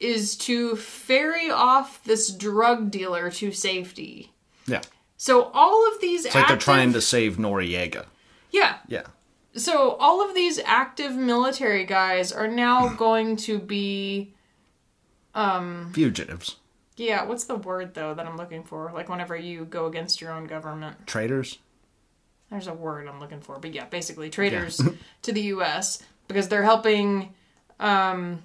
is 0.01 0.37
to 0.37 0.75
ferry 0.77 1.51
off 1.51 2.03
this 2.05 2.31
drug 2.33 2.90
dealer 2.90 3.31
to 3.31 3.53
safety. 3.53 4.33
yeah, 4.66 4.83
So 5.16 5.51
all 5.55 5.87
of 5.92 6.01
these 6.01 6.25
it's 6.25 6.35
like 6.35 6.48
they're 6.48 6.57
trying 6.57 6.92
to 6.94 7.01
save 7.01 7.37
Noriega. 7.37 8.07
Yeah, 8.51 8.79
Yeah, 8.88 9.07
so 9.55 9.92
all 10.01 10.27
of 10.27 10.35
these 10.35 10.59
active 10.64 11.14
military 11.14 11.85
guys 11.85 12.33
are 12.33 12.48
now 12.48 12.88
going 12.96 13.37
to 13.37 13.59
be 13.59 14.35
um 15.35 15.90
fugitives, 15.94 16.57
yeah 16.96 17.25
what's 17.25 17.44
the 17.44 17.55
word 17.57 17.94
though 17.94 18.12
that 18.12 18.27
i'm 18.27 18.37
looking 18.37 18.62
for? 18.64 18.90
Like 18.92 19.09
whenever 19.09 19.35
you 19.37 19.64
go 19.64 19.87
against 19.87 20.20
your 20.20 20.33
own 20.33 20.44
government. 20.46 21.07
Traitors. 21.07 21.59
there's 22.51 22.66
a 22.66 22.75
word 22.75 23.07
i'm 23.09 23.18
looking 23.20 23.40
for 23.40 23.59
but 23.59 23.72
yeah 23.72 23.87
basically 23.87 24.29
traitors 24.29 24.81
to 25.22 25.33
the 25.33 25.42
us 25.44 26.03
because 26.29 26.49
they're 26.49 26.63
helping 26.63 27.35
um 27.81 28.43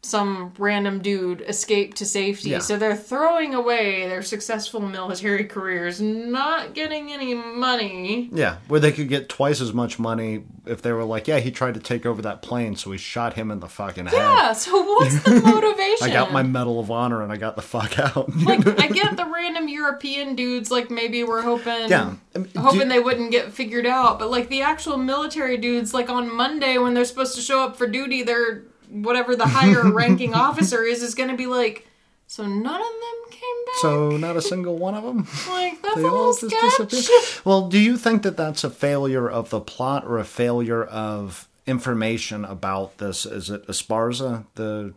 some 0.00 0.52
random 0.58 1.00
dude 1.02 1.40
escape 1.48 1.92
to 1.94 2.06
safety 2.06 2.50
Yeah. 2.50 2.60
so 2.60 2.76
they're 2.76 2.96
throwing 2.96 3.52
away 3.52 4.06
their 4.08 4.22
successful 4.22 4.80
military 4.80 5.44
careers 5.44 6.00
not 6.00 6.72
getting 6.72 7.10
any 7.12 7.34
money 7.34 8.30
Yeah, 8.32 8.58
where 8.68 8.78
they 8.78 8.92
could 8.92 9.08
get 9.08 9.28
twice 9.28 9.60
as 9.60 9.72
much 9.72 9.98
money 9.98 10.44
if 10.66 10.82
they 10.82 10.92
were 10.92 11.04
like, 11.04 11.26
yeah, 11.26 11.40
he 11.40 11.50
tried 11.50 11.74
to 11.74 11.80
take 11.80 12.06
over 12.06 12.22
that 12.22 12.42
plane, 12.42 12.76
so 12.76 12.90
we 12.90 12.98
shot 12.98 13.34
him 13.34 13.50
in 13.50 13.58
the 13.58 13.68
fucking 13.68 14.06
head. 14.06 14.14
yeah 14.14 14.52
so 14.52 14.80
what's 14.82 15.20
the 15.24 15.40
motivation 15.44 16.06
I 16.08 16.10
got 16.12 16.32
my 16.32 16.42
Medal 16.44 16.78
of 16.78 16.90
Honor 16.92 17.22
and 17.22 17.32
I 17.32 17.36
got 17.36 17.56
the 17.56 17.62
fuck 17.62 17.98
out. 17.98 18.34
like 18.44 18.66
I 18.80 18.86
get 18.88 19.16
the 19.16 19.26
random 19.26 19.66
European 19.68 20.36
dudes 20.36 20.70
like 20.70 20.90
maybe 20.92 21.24
we're 21.24 21.42
hoping 21.42 21.88
Yeah. 21.88 22.14
I 22.36 22.38
mean, 22.38 22.50
hoping 22.56 22.86
they 22.88 23.00
wouldn't 23.00 23.32
get 23.32 23.52
figured 23.52 23.84
out, 23.86 24.20
but 24.20 24.30
like 24.30 24.48
the 24.48 24.62
actual 24.62 24.96
military 24.96 25.56
dudes 25.56 25.92
like 25.92 26.08
on 26.08 26.32
Monday 26.32 26.78
when 26.78 26.94
they're 26.94 27.04
supposed 27.04 27.34
to 27.34 27.40
show 27.40 27.62
up 27.64 27.76
for 27.76 27.88
duty, 27.88 28.22
they're 28.22 28.62
whatever 28.90 29.36
the 29.36 29.46
higher 29.46 29.90
ranking 29.92 30.34
officer 30.46 30.82
is 30.82 31.02
is 31.02 31.14
going 31.14 31.30
to 31.30 31.36
be 31.36 31.46
like 31.46 31.86
so 32.26 32.44
none 32.44 32.58
of 32.58 32.62
them 32.80 33.30
came 33.30 33.64
back. 33.66 33.74
so 33.80 34.16
not 34.18 34.36
a 34.36 34.42
single 34.42 34.76
one 34.76 34.94
of 34.94 35.02
them. 35.02 35.26
like 35.48 35.80
that's 35.82 35.96
They 35.96 36.02
a 36.02 36.06
all 36.06 36.30
little 36.30 36.48
just 36.48 36.76
sketch. 36.76 36.88
disappear. 36.90 37.42
Well, 37.44 37.68
do 37.68 37.78
you 37.78 37.96
think 37.96 38.22
that 38.22 38.36
that's 38.36 38.64
a 38.64 38.70
failure 38.70 39.28
of 39.30 39.48
the 39.50 39.60
plot 39.60 40.04
or 40.04 40.18
a 40.18 40.24
failure 40.24 40.84
of 40.84 41.48
information 41.66 42.44
about 42.44 42.98
this? 42.98 43.24
Is 43.24 43.48
it 43.50 43.66
Esparza, 43.66 44.44
the 44.56 44.92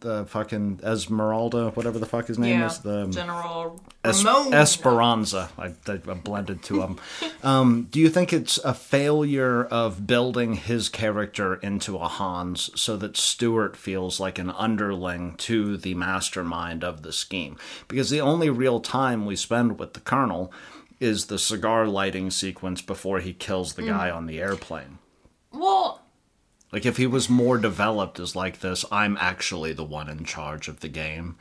the 0.00 0.24
fucking 0.26 0.80
Esmeralda, 0.82 1.70
whatever 1.70 1.98
the 1.98 2.06
fuck 2.06 2.26
his 2.26 2.38
name 2.38 2.60
Yeah, 2.60 2.66
is, 2.66 2.78
the 2.78 3.06
General 3.08 3.80
Es- 4.04 4.24
Esperanza. 4.24 5.50
I, 5.58 5.72
I, 5.86 5.96
blended 5.96 6.62
two 6.62 6.82
of 6.82 6.96
them. 6.96 7.00
um, 7.42 7.88
do 7.90 8.00
you 8.00 8.08
think 8.08 8.32
it's 8.32 8.58
a 8.58 8.74
failure 8.74 9.64
of 9.64 10.06
building 10.06 10.54
his 10.54 10.88
character 10.88 11.54
into 11.56 11.96
a 11.96 12.08
Hans 12.08 12.70
so 12.80 12.96
that 12.96 13.16
Stuart 13.16 13.76
feels 13.76 14.20
like 14.20 14.38
an 14.38 14.50
underling 14.50 15.34
to 15.38 15.76
the 15.76 15.94
mastermind 15.94 16.84
of 16.84 17.02
the 17.02 17.12
scheme? 17.12 17.56
Because 17.88 18.10
the 18.10 18.20
only 18.20 18.50
real 18.50 18.80
time 18.80 19.26
we 19.26 19.36
spend 19.36 19.78
with 19.78 19.94
the 19.94 20.00
Colonel 20.00 20.52
is 21.00 21.26
the 21.26 21.38
cigar 21.38 21.86
lighting 21.86 22.30
sequence 22.30 22.82
before 22.82 23.20
he 23.20 23.32
kills 23.32 23.74
the 23.74 23.82
guy 23.82 24.10
on 24.10 24.26
the 24.26 24.40
airplane. 24.40 24.98
well, 25.52 26.02
Like 26.72 26.84
if 26.84 26.96
he 26.98 27.06
was 27.06 27.28
more 27.30 27.56
developed 27.58 28.20
as 28.20 28.36
like 28.36 28.60
this, 28.60 28.84
I'm 28.92 29.16
actually 29.18 29.72
the 29.72 29.84
one 29.84 30.08
in 30.08 30.24
charge 30.24 30.68
of 30.68 30.80
the 30.80 30.88
game. 30.88 31.36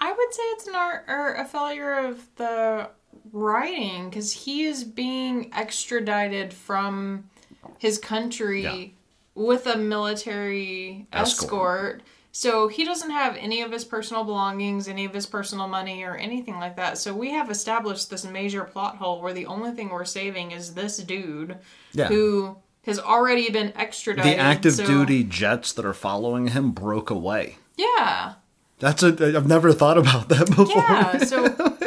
I 0.00 0.10
would 0.12 0.34
say 0.34 0.42
it's 0.42 0.66
an 0.66 0.74
art 0.74 1.04
or 1.08 1.34
a 1.34 1.44
failure 1.44 1.94
of 2.06 2.26
the 2.36 2.90
writing 3.32 4.10
because 4.10 4.32
he 4.32 4.64
is 4.64 4.84
being 4.84 5.52
extradited 5.54 6.52
from 6.52 7.30
his 7.78 7.98
country 7.98 8.62
Yeah. 8.62 8.86
with 9.34 9.66
a 9.66 9.76
military 9.76 11.06
Escort. 11.12 11.42
escort. 11.44 12.02
So 12.32 12.66
he 12.66 12.84
doesn't 12.84 13.10
have 13.10 13.36
any 13.36 13.62
of 13.62 13.70
his 13.70 13.84
personal 13.84 14.24
belongings, 14.24 14.88
any 14.88 15.04
of 15.04 15.14
his 15.14 15.24
personal 15.24 15.68
money, 15.68 16.02
or 16.02 16.16
anything 16.16 16.58
like 16.58 16.74
that. 16.76 16.98
So 16.98 17.14
we 17.14 17.30
have 17.30 17.48
established 17.48 18.10
this 18.10 18.24
major 18.24 18.64
plot 18.64 18.96
hole 18.96 19.22
where 19.22 19.32
the 19.32 19.46
only 19.46 19.70
thing 19.70 19.88
we're 19.90 20.04
saving 20.04 20.50
is 20.50 20.74
this 20.74 20.96
dude 20.96 21.58
Yeah. 21.92 22.08
who 22.08 22.56
has 22.86 22.98
already 22.98 23.50
been 23.50 23.72
extradited. 23.76 24.32
The 24.32 24.36
active 24.38 24.74
so- 24.74 24.86
duty 24.86 25.24
jets 25.24 25.72
that 25.72 25.84
are 25.84 25.94
following 25.94 26.48
him 26.48 26.70
broke 26.72 27.10
away. 27.10 27.56
Yeah. 27.76 28.34
That's 28.80 29.02
a. 29.02 29.08
I've 29.36 29.46
never 29.46 29.72
thought 29.72 29.98
about 29.98 30.28
that 30.30 30.46
before. 30.56 30.66
Yeah. 30.82 31.18
So 31.18 31.42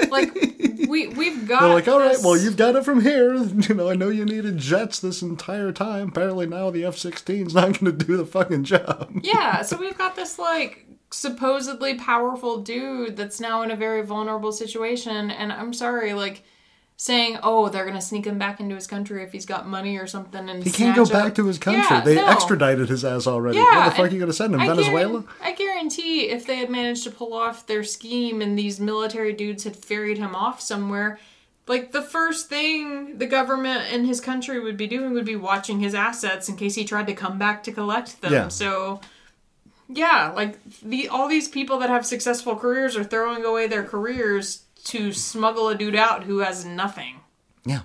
like 0.09 0.33
we 0.87 1.07
we've 1.09 1.47
got 1.47 1.61
They're 1.61 1.73
like, 1.73 1.87
all 1.87 1.99
right, 1.99 2.13
this- 2.13 2.23
well, 2.23 2.37
you've 2.37 2.57
got 2.57 2.75
it 2.75 2.83
from 2.85 3.01
here. 3.01 3.35
You 3.67 3.75
know, 3.75 3.89
I 3.89 3.95
know 3.95 4.09
you 4.09 4.23
needed 4.25 4.57
jets 4.57 4.99
this 4.99 5.21
entire 5.21 5.71
time. 5.71 6.09
Apparently 6.09 6.45
now 6.47 6.69
the 6.71 6.85
F-16's 6.85 7.53
not 7.53 7.79
going 7.79 7.97
to 7.97 8.05
do 8.05 8.15
the 8.17 8.25
fucking 8.25 8.63
job. 8.63 9.11
Yeah, 9.21 9.61
so 9.61 9.77
we've 9.77 9.97
got 9.97 10.15
this 10.15 10.39
like 10.39 10.85
supposedly 11.11 11.95
powerful 11.95 12.57
dude 12.61 13.15
that's 13.17 13.39
now 13.39 13.61
in 13.61 13.71
a 13.71 13.75
very 13.75 14.01
vulnerable 14.03 14.51
situation 14.51 15.31
and 15.31 15.51
I'm 15.53 15.71
sorry 15.73 16.13
like 16.13 16.43
saying, 16.99 17.37
"Oh, 17.43 17.69
they're 17.69 17.83
going 17.85 17.95
to 17.95 18.01
sneak 18.01 18.25
him 18.25 18.39
back 18.39 18.59
into 18.59 18.73
his 18.73 18.87
country 18.87 19.23
if 19.23 19.31
he's 19.31 19.45
got 19.45 19.67
money 19.67 19.97
or 19.97 20.07
something 20.07 20.49
and 20.49 20.63
He 20.63 20.71
can't 20.71 20.95
go 20.95 21.05
back 21.05 21.35
to 21.35 21.45
his 21.45 21.59
country. 21.59 21.83
Yeah, 21.89 22.01
they 22.01 22.15
no. 22.15 22.27
extradited 22.27 22.89
his 22.89 23.05
ass 23.05 23.27
already. 23.27 23.59
Yeah, 23.59 23.63
Where 23.75 23.85
the 23.85 23.91
fuck 23.91 23.99
are 24.05 24.07
you 24.07 24.17
going 24.19 24.31
to 24.31 24.33
send 24.33 24.55
him? 24.55 24.61
I 24.61 24.67
Venezuela? 24.67 25.21
guaran- 25.21 25.27
I 25.43 25.51
guarantee 25.53 26.29
if 26.29 26.45
they 26.47 26.55
had 26.55 26.69
managed 26.71 27.03
to 27.03 27.11
pull 27.11 27.33
off 27.33 27.67
their 27.67 27.83
scheme 27.83 28.41
and 28.41 28.57
these 28.57 28.79
military 28.79 29.31
dudes 29.33 29.63
had 29.63 29.75
ferried 29.75 30.17
him 30.17 30.35
off 30.35 30.59
somewhere, 30.59 31.19
Like 31.67 31.91
the 31.91 32.01
first 32.01 32.49
thing 32.49 33.17
the 33.19 33.27
government 33.27 33.91
in 33.93 34.05
his 34.05 34.19
country 34.19 34.59
would 34.59 34.77
be 34.77 34.87
doing 34.87 35.13
would 35.13 35.25
be 35.25 35.35
watching 35.35 35.79
his 35.81 35.93
assets 35.93 36.49
in 36.49 36.55
case 36.55 36.73
he 36.75 36.83
tried 36.85 37.07
to 37.07 37.13
come 37.13 37.37
back 37.37 37.61
to 37.63 37.71
collect 37.71 38.21
them. 38.21 38.31
Yeah. 38.33 38.47
So 38.47 39.01
yeah, 39.89 40.31
like 40.35 40.57
the 40.81 41.09
all 41.09 41.27
these 41.27 41.47
people 41.47 41.77
that 41.79 41.89
have 41.89 42.05
successful 42.05 42.55
careers 42.55 42.95
are 42.97 43.03
throwing 43.03 43.43
away 43.45 43.67
their 43.67 43.83
careers 43.83 44.63
to 44.87 45.11
smuggle 45.13 45.69
a 45.69 45.75
dude 45.75 45.95
out 45.95 46.23
who 46.23 46.39
has 46.39 46.65
nothing. 46.65 47.21
Yeah. 47.65 47.81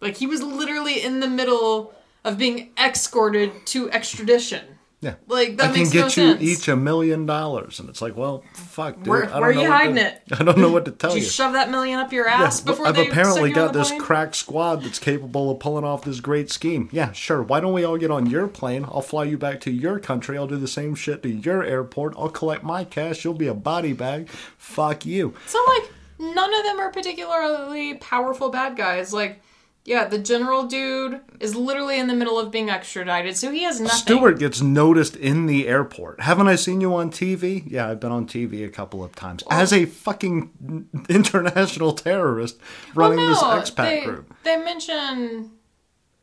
Like 0.00 0.16
he 0.16 0.26
was 0.26 0.42
literally 0.42 1.02
in 1.02 1.20
the 1.20 1.28
middle 1.28 1.94
of 2.24 2.38
being 2.38 2.70
escorted 2.78 3.66
to 3.66 3.90
extradition. 3.90 4.64
Yeah. 5.02 5.16
Like 5.28 5.58
that 5.58 5.70
I 5.70 5.74
can 5.74 5.84
get 5.90 5.94
no 5.94 6.04
you 6.06 6.10
sense. 6.10 6.42
each 6.42 6.68
a 6.68 6.74
million 6.74 7.26
dollars. 7.26 7.78
And 7.78 7.88
it's 7.90 8.00
like, 8.00 8.16
well, 8.16 8.42
fuck, 8.54 8.96
dude. 8.96 9.06
Where- 9.06 9.24
I 9.26 9.28
don't 9.28 9.40
where 9.42 9.50
are 9.50 9.54
know 9.54 9.62
you 9.62 9.70
hiding 9.70 9.94
to- 9.96 10.00
it? 10.06 10.22
I 10.40 10.42
don't 10.42 10.56
know 10.58 10.70
what 10.72 10.86
to 10.86 10.90
tell 10.90 11.10
you. 11.14 11.18
you 11.18 11.22
shove 11.28 11.52
that 11.52 11.70
million 11.70 11.98
up 12.00 12.12
your 12.12 12.26
Yeah, 12.26 12.44
ass 12.44 12.64
well, 12.64 12.72
before 12.74 12.86
I've 12.88 12.96
they 12.96 13.06
apparently 13.08 13.50
stuck 13.50 13.56
you 13.56 13.62
on 13.62 13.66
got 13.68 13.72
this 13.74 13.88
plane? 13.88 14.00
crack 14.00 14.34
squad 14.34 14.82
that's 14.82 14.98
capable 14.98 15.50
of 15.50 15.60
pulling 15.60 15.84
off 15.84 16.02
this 16.04 16.20
great 16.20 16.50
scheme. 16.50 16.88
Yeah, 16.92 17.12
sure. 17.12 17.42
Why 17.42 17.60
don't 17.60 17.74
we 17.74 17.84
all 17.84 17.98
get 17.98 18.10
on 18.10 18.26
your 18.30 18.48
plane? 18.48 18.84
I'll 18.84 19.02
fly 19.02 19.24
you 19.24 19.36
back 19.36 19.60
to 19.60 19.70
your 19.70 19.98
country. 20.00 20.38
I'll 20.38 20.46
do 20.46 20.56
the 20.56 20.66
same 20.66 20.94
shit 20.94 21.22
to 21.24 21.28
your 21.28 21.62
airport. 21.62 22.14
I'll 22.16 22.30
collect 22.30 22.64
my 22.64 22.84
cash. 22.84 23.22
You'll 23.22 23.34
be 23.34 23.48
a 23.48 23.54
body 23.54 23.92
bag. 23.92 24.30
Fuck 24.56 25.04
you. 25.06 25.34
So 25.46 25.62
like 25.68 25.90
none 26.18 26.54
of 26.54 26.64
them 26.64 26.78
are 26.80 26.90
particularly 26.90 27.94
powerful 27.94 28.50
bad 28.50 28.76
guys. 28.76 29.12
Like 29.12 29.40
yeah, 29.84 30.06
the 30.08 30.18
general 30.18 30.64
dude 30.64 31.20
is 31.38 31.54
literally 31.54 32.00
in 32.00 32.08
the 32.08 32.14
middle 32.14 32.40
of 32.40 32.50
being 32.50 32.68
extradited, 32.70 33.36
so 33.36 33.52
he 33.52 33.62
has 33.62 33.80
nothing. 33.80 33.98
Stuart 33.98 34.38
gets 34.40 34.60
noticed 34.60 35.14
in 35.14 35.46
the 35.46 35.68
airport. 35.68 36.20
Haven't 36.22 36.48
I 36.48 36.56
seen 36.56 36.80
you 36.80 36.92
on 36.96 37.12
TV? 37.12 37.62
Yeah, 37.66 37.88
I've 37.88 38.00
been 38.00 38.10
on 38.10 38.26
TV 38.26 38.64
a 38.66 38.68
couple 38.68 39.04
of 39.04 39.14
times 39.14 39.44
as 39.48 39.72
a 39.72 39.84
fucking 39.84 40.88
international 41.08 41.92
terrorist 41.92 42.58
running 42.96 43.18
Well, 43.18 43.28
this 43.60 43.70
expat 43.70 43.82
they, 43.84 44.04
group. 44.04 44.34
They 44.42 44.56
mention 44.56 45.52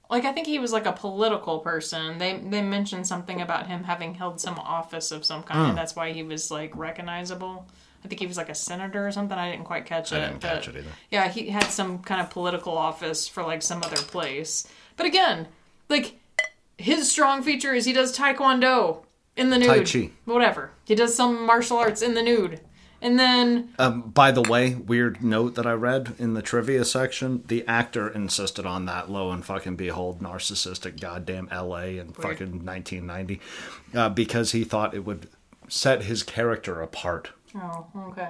like 0.10 0.26
I 0.26 0.34
think 0.34 0.46
he 0.46 0.60
was 0.60 0.74
like 0.74 0.86
a 0.86 0.92
political 0.92 1.60
person. 1.60 2.18
They 2.18 2.38
they 2.40 2.62
mentioned 2.62 3.08
something 3.08 3.42
about 3.42 3.68
him 3.68 3.86
having 3.86 4.14
held 4.16 4.42
some 4.42 4.60
office 4.60 5.12
of 5.12 5.24
some 5.24 5.42
kind, 5.44 5.62
Hmm. 5.62 5.70
and 5.70 5.78
that's 5.78 5.96
why 5.96 6.12
he 6.12 6.22
was 6.24 6.52
like 6.52 6.76
recognizable. 6.76 7.66
I 8.04 8.08
think 8.08 8.20
he 8.20 8.28
was 8.28 8.38
like 8.38 8.50
a 8.50 8.56
senator 8.56 9.08
or 9.08 9.12
something. 9.12 9.38
I 9.38 9.52
didn't 9.52 9.66
quite 9.66 9.86
catch 9.86 10.12
it. 10.12 10.18
I 10.18 10.28
didn't 10.28 10.42
but, 10.42 10.48
catch 10.50 10.68
it 10.68 10.76
either. 10.78 10.90
Yeah, 11.10 11.30
he 11.30 11.50
had 11.50 11.66
some 11.66 12.00
kind 12.00 12.20
of 12.20 12.30
political 12.30 12.78
office 12.78 13.28
for 13.28 13.44
like 13.44 13.62
some 13.62 13.82
other 13.84 13.96
place. 13.96 14.68
But 14.98 15.06
again, 15.06 15.48
like 15.90 16.20
his 16.78 17.12
strong 17.12 17.44
feature 17.44 17.74
is 17.74 17.86
he 17.86 17.94
does 17.94 18.18
taekwondo 18.18 19.04
in 19.36 19.50
the 19.50 19.58
nude. 19.58 19.68
Tai 19.68 19.84
Chi. 19.84 20.10
Whatever. 20.26 20.72
He 20.86 20.96
does 20.96 21.16
some 21.16 21.46
martial 21.46 21.78
arts 21.78 22.02
in 22.02 22.14
the 22.14 22.22
nude. 22.22 22.60
And 23.02 23.20
then 23.20 23.74
Um, 23.80 24.02
by 24.02 24.32
the 24.32 24.42
way, 24.42 24.76
weird 24.76 25.22
note 25.22 25.56
that 25.56 25.66
I 25.66 25.74
read 25.74 26.16
in 26.20 26.36
the 26.36 26.42
trivia 26.42 26.86
section: 26.86 27.44
the 27.48 27.68
actor 27.68 28.08
insisted 28.08 28.66
on 28.66 28.86
that. 28.86 29.12
Lo 29.12 29.30
and 29.32 29.44
fucking 29.44 29.76
behold, 29.76 30.22
narcissistic 30.22 31.02
goddamn 31.02 31.50
L.A. 31.52 31.98
in 31.98 32.14
fucking 32.14 32.64
1990, 32.66 33.42
uh, 33.94 34.08
because 34.08 34.54
he 34.54 34.64
thought 34.64 34.94
it 34.94 35.04
would 35.04 35.28
set 35.68 36.04
his 36.04 36.24
character 36.24 36.82
apart. 36.82 37.32
Oh, 37.56 37.88
okay. 38.10 38.30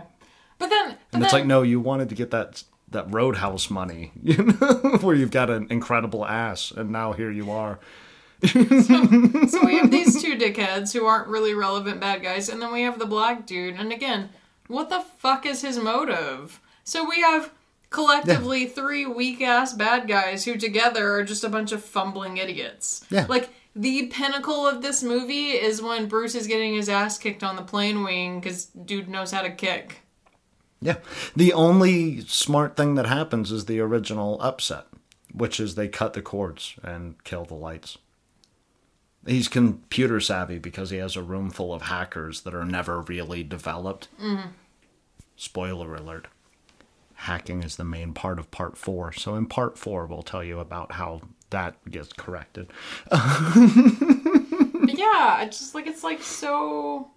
But 0.60 0.70
then, 0.70 0.90
but 0.90 0.98
And 1.14 1.24
it's 1.24 1.32
then- 1.32 1.42
like, 1.42 1.46
no, 1.48 1.62
you 1.62 1.80
wanted 1.80 2.10
to 2.10 2.16
get 2.16 2.32
that 2.32 2.64
that 2.90 3.12
Roadhouse 3.12 3.70
money, 3.72 4.12
you 4.24 4.38
know, 4.38 4.98
where 5.02 5.16
you've 5.16 5.32
got 5.32 5.50
an 5.50 5.68
incredible 5.72 6.26
ass, 6.26 6.72
and 6.72 6.92
now 6.92 7.14
here 7.14 7.32
you 7.32 7.50
are. 7.50 7.80
so 8.46 9.66
we 9.66 9.78
have 9.78 9.90
these 9.90 10.22
two 10.22 10.36
dickheads 10.38 10.94
who 10.94 11.06
aren't 11.06 11.28
really 11.28 11.54
relevant 11.54 12.00
bad 12.00 12.22
guys, 12.22 12.50
and 12.50 12.62
then 12.62 12.72
we 12.74 12.82
have 12.84 13.00
the 13.00 13.06
black 13.06 13.46
dude. 13.48 13.76
And 13.76 13.92
again, 13.92 14.30
what 14.68 14.90
the 14.90 15.00
fuck 15.18 15.46
is 15.46 15.62
his 15.62 15.78
motive? 15.80 16.60
So 16.84 17.08
we 17.10 17.22
have 17.22 17.52
collectively 17.90 18.66
three 18.68 19.06
weak 19.06 19.42
ass 19.42 19.74
bad 19.74 20.08
guys 20.08 20.44
who 20.46 20.56
together 20.58 21.14
are 21.14 21.24
just 21.24 21.44
a 21.44 21.50
bunch 21.50 21.72
of 21.72 21.84
fumbling 21.84 22.38
idiots. 22.38 23.06
Yeah. 23.10 23.26
Like 23.30 23.50
the 23.76 24.08
pinnacle 24.08 24.68
of 24.68 24.82
this 24.82 25.02
movie 25.02 25.52
is 25.52 25.82
when 25.82 26.08
Bruce 26.08 26.36
is 26.36 26.48
getting 26.48 26.76
his 26.76 26.90
ass 26.90 27.18
kicked 27.18 27.44
on 27.44 27.56
the 27.56 27.64
plane 27.64 28.04
wing 28.04 28.40
because 28.40 28.66
dude 28.66 29.10
knows 29.10 29.32
how 29.32 29.42
to 29.42 29.52
kick. 29.52 30.02
Yeah. 30.80 30.98
The 31.36 31.54
only 31.54 32.22
smart 32.22 32.76
thing 32.76 32.96
that 32.96 33.06
happens 33.06 33.52
is 33.52 33.66
the 33.66 33.80
original 33.80 34.40
upset, 34.42 34.86
which 35.34 35.60
is 35.60 35.76
they 35.76 35.88
cut 35.88 36.14
the 36.14 36.22
cords 36.22 36.76
and 36.84 37.22
kill 37.24 37.46
the 37.46 37.54
lights. 37.54 37.98
He's 39.26 39.48
computer 39.48 40.20
savvy 40.20 40.60
because 40.60 40.90
he 40.90 40.98
has 40.98 41.16
a 41.16 41.24
room 41.24 41.50
full 41.50 41.74
of 41.74 41.84
hackers 41.84 42.42
that 42.42 42.54
are 42.54 42.66
never 42.66 43.02
really 43.02 43.44
developed. 43.44 44.10
Mm-hmm. 44.22 44.50
Spoiler 45.38 45.96
alert. 45.96 46.28
Hacking 47.14 47.64
is 47.64 47.78
the 47.78 47.86
main 47.86 48.14
part 48.14 48.38
of 48.38 48.52
part 48.52 48.78
four. 48.78 49.14
So 49.14 49.36
in 49.36 49.46
part 49.46 49.78
four, 49.78 50.06
we'll 50.06 50.24
tell 50.24 50.44
you 50.44 50.60
about 50.60 50.94
how 50.94 51.22
that 51.54 51.76
gets 51.90 52.12
corrected. 52.14 52.68
Yeah, 54.86 55.42
it's 55.44 55.60
just 55.60 55.76
like 55.76 55.88
it's 55.88 56.04
like 56.04 56.22
so 56.22 57.10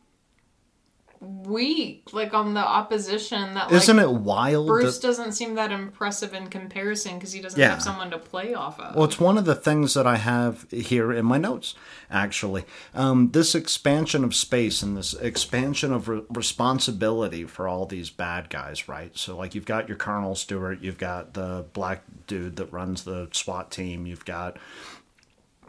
weak, 1.20 2.12
like 2.12 2.34
on 2.34 2.54
the 2.54 2.60
opposition 2.60 3.54
that 3.54 3.66
like 3.66 3.72
Isn't 3.82 3.98
it 3.98 4.10
wild? 4.10 4.66
Bruce 4.66 4.98
that- 4.98 5.06
doesn't 5.06 5.32
seem 5.32 5.54
that 5.54 5.72
impressive 5.72 6.34
in 6.34 6.48
comparison 6.48 7.14
because 7.14 7.32
he 7.32 7.40
doesn't 7.40 7.58
Yeah. 7.58 7.70
have 7.70 7.82
someone 7.82 8.10
to 8.10 8.18
play 8.18 8.54
off 8.54 8.78
of. 8.80 8.94
Well, 8.94 9.04
it's 9.04 9.18
one 9.20 9.38
of 9.38 9.44
the 9.44 9.54
things 9.54 9.94
that 9.94 10.06
I 10.06 10.16
have 10.16 10.66
here 10.70 11.12
in 11.12 11.24
my 11.24 11.38
notes, 11.38 11.74
actually. 12.10 12.64
Um, 12.94 13.30
this 13.32 13.54
expansion 13.54 14.24
of 14.24 14.34
space 14.34 14.82
and 14.82 14.96
this 14.96 15.14
expansion 15.14 15.92
of 15.92 16.08
re- 16.08 16.22
responsibility 16.30 17.44
for 17.44 17.68
all 17.68 17.86
these 17.86 18.10
bad 18.10 18.50
guys, 18.50 18.88
right? 18.88 19.16
So, 19.16 19.36
like, 19.36 19.54
you've 19.54 19.64
got 19.66 19.88
your 19.88 19.96
Colonel 19.96 20.34
Stuart, 20.34 20.80
you've 20.82 20.98
got 20.98 21.34
the 21.34 21.64
black 21.72 22.02
dude 22.26 22.56
that 22.56 22.72
runs 22.72 23.04
the 23.04 23.28
SWAT 23.32 23.70
team, 23.70 24.06
you've 24.06 24.24
got 24.24 24.56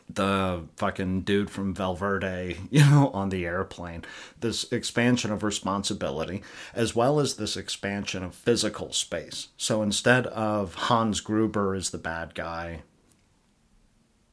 the 0.10 0.64
fucking 0.78 1.22
dude 1.22 1.50
from 1.50 1.74
Valverde, 1.74 2.58
you 2.70 2.80
know, 2.82 3.10
on 3.14 3.30
the 3.30 3.46
airplane. 3.46 4.06
This 4.40 4.72
expansion 4.72 5.32
of 5.32 5.44
responsibility, 5.44 6.42
as 6.74 6.96
well 6.96 7.20
as 7.20 7.36
this 7.36 7.58
expansion 7.58 8.24
of 8.24 8.34
physical 8.34 8.94
space. 8.94 9.50
So 9.58 9.82
instead 9.82 10.28
of 10.28 10.76
Hans 10.76 11.20
Gruber 11.20 11.76
is 11.76 11.90
the 11.90 11.98
bad 11.98 12.36
guy 12.36 12.84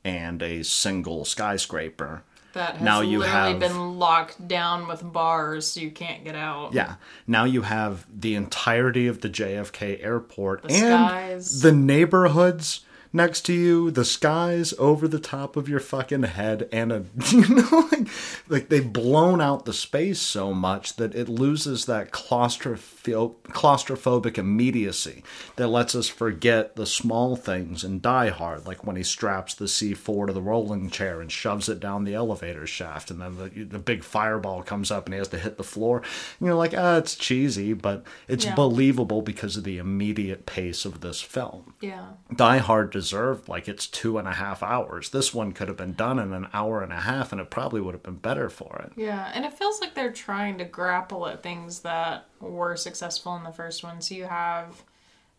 and 0.04 0.42
a 0.42 0.62
single 0.62 1.24
skyscraper, 1.24 2.22
that 2.52 2.74
has 2.76 2.82
now 2.82 3.00
you 3.00 3.18
literally 3.18 3.50
have- 3.52 3.60
been 3.60 3.98
locked 3.98 4.46
down 4.46 4.86
with 4.86 5.02
bars 5.12 5.66
so 5.66 5.80
you 5.80 5.90
can't 5.90 6.22
get 6.24 6.36
out. 6.36 6.72
yeah, 6.72 6.96
now 7.26 7.44
you 7.44 7.62
have 7.62 8.06
the 8.08 8.34
entirety 8.36 9.06
of 9.08 9.22
the 9.22 9.28
JFK 9.28 9.98
airport 10.00 10.62
The 10.62 10.68
and 10.68 10.78
skies. 10.78 11.60
the 11.62 11.72
neighborhoods 11.72 12.82
next 13.14 13.42
to 13.46 13.54
you, 13.54 13.90
the 13.90 14.04
skies 14.04 14.74
over 14.78 15.08
the 15.08 15.18
top 15.18 15.56
of 15.56 15.68
your 15.68 15.80
fucking 15.80 16.24
head, 16.24 16.68
and 16.70 16.92
a 16.92 17.04
you 17.30 17.48
know 17.48 17.88
like, 17.90 18.08
like 18.48 18.68
they've 18.68 18.92
blown 18.92 19.40
out 19.40 19.64
the 19.64 19.72
space 19.72 20.20
so 20.20 20.52
much 20.52 20.96
that 20.96 21.14
it 21.14 21.28
loses 21.30 21.86
that 21.86 22.10
claustropho- 22.10 23.34
claustrophobic 23.48 24.36
immediacy 24.38 25.22
that 25.56 25.68
lets 25.68 25.94
us 25.94 26.08
forget 26.08 26.76
the 26.76 26.86
small 26.86 27.36
things 27.36 27.84
in 27.84 28.00
Die 28.00 28.28
Hard, 28.28 28.66
like 28.66 28.84
when 28.86 28.96
he 28.96 29.02
straps 29.02 29.54
the 29.54 29.64
C4 29.66 30.26
to 30.26 30.32
the 30.32 30.42
rolling 30.42 30.90
chair 30.90 31.20
and 31.20 31.30
shoves 31.30 31.68
it 31.68 31.80
down 31.80 32.04
the 32.04 32.14
elevator 32.14 32.66
shaft, 32.66 33.10
and 33.10 33.20
then 33.20 33.36
the, 33.36 33.64
the 33.64 33.78
big 33.78 34.02
fireball 34.02 34.62
comes 34.62 34.90
up 34.90 35.06
and 35.06 35.14
he 35.14 35.18
has 35.18 35.28
to 35.28 35.38
hit 35.38 35.56
the 35.56 35.62
floor. 35.64 35.98
And 35.98 36.46
you're 36.46 36.54
like, 36.54 36.74
ah, 36.76 36.96
it's 36.96 37.14
cheesy, 37.14 37.72
but 37.72 38.04
it's 38.28 38.44
Yeah. 38.44 38.54
believable 38.54 39.22
because 39.22 39.56
of 39.56 39.64
the 39.64 39.78
immediate 39.78 40.46
pace 40.46 40.84
of 40.84 41.00
this 41.00 41.20
film. 41.20 41.74
Yeah. 41.80 42.06
Die 42.34 42.58
Hard 42.58 42.90
like 43.12 43.68
it's 43.68 43.86
two 43.86 44.18
and 44.18 44.26
a 44.28 44.32
half 44.32 44.62
hours. 44.62 45.10
This 45.10 45.34
one 45.34 45.52
could 45.52 45.68
have 45.68 45.76
been 45.76 45.92
done 45.94 46.18
in 46.18 46.32
an 46.32 46.48
hour 46.52 46.82
and 46.82 46.92
a 46.92 47.00
half, 47.00 47.32
and 47.32 47.40
it 47.40 47.50
probably 47.50 47.80
would 47.80 47.94
have 47.94 48.02
been 48.02 48.16
better 48.16 48.48
for 48.48 48.84
it. 48.86 48.92
Yeah, 48.96 49.30
and 49.34 49.44
it 49.44 49.52
feels 49.52 49.80
like 49.80 49.94
they're 49.94 50.12
trying 50.12 50.58
to 50.58 50.64
grapple 50.64 51.26
at 51.26 51.42
things 51.42 51.80
that 51.80 52.26
were 52.40 52.76
successful 52.76 53.36
in 53.36 53.42
the 53.44 53.52
first 53.52 53.82
one. 53.84 54.00
So 54.00 54.14
you 54.14 54.24
have 54.24 54.82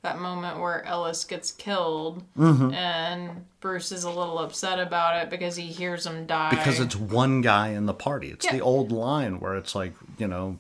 that 0.02 0.20
moment 0.20 0.60
where 0.60 0.84
Ellis 0.86 1.24
gets 1.26 1.52
killed, 1.52 2.24
Mm-hmm. 2.38 2.74
and 2.74 3.46
Bruce 3.60 3.92
is 3.92 4.04
a 4.04 4.10
little 4.12 4.38
upset 4.38 4.80
about 4.80 5.22
it 5.24 5.30
because 5.32 5.56
he 5.56 5.66
hears 5.66 6.06
him 6.06 6.28
die. 6.28 6.52
Because 6.52 6.80
it's 6.80 6.96
one 6.96 7.42
guy 7.42 7.70
in 7.70 7.88
the 7.88 7.94
party. 7.94 8.30
It's 8.30 8.46
Yeah. 8.46 8.52
the 8.54 8.62
old 8.62 8.92
line 8.92 9.40
where 9.40 9.56
it's 9.56 9.74
like, 9.74 9.94
you 10.20 10.28
know, 10.28 10.58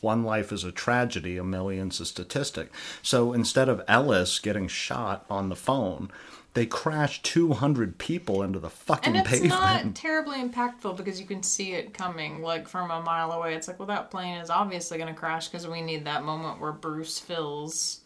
one 0.00 0.24
life 0.24 0.52
is 0.52 0.62
a 0.64 0.70
tragedy, 0.72 1.36
a 1.36 1.42
million's 1.44 2.00
a 2.00 2.04
statistic. 2.04 2.72
So 3.02 3.32
instead 3.32 3.68
of 3.68 3.82
Ellis 3.88 4.38
getting 4.38 4.68
shot 4.68 5.24
on 5.30 5.48
the 5.48 5.56
phone, 5.56 6.10
they 6.54 6.66
crash 6.66 7.22
200 7.22 7.96
people 7.98 8.42
into 8.42 8.58
the 8.58 8.70
fucking 8.70 9.14
and 9.16 9.24
it's 9.26 9.30
pavement. 9.40 9.50
not 9.86 9.94
terribly 9.94 10.38
impactful 10.42 10.96
because 10.96 11.20
you 11.20 11.26
can 11.26 11.42
see 11.42 11.72
it 11.74 11.94
coming 11.94 12.42
like 12.42 12.68
from 12.68 12.90
a 12.90 13.00
mile 13.00 13.30
away. 13.32 13.54
It's 13.54 13.68
like, 13.68 13.78
well, 13.78 13.86
that 13.86 14.10
plane 14.10 14.36
is 14.38 14.50
obviously 14.50 14.98
going 14.98 15.12
to 15.14 15.18
crash 15.18 15.48
because 15.48 15.66
we 15.68 15.80
need 15.80 16.04
that 16.06 16.24
moment 16.24 16.60
where 16.60 16.72
Bruce 16.72 17.18
feels 17.18 18.00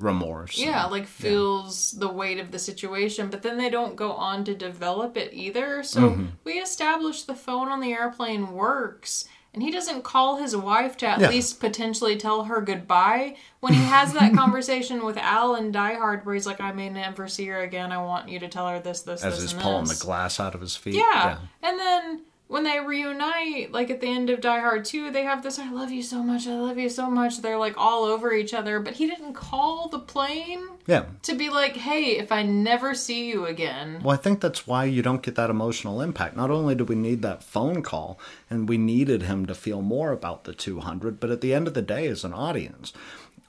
Remorse. 0.00 0.56
yeah 0.56 0.84
like 0.84 1.08
feels 1.08 1.90
the 1.90 2.06
weight 2.08 2.38
of 2.38 2.52
the 2.52 2.58
situation 2.60 3.28
but 3.30 3.42
then 3.42 3.58
they 3.58 3.68
don't 3.68 3.96
go 3.96 4.12
on 4.12 4.44
to 4.44 4.54
develop 4.54 5.16
it 5.16 5.30
either 5.34 5.82
so 5.82 6.10
Mm-hmm. 6.10 6.26
we 6.44 6.52
establish 6.60 7.24
the 7.24 7.34
phone 7.34 7.66
on 7.66 7.80
the 7.80 7.92
airplane 7.92 8.52
works 8.52 9.24
and 9.54 9.62
he 9.62 9.70
doesn't 9.70 10.02
call 10.04 10.36
his 10.36 10.54
wife 10.56 10.96
to 10.98 11.06
at 11.06 11.20
Yeah. 11.20 11.30
least 11.30 11.58
potentially 11.60 12.16
tell 12.16 12.44
her 12.44 12.60
goodbye 12.60 13.36
when 13.60 13.72
he 13.72 13.82
has 13.84 14.12
that 14.12 14.34
conversation 14.34 15.04
with 15.04 15.16
Al 15.16 15.54
and 15.54 15.72
Die 15.72 15.94
Hard 15.94 16.24
where 16.26 16.34
he's 16.34 16.46
like, 16.46 16.60
I 16.60 16.72
may 16.72 16.88
never 16.90 17.28
see 17.28 17.46
her 17.46 17.60
again. 17.60 17.90
I 17.92 17.98
want 17.98 18.28
you 18.28 18.38
to 18.40 18.48
tell 18.48 18.68
her 18.68 18.78
this, 18.78 19.00
this, 19.02 19.24
As 19.24 19.34
this, 19.36 19.44
As 19.44 19.52
he's 19.52 19.62
pulling 19.62 19.86
the 19.86 19.94
glass 20.00 20.38
out 20.38 20.54
of 20.54 20.60
his 20.60 20.76
feet. 20.76 20.94
Yeah. 20.94 21.38
And 21.62 21.78
then 21.78 22.22
when 22.48 22.64
they 22.64 22.80
reunite, 22.80 23.72
like 23.72 23.90
at 23.90 24.00
the 24.00 24.08
end 24.08 24.30
of 24.30 24.40
Die 24.40 24.58
Hard 24.60 24.84
2, 24.84 25.10
they 25.10 25.22
have 25.22 25.42
this 25.42 25.58
I 25.58 25.70
love 25.70 25.90
you 25.90 26.02
so 26.02 26.22
much, 26.22 26.46
I 26.48 26.54
love 26.58 26.78
you 26.78 26.88
so 26.88 27.10
much. 27.10 27.40
They're 27.40 27.58
like 27.58 27.74
all 27.76 28.04
over 28.04 28.32
each 28.32 28.54
other, 28.54 28.80
but 28.80 28.94
he 28.94 29.06
didn't 29.06 29.34
call 29.34 29.88
the 29.88 29.98
plane 29.98 30.66
Yeah. 30.86 31.04
to 31.22 31.34
be 31.34 31.50
like, 31.50 31.76
hey, 31.76 32.16
if 32.18 32.32
I 32.32 32.42
never 32.42 32.94
see 32.94 33.28
you 33.28 33.46
again. 33.46 34.00
Well, 34.02 34.14
I 34.14 34.20
think 34.20 34.40
that's 34.40 34.66
why 34.66 34.84
you 34.84 35.02
don't 35.02 35.22
get 35.22 35.34
that 35.36 35.50
emotional 35.50 36.00
impact. 36.00 36.36
Not 36.36 36.50
only 36.50 36.74
do 36.74 36.84
we 36.84 36.94
need 36.96 37.22
that 37.22 37.42
phone 37.44 37.82
call, 37.82 38.18
and 38.50 38.68
we 38.68 38.78
needed 38.78 39.22
him 39.22 39.44
to 39.46 39.54
feel 39.54 39.82
more 39.82 40.10
about 40.12 40.44
the 40.44 40.54
200, 40.54 41.20
but 41.20 41.30
at 41.30 41.40
the 41.40 41.52
end 41.54 41.68
of 41.68 41.74
the 41.74 41.82
day, 41.82 42.06
as 42.08 42.24
an 42.24 42.32
audience, 42.32 42.92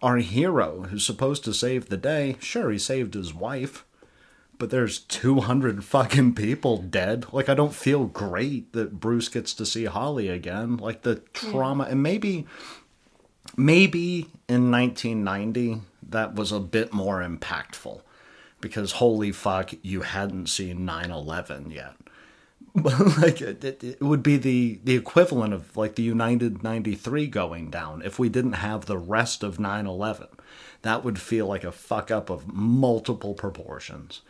our 0.04 0.18
hero 0.18 0.84
who's 0.90 1.06
supposed 1.06 1.44
to 1.46 1.54
save 1.54 1.88
the 1.90 1.98
day, 1.98 2.36
sure, 2.40 2.70
he 2.72 2.78
saved 2.78 3.14
his 3.14 3.34
wife, 3.34 3.86
but 4.60 4.70
there's 4.70 5.00
200 5.00 5.84
fucking 5.84 6.36
people 6.36 6.78
dead. 6.78 7.26
Like, 7.32 7.50
I 7.50 7.56
don't 7.56 7.74
feel 7.74 8.06
great 8.06 8.74
that 8.74 9.00
Bruce 9.00 9.30
gets 9.30 9.54
to 9.56 9.66
see 9.66 9.86
Holly 9.86 10.28
again. 10.28 10.78
Like, 10.78 11.02
the 11.02 11.16
trauma, 11.34 11.86
and 11.86 12.04
maybe. 12.04 12.46
Maybe 13.58 14.28
in 14.48 14.70
1990 14.70 15.82
that 16.10 16.36
was 16.36 16.52
a 16.52 16.60
bit 16.60 16.94
more 16.94 17.22
impactful 17.22 18.02
because 18.62 18.94
holy 18.94 19.32
fuck, 19.32 19.72
you 19.82 20.02
hadn't 20.02 20.48
seen 20.48 20.86
9 20.86 21.12
11 21.12 21.72
yet. 21.72 21.94
But 22.76 23.00
like 23.18 23.42
it, 23.42 23.64
it, 23.64 23.84
it 23.84 24.02
would 24.02 24.24
be 24.24 24.38
the 24.38 24.80
the 24.84 24.96
equivalent 24.96 25.54
of 25.54 25.76
like 25.76 25.96
the 25.96 26.04
United 26.04 26.64
93 26.64 27.28
going 27.28 27.70
down 27.70 28.02
if 28.04 28.20
we 28.20 28.30
didn't 28.30 28.54
have 28.54 28.86
the 28.86 28.98
rest 28.98 29.44
of 29.44 29.58
9/11. 29.58 30.28
That 30.84 31.04
would 31.04 31.20
feel 31.20 31.48
like 31.48 31.64
a 31.64 31.72
fuck 31.72 32.12
up 32.12 32.30
of 32.30 32.54
multiple 32.54 33.34
proportions. 33.34 34.22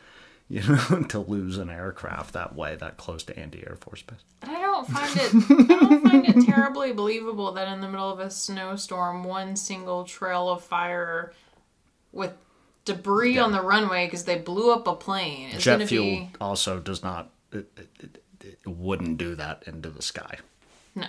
You 0.51 0.63
know, 0.63 1.03
to 1.09 1.19
lose 1.19 1.59
an 1.59 1.69
aircraft 1.69 2.33
that 2.33 2.55
way, 2.55 2.75
that 2.75 2.97
close 2.97 3.21
to 3.25 3.37
Andy 3.39 3.63
Air 3.67 3.75
Force 3.79 4.01
Base. 4.01 4.17
I 4.41 4.59
don't 4.59 4.87
find 4.87 5.15
it 5.15 5.69
I 5.69 5.79
don't 5.79 6.09
find 6.09 6.25
it 6.27 6.43
terribly 6.43 6.91
believable 6.91 7.51
that 7.51 7.67
in 7.67 7.81
the 7.81 7.87
middle 7.87 8.09
of 8.09 8.19
a 8.19 8.31
snowstorm, 8.31 9.23
one 9.23 9.55
single 9.55 10.05
trail 10.05 10.49
of 10.49 10.63
fire 10.63 11.33
with 12.11 12.33
debris 12.83 13.37
on 13.37 13.51
the 13.51 13.61
runway 13.61 14.07
because 14.07 14.23
they 14.23 14.39
blew 14.39 14.73
up 14.73 14.87
a 14.87 14.95
plane 14.95 15.49
is 15.49 15.63
going 15.63 15.77
Jet 15.77 15.83
to 15.83 15.87
fuel 15.87 16.03
be 16.05 16.29
also 16.41 16.79
does 16.79 17.03
not. 17.03 17.29
It, 17.51 17.69
it, 17.77 17.89
it, 17.99 18.23
it 18.41 18.67
wouldn't 18.67 19.19
do 19.19 19.35
that 19.35 19.63
into 19.67 19.91
the 19.91 20.01
sky. 20.01 20.37
no. 20.95 21.05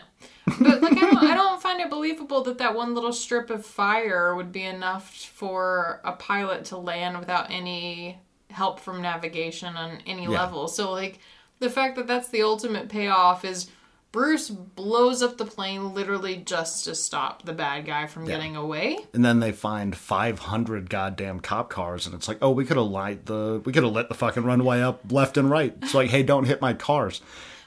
But 0.46 0.82
like 0.82 0.92
I 0.92 1.00
don't, 1.00 1.16
I 1.16 1.34
don't 1.34 1.62
find 1.62 1.80
it 1.80 1.88
believable 1.88 2.42
that 2.44 2.58
that 2.58 2.74
one 2.74 2.94
little 2.94 3.14
strip 3.14 3.48
of 3.48 3.64
fire 3.64 4.34
would 4.34 4.52
be 4.52 4.64
enough 4.64 5.14
for 5.14 6.02
a 6.04 6.12
pilot 6.12 6.66
to 6.66 6.76
land 6.76 7.18
without 7.18 7.50
any 7.50 8.18
help 8.50 8.80
from 8.80 9.02
navigation 9.02 9.76
on 9.76 9.98
any 10.06 10.24
Yeah. 10.24 10.30
level. 10.42 10.68
So 10.68 10.90
like 10.92 11.18
the 11.58 11.70
fact 11.70 11.96
that 11.96 12.06
that's 12.06 12.28
the 12.28 12.42
ultimate 12.42 12.88
payoff 12.88 13.44
is 13.44 13.68
Bruce 14.12 14.50
blows 14.50 15.22
up 15.22 15.38
the 15.38 15.44
plane 15.44 15.94
literally 15.94 16.36
just 16.38 16.84
to 16.86 16.96
stop 16.96 17.44
the 17.44 17.52
bad 17.52 17.86
guy 17.86 18.06
from 18.08 18.24
getting 18.24 18.56
away. 18.56 18.98
And 19.14 19.24
then 19.24 19.38
they 19.38 19.52
find 19.52 19.96
500 19.96 20.90
goddamn 20.90 21.38
cop 21.38 21.70
cars, 21.70 22.06
and 22.06 22.14
it's 22.16 22.26
like, 22.26 22.38
oh, 22.42 22.50
we 22.50 22.64
could 22.64 22.76
have 22.76 22.86
light 22.86 23.26
the, 23.26 23.62
we 23.64 23.72
could 23.72 23.84
have 23.84 23.92
lit 23.92 24.08
the 24.08 24.16
fucking 24.16 24.42
runway 24.42 24.80
up 24.80 25.00
left 25.12 25.36
and 25.36 25.48
right. 25.48 25.76
It's 25.80 25.94
like, 25.94 26.10
hey, 26.10 26.24
don't 26.24 26.46
hit 26.46 26.60
my 26.60 26.72
cars. 26.74 27.20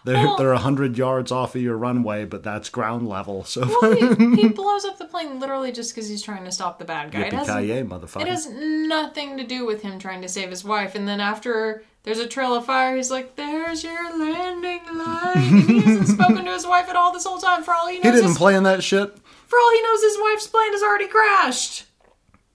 They're 0.05 0.15
Well- 0.15 0.37
they're 0.37 0.53
100 0.53 0.97
yards 0.97 1.31
off 1.31 1.55
of 1.55 1.61
your 1.61 1.77
runway, 1.77 2.25
but 2.25 2.43
that's 2.43 2.69
ground 2.69 3.07
level. 3.07 3.43
So 3.43 3.61
Well, 3.81 3.95
he, 3.95 4.35
he 4.41 4.47
blows 4.49 4.83
up 4.85 4.97
the 4.97 5.05
plane 5.05 5.39
literally 5.39 5.71
just 5.71 5.93
because 5.93 6.09
he's 6.09 6.21
trying 6.21 6.43
to 6.43 6.51
stop 6.51 6.77
the 6.79 6.85
bad 6.85 7.11
guy. 7.11 7.21
It 7.21 7.33
has, 7.33 7.47
yippee 7.47 8.21
it 8.21 8.27
has 8.27 8.47
nothing 8.49 9.37
to 9.37 9.43
do 9.43 9.65
with 9.65 9.81
him 9.81 9.99
trying 9.99 10.21
to 10.21 10.29
save 10.29 10.49
his 10.49 10.63
wife. 10.63 10.95
And 10.95 11.07
then 11.07 11.19
after 11.21 11.83
there's 12.03 12.19
a 12.19 12.27
trail 12.27 12.53
of 12.53 12.65
fire, 12.65 12.95
he's 12.97 13.09
like, 13.11 13.37
"There's 13.37 13.83
your 13.83 14.17
landing 14.17 14.81
line." 14.93 15.37
And 15.37 15.69
he 15.69 15.79
hasn't 15.79 16.07
spoken 16.19 16.43
to 16.45 16.51
his 16.51 16.67
wife 16.67 16.89
at 16.89 16.97
all 16.97 17.13
this 17.13 17.25
whole 17.25 17.39
time. 17.39 17.63
For 17.63 17.73
all 17.73 17.87
he 17.87 17.95
knows, 17.95 18.03
he 18.03 18.11
didn't 18.11 18.27
his, 18.29 18.37
play 18.37 18.55
in 18.55 18.63
that 18.63 18.83
shit. 18.83 19.17
for 19.47 19.57
all 19.57 19.71
he 19.73 19.81
knows, 19.81 20.01
his 20.01 20.17
wife's 20.19 20.47
plane 20.47 20.73
has 20.73 20.83
already 20.83 21.07
crashed. 21.07 21.85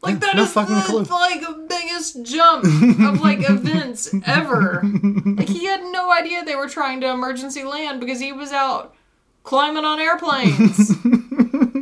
Like 0.01 0.15
Yeah, 0.15 0.19
that 0.21 0.37
no 0.37 0.43
is 0.45 0.53
fucking 0.53 0.75
the 0.77 0.81
clue. 0.83 1.03
like 1.05 1.69
biggest 1.69 2.23
jump 2.25 2.65
of 2.65 3.21
like 3.21 3.39
events 3.51 4.15
ever. 4.27 4.83
Like 4.85 5.49
he 5.49 5.65
had 5.67 5.83
no 5.91 6.13
idea 6.13 6.45
they 6.45 6.55
were 6.57 6.69
trying 6.69 7.01
to 7.01 7.11
emergency 7.11 7.65
land 7.65 7.99
because 8.01 8.21
he 8.21 8.33
was 8.33 8.53
out 8.53 8.95
climbing 9.43 9.85
on 9.85 9.99
airplanes. 9.99 10.91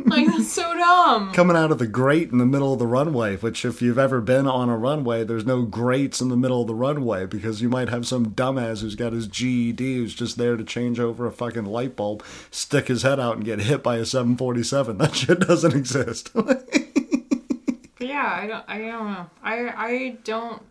like 0.07 0.25
that's 0.27 0.51
so 0.51 0.73
dumb. 0.75 1.31
Coming 1.33 1.57
out 1.57 1.69
of 1.71 1.79
the 1.79 1.85
grate 1.87 2.31
in 2.31 2.37
the 2.37 2.45
middle 2.45 2.71
of 2.73 2.79
the 2.79 2.87
runway, 2.87 3.35
which, 3.35 3.65
if 3.65 3.81
you've 3.81 3.99
ever 3.99 4.21
been 4.21 4.47
on 4.47 4.69
a 4.69 4.77
runway, 4.77 5.23
there's 5.25 5.45
no 5.45 5.63
grates 5.63 6.21
in 6.21 6.29
the 6.29 6.37
middle 6.37 6.61
of 6.61 6.67
the 6.67 6.75
runway 6.75 7.25
because 7.25 7.61
you 7.61 7.67
might 7.69 7.89
have 7.89 8.07
some 8.07 8.31
dumbass 8.31 8.81
who's 8.81 8.95
got 8.95 9.11
his 9.13 9.27
GED 9.27 9.97
who's 9.97 10.15
just 10.15 10.37
there 10.37 10.55
to 10.55 10.63
change 10.63 10.99
over 10.99 11.27
a 11.27 11.31
fucking 11.31 11.65
light 11.65 11.95
bulb, 11.97 12.23
stick 12.51 12.87
his 12.87 13.03
head 13.03 13.19
out, 13.19 13.35
and 13.35 13.45
get 13.45 13.59
hit 13.59 13.83
by 13.83 13.97
a 13.97 14.05
747. 14.05 14.97
That 15.07 15.15
shit 15.15 15.41
doesn't 15.41 15.75
exist. 15.75 16.31
But 18.17 18.23
yeah, 18.23 18.39
I 18.43 18.47
don't. 18.47 18.65
I 18.67 18.77
don't 18.79 19.11
know. 19.11 19.29
I 19.43 19.87
I 19.87 20.17
don't. 20.23 20.61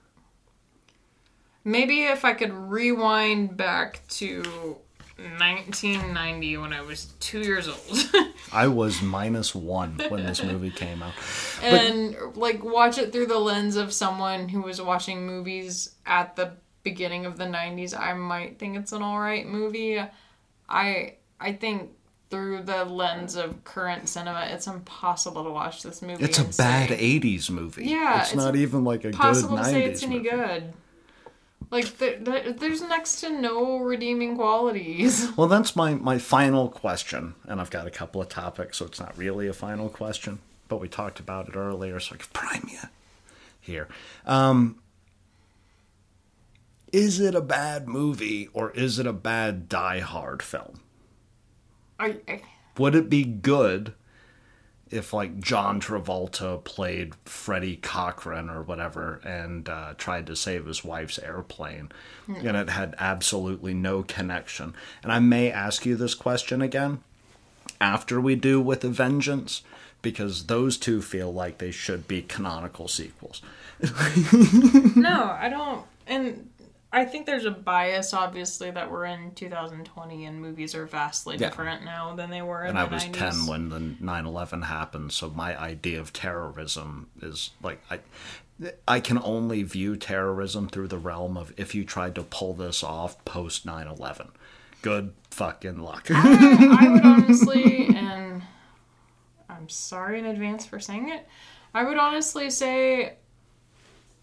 Maybe 1.65 2.05
if 2.05 2.25
I 2.25 2.33
could 2.33 2.53
rewind 2.53 3.57
back 3.57 4.07
to 4.09 4.43
1990 5.17 6.57
when 6.59 6.73
I 6.73 6.83
was 6.83 7.07
two 7.19 7.41
years 7.41 7.69
old, 7.69 8.27
I 8.53 8.69
was 8.69 9.03
minus 9.03 9.55
one 9.55 10.01
when 10.09 10.25
this 10.25 10.43
movie 10.43 10.71
came 10.71 11.03
out. 11.03 11.15
and 11.63 12.17
like 12.37 12.63
watch 12.63 12.99
it 12.99 13.13
through 13.13 13.27
the 13.27 13.39
lens 13.39 13.77
of 13.77 13.93
someone 13.93 14.49
who 14.49 14.63
was 14.63 14.81
watching 14.81 15.27
movies 15.27 15.95
at 16.05 16.37
the 16.37 16.53
beginning 16.85 17.27
of 17.27 17.37
the 17.37 17.47
90s, 17.47 17.99
I 17.99 18.13
might 18.13 18.61
think 18.61 18.77
it's 18.77 18.93
an 18.93 19.03
all 19.03 19.19
right 19.19 19.47
movie. 19.47 20.01
I 20.69 21.15
I 21.41 21.53
think 21.53 21.96
through 22.31 22.63
the 22.63 22.85
lens 22.85 23.37
of 23.37 23.63
current 23.65 24.09
cinema, 24.09 24.47
it's 24.51 24.67
impossible 24.67 25.45
to 25.45 25.51
watch 25.51 25.83
this 25.83 26.03
movie. 26.03 26.25
It's 26.25 26.39
a 26.39 26.43
and 26.43 26.57
bad 26.57 26.91
80s 26.91 27.51
movie. 27.51 27.87
Yeah, 27.87 28.21
it's, 28.21 28.33
it's 28.33 28.37
not 28.37 28.57
even 28.57 28.85
like 28.85 29.01
a 29.01 29.11
good 29.11 29.15
possible 29.15 29.57
90s 29.57 29.65
to 29.65 29.71
say 29.71 29.85
it's 29.85 30.03
any 30.03 30.17
movie. 30.17 30.31
good. 30.31 30.73
Like 31.71 31.99
there, 31.99 32.19
there, 32.19 32.53
there's 32.53 32.83
next 32.83 33.21
to 33.21 33.31
no 33.31 33.79
redeeming 33.79 34.37
qualities. 34.37 35.31
Well, 35.37 35.49
that's 35.49 35.77
my, 35.77 35.95
my 35.95 36.19
final 36.19 36.69
question, 36.69 37.35
and 37.45 37.61
I've 37.61 37.71
got 37.71 37.87
a 37.87 37.91
couple 37.91 38.23
of 38.23 38.29
topics, 38.29 38.79
so 38.79 38.87
it's 38.87 39.01
not 39.01 39.17
really 39.19 39.49
a 39.49 39.53
final 39.53 39.89
question, 39.89 40.39
but 40.69 40.81
we 40.81 40.89
talked 40.89 41.21
about 41.21 41.49
it 41.49 41.57
earlier, 41.57 42.01
so 42.01 42.15
I 42.15 42.19
can 42.19 42.29
prime 42.33 42.69
you 42.71 42.79
here. 43.61 43.89
Um, 44.25 44.79
is 46.93 47.21
it 47.21 47.35
a 47.35 47.41
bad 47.41 47.89
movie 47.89 48.49
or 48.53 48.71
is 48.71 48.99
it 48.99 49.07
a 49.07 49.13
bad 49.13 49.69
Die 49.69 50.01
Hard 50.01 50.43
film? 50.43 50.81
I, 51.99 52.17
I 52.29 52.43
Would 52.79 52.95
it 52.95 53.09
be 53.09 53.25
good 53.25 53.95
if, 54.91 55.13
like, 55.13 55.41
John 55.41 55.81
Travolta 55.81 56.63
played 56.63 57.15
Freddie 57.25 57.77
Cochran 57.77 58.49
or 58.49 58.63
whatever 58.63 59.21
and 59.25 59.69
uh, 59.69 59.95
tried 59.99 60.27
to 60.29 60.37
save 60.37 60.67
his 60.67 60.85
wife's 60.85 61.19
airplane 61.19 61.91
and 62.29 62.57
it 62.57 62.71
had 62.71 62.95
absolutely 62.99 63.75
no 63.75 64.03
connection? 64.03 64.75
And 65.03 65.11
I 65.13 65.19
may 65.19 65.51
ask 65.51 65.85
you 65.85 65.97
this 65.97 66.15
question 66.15 66.63
again 66.63 67.01
after 67.81 68.21
we 68.21 68.37
do 68.37 68.61
with 68.61 68.85
A 68.85 68.89
Vengeance 68.89 69.63
because 70.03 70.47
those 70.47 70.77
two 70.77 71.03
feel 71.03 71.33
like 71.33 71.59
they 71.59 71.73
should 71.73 72.07
be 72.07 72.23
canonical 72.23 72.87
sequels. 72.87 73.43
no, 74.95 75.37
I 75.37 75.49
don't. 75.51 75.85
And 76.07 76.49
I 76.97 77.05
think 77.05 77.27
there's 77.27 77.45
a 77.45 77.51
bias, 77.51 78.15
obviously, 78.15 78.71
that 78.71 78.91
we're 78.91 79.05
in 79.05 79.33
2020 79.33 80.25
and 80.25 80.41
movies 80.41 80.75
are 80.75 80.87
vastly 80.87 81.37
Yeah. 81.37 81.49
different 81.51 81.85
now 81.85 82.15
than 82.15 82.31
they 82.31 82.43
were 82.43 82.63
in 82.63 82.71
and 82.71 82.79
the 82.79 82.83
I 82.83 82.85
was 82.85 83.05
90s. 83.05 83.13
10 83.19 83.47
when 83.47 83.69
the 83.69 83.79
9/11 84.03 84.63
happened 84.65 85.13
so 85.13 85.29
my 85.31 85.59
idea 85.61 86.01
of 86.01 86.13
terrorism 86.13 87.09
is 87.21 87.51
like 87.63 87.83
I 87.91 88.01
I 88.89 89.01
can 89.01 89.19
only 89.23 89.63
view 89.63 89.97
terrorism 89.97 90.69
through 90.69 90.89
the 90.89 90.97
realm 90.99 91.37
of 91.37 91.53
if 91.59 91.75
you 91.75 91.85
tried 91.85 92.15
to 92.15 92.23
pull 92.23 92.55
this 92.55 92.83
off 92.83 93.23
post 93.27 93.67
9/11 93.67 94.31
good 94.81 95.13
fucking 95.31 95.79
luck 95.79 96.07
I 96.11 96.89
would 96.89 97.05
honestly, 97.05 97.89
and 97.95 98.43
I'm 99.51 99.69
sorry 99.69 100.19
in 100.19 100.25
advance 100.25 100.65
for 100.65 100.81
saying 100.81 101.11
it, 101.11 101.29
I 101.75 101.85
would 101.85 101.99
honestly 101.99 102.49
say 102.49 103.17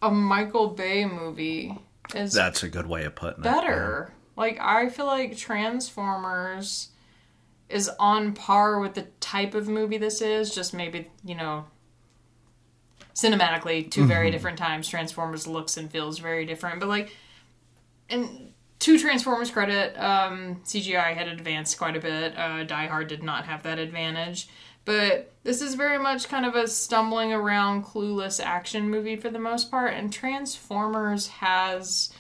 a 0.01 0.09
Michael 0.09 0.69
Bay 0.69 1.05
movie 1.05 1.77
is 2.15 2.33
that's 2.33 2.63
a 2.63 2.69
good 2.69 2.87
way 2.87 3.05
of 3.05 3.15
putting 3.15 3.39
it 3.39 3.43
better. 3.43 4.13
Like 4.35 4.59
I 4.59 4.89
feel 4.89 5.05
like 5.05 5.37
Transformers 5.37 6.89
is 7.69 7.89
on 7.99 8.33
par 8.33 8.79
with 8.79 8.93
the 8.93 9.07
type 9.19 9.55
of 9.55 9.67
movie 9.67 9.97
this 9.97 10.21
is, 10.21 10.53
just 10.53 10.73
maybe, 10.73 11.09
you 11.23 11.35
know, 11.35 11.65
cinematically 13.15 13.89
two 13.89 14.05
very 14.05 14.31
different 14.31 14.57
times. 14.57 14.87
Transformers 14.87 15.47
looks 15.47 15.77
and 15.77 15.91
feels 15.91 16.19
very 16.19 16.45
different, 16.45 16.79
but 16.79 16.89
like 16.89 17.15
and 18.09 18.53
to 18.79 18.99
Transformers 18.99 19.49
credit, 19.49 19.97
um, 19.97 20.61
CGI 20.65 21.15
had 21.15 21.29
advanced 21.29 21.77
quite 21.77 21.95
a 21.95 22.01
bit. 22.01 22.37
Uh, 22.37 22.63
Die 22.63 22.87
Hard 22.87 23.07
did 23.07 23.23
not 23.23 23.45
have 23.45 23.63
that 23.63 23.79
advantage. 23.79 24.49
But 24.85 25.31
this 25.43 25.61
is 25.61 25.75
very 25.75 25.97
much 25.97 26.27
kind 26.27 26.45
of 26.45 26.55
a 26.55 26.67
stumbling 26.67 27.31
around, 27.31 27.85
clueless 27.85 28.43
action 28.43 28.89
movie 28.89 29.15
for 29.15 29.29
the 29.29 29.39
most 29.39 29.71
part. 29.71 29.93
And 29.93 30.11
Transformers 30.11 31.27
has 31.27 32.11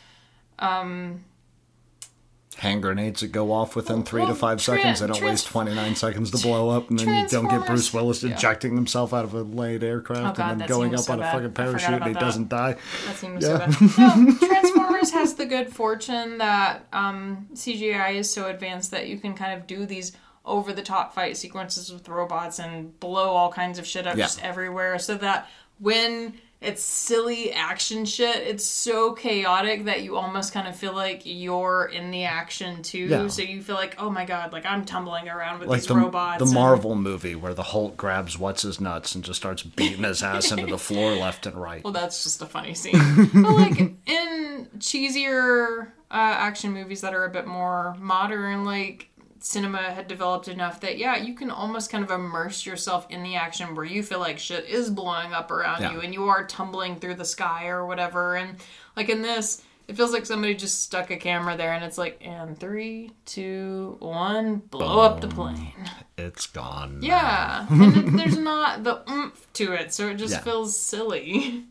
Hand 2.57 2.83
grenades 2.83 3.21
that 3.21 3.31
go 3.31 3.51
off 3.51 3.75
within 3.75 4.03
three 4.03 4.25
to 4.27 4.35
five 4.35 4.59
tran- 4.59 4.61
seconds. 4.61 4.99
They 4.99 5.07
don't 5.07 5.17
trans- 5.17 5.41
waste 5.41 5.47
29 5.47 5.95
seconds 5.95 6.31
to 6.31 6.37
blow 6.37 6.69
up, 6.69 6.89
and 6.89 6.99
then 6.99 7.23
you 7.23 7.27
don't 7.27 7.47
get 7.49 7.65
Bruce 7.65 7.91
Willis 7.91 8.21
yeah. 8.23 8.35
ejecting 8.35 8.75
himself 8.75 9.11
out 9.11 9.25
of 9.25 9.33
a 9.33 9.41
laid 9.41 9.83
aircraft 9.83 10.21
Oh, 10.21 10.33
God, 10.43 10.51
and 10.51 10.61
then 10.61 10.67
going 10.69 10.93
up 10.93 11.01
so 11.01 11.13
on 11.13 11.19
a 11.19 11.21
bad. 11.23 11.31
fucking 11.33 11.51
parachute 11.53 11.89
and 11.95 12.03
he 12.05 12.13
that. 12.13 12.19
doesn't 12.19 12.49
die. 12.49 12.75
That 13.07 13.15
seems 13.15 13.43
Yeah. 13.43 13.69
so 13.71 13.87
bad. 13.87 13.97
No, 14.27 14.47
Transformers 14.47 15.11
has 15.11 15.33
the 15.33 15.47
good 15.47 15.73
fortune 15.73 16.37
that 16.37 16.85
um, 16.93 17.47
CGI 17.55 18.15
is 18.15 18.31
so 18.31 18.47
advanced 18.47 18.91
that 18.91 19.07
you 19.07 19.17
can 19.17 19.33
kind 19.33 19.59
of 19.59 19.65
do 19.65 19.87
these 19.87 20.11
over 20.45 20.73
the 20.73 20.81
top 20.81 21.13
fight 21.15 21.37
sequences 21.37 21.91
with 21.91 22.07
robots 22.09 22.59
and 22.59 22.99
blow 22.99 23.29
all 23.29 23.51
kinds 23.51 23.79
of 23.79 23.85
shit 23.87 24.05
up 24.05 24.17
Yeah. 24.17 24.25
just 24.25 24.43
everywhere 24.43 24.99
so 24.99 25.15
that 25.17 25.49
when 25.79 26.33
it's 26.59 26.81
silly 26.81 27.51
action 27.51 28.05
shit, 28.05 28.37
it's 28.37 28.65
so 28.65 29.11
chaotic 29.11 29.83
that 29.83 30.01
you 30.03 30.15
almost 30.15 30.53
kind 30.53 30.65
of 30.65 30.73
feel 30.77 30.93
like 30.93 31.21
you're 31.25 31.89
in 31.91 32.09
the 32.09 32.23
action 32.23 32.81
too. 32.81 32.99
Yeah. 32.99 33.27
So 33.27 33.41
you 33.41 33.61
feel 33.61 33.75
like, 33.75 33.95
oh 33.99 34.09
my 34.09 34.23
god, 34.23 34.53
like 34.53 34.65
I'm 34.65 34.85
tumbling 34.85 35.27
around 35.27 35.59
with 35.59 35.67
Like 35.67 35.79
these 35.81 35.87
the, 35.87 35.95
robots. 35.95 36.39
the 36.39 36.45
and- 36.45 36.53
Marvel 36.53 36.95
movie 36.95 37.35
where 37.35 37.53
the 37.53 37.63
Hulk 37.63 37.97
grabs 37.97 38.37
what's 38.39 38.61
his 38.61 38.79
nuts 38.79 39.13
and 39.13 39.25
just 39.25 39.41
starts 39.41 39.61
beating 39.63 40.03
his 40.03 40.23
ass 40.23 40.51
into 40.51 40.67
the 40.67 40.77
floor 40.77 41.13
left 41.15 41.45
and 41.45 41.55
right. 41.57 41.83
Well, 41.83 41.91
that's 41.91 42.23
just 42.23 42.41
a 42.41 42.45
funny 42.45 42.75
scene. 42.75 42.93
but 43.33 43.51
like 43.55 43.79
in 43.79 44.69
cheesier 44.79 45.87
uh, 46.11 46.13
action 46.13 46.71
movies 46.71 47.01
that 47.01 47.13
are 47.13 47.25
a 47.25 47.29
bit 47.29 47.45
more 47.47 47.95
modern, 47.99 48.63
like 48.63 49.09
cinema 49.45 49.77
had 49.91 50.07
developed 50.07 50.47
enough 50.47 50.79
that 50.79 50.97
yeah, 50.97 51.17
you 51.17 51.33
can 51.35 51.51
almost 51.51 51.89
kind 51.89 52.03
of 52.03 52.09
immerse 52.11 52.65
yourself 52.65 53.05
in 53.09 53.23
the 53.23 53.35
action 53.35 53.75
where 53.75 53.83
you 53.85 54.01
feel 54.01 54.19
like 54.19 54.39
shit 54.39 54.65
is 54.65 54.89
blowing 54.89 55.33
up 55.33 55.51
around 55.51 55.81
Yeah. 55.81 55.91
you 55.91 55.99
and 55.99 56.13
you 56.13 56.29
are 56.29 56.45
tumbling 56.47 56.95
through 56.95 57.15
the 57.15 57.25
sky 57.25 57.67
or 57.67 57.85
whatever. 57.85 58.35
And 58.37 58.55
like 58.95 59.09
in 59.09 59.21
this. 59.21 59.61
It 59.85 59.97
feels 59.97 60.13
like 60.13 60.25
somebody 60.25 60.55
just 60.55 60.81
stuck 60.81 61.11
a 61.11 61.17
camera 61.17 61.57
there 61.57 61.73
and 61.73 61.83
it's 61.83 61.97
like, 61.97 62.17
and 62.25 62.57
three, 62.57 63.11
two, 63.25 63.97
one, 63.99 64.59
blow 64.71 65.01
up 65.01 65.19
the 65.19 65.27
plane. 65.27 65.73
It's 66.17 66.45
gone. 66.47 66.99
Yeah, 67.01 67.67
and 67.69 68.17
there's 68.17 68.37
not 68.37 68.85
the 68.85 69.01
oomph 69.11 69.45
to 69.55 69.73
it, 69.73 69.93
so 69.93 70.07
it 70.07 70.15
just 70.15 70.35
Yeah. 70.35 70.39
feels 70.39 70.79
silly. 70.79 71.65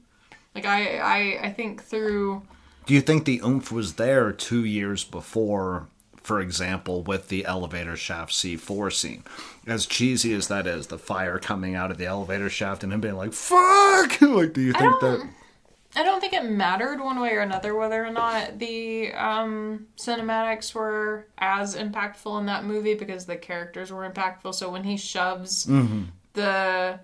Like 0.54 0.66
I, 0.66 0.98
I, 0.98 1.46
I 1.46 1.52
think 1.54 1.82
through. 1.84 2.42
Do 2.84 2.92
you 2.92 3.00
think 3.00 3.24
the 3.24 3.40
oomph 3.42 3.72
was 3.72 3.94
there 3.94 4.30
two 4.30 4.62
years 4.62 5.04
before, 5.04 5.86
for 6.22 6.40
example, 6.40 7.02
with 7.02 7.28
the 7.28 7.44
elevator 7.44 7.96
shaft 7.96 8.32
C4 8.32 8.92
scene? 8.92 9.24
As 9.66 9.86
cheesy 9.86 10.32
as 10.34 10.48
that 10.48 10.66
is, 10.66 10.88
the 10.88 10.98
fire 10.98 11.38
coming 11.38 11.74
out 11.74 11.90
of 11.90 11.98
the 11.98 12.06
elevator 12.06 12.48
shaft 12.50 12.82
and 12.84 12.92
him 12.92 13.00
being 13.00 13.16
like, 13.16 13.32
fuck! 13.32 14.20
like, 14.20 14.52
do 14.52 14.60
you 14.60 14.72
think 14.72 15.00
that. 15.00 15.28
I 15.94 16.02
don't 16.04 16.20
think 16.20 16.32
it 16.32 16.44
mattered 16.44 17.00
one 17.00 17.20
way 17.20 17.32
or 17.34 17.40
another 17.40 17.74
whether 17.74 18.02
or 18.02 18.10
not 18.10 18.58
the 18.58 19.12
um, 19.12 19.88
cinematics 19.98 20.74
were 20.74 21.26
as 21.36 21.76
impactful 21.76 22.40
in 22.40 22.46
that 22.46 22.64
movie 22.64 22.94
because 22.94 23.26
the 23.26 23.36
characters 23.36 23.92
were 23.92 24.08
impactful. 24.08 24.54
So 24.54 24.70
when 24.70 24.84
he 24.84 24.96
shoves 24.96 25.66
Mm-hmm. 25.66 26.04
the 26.32 26.98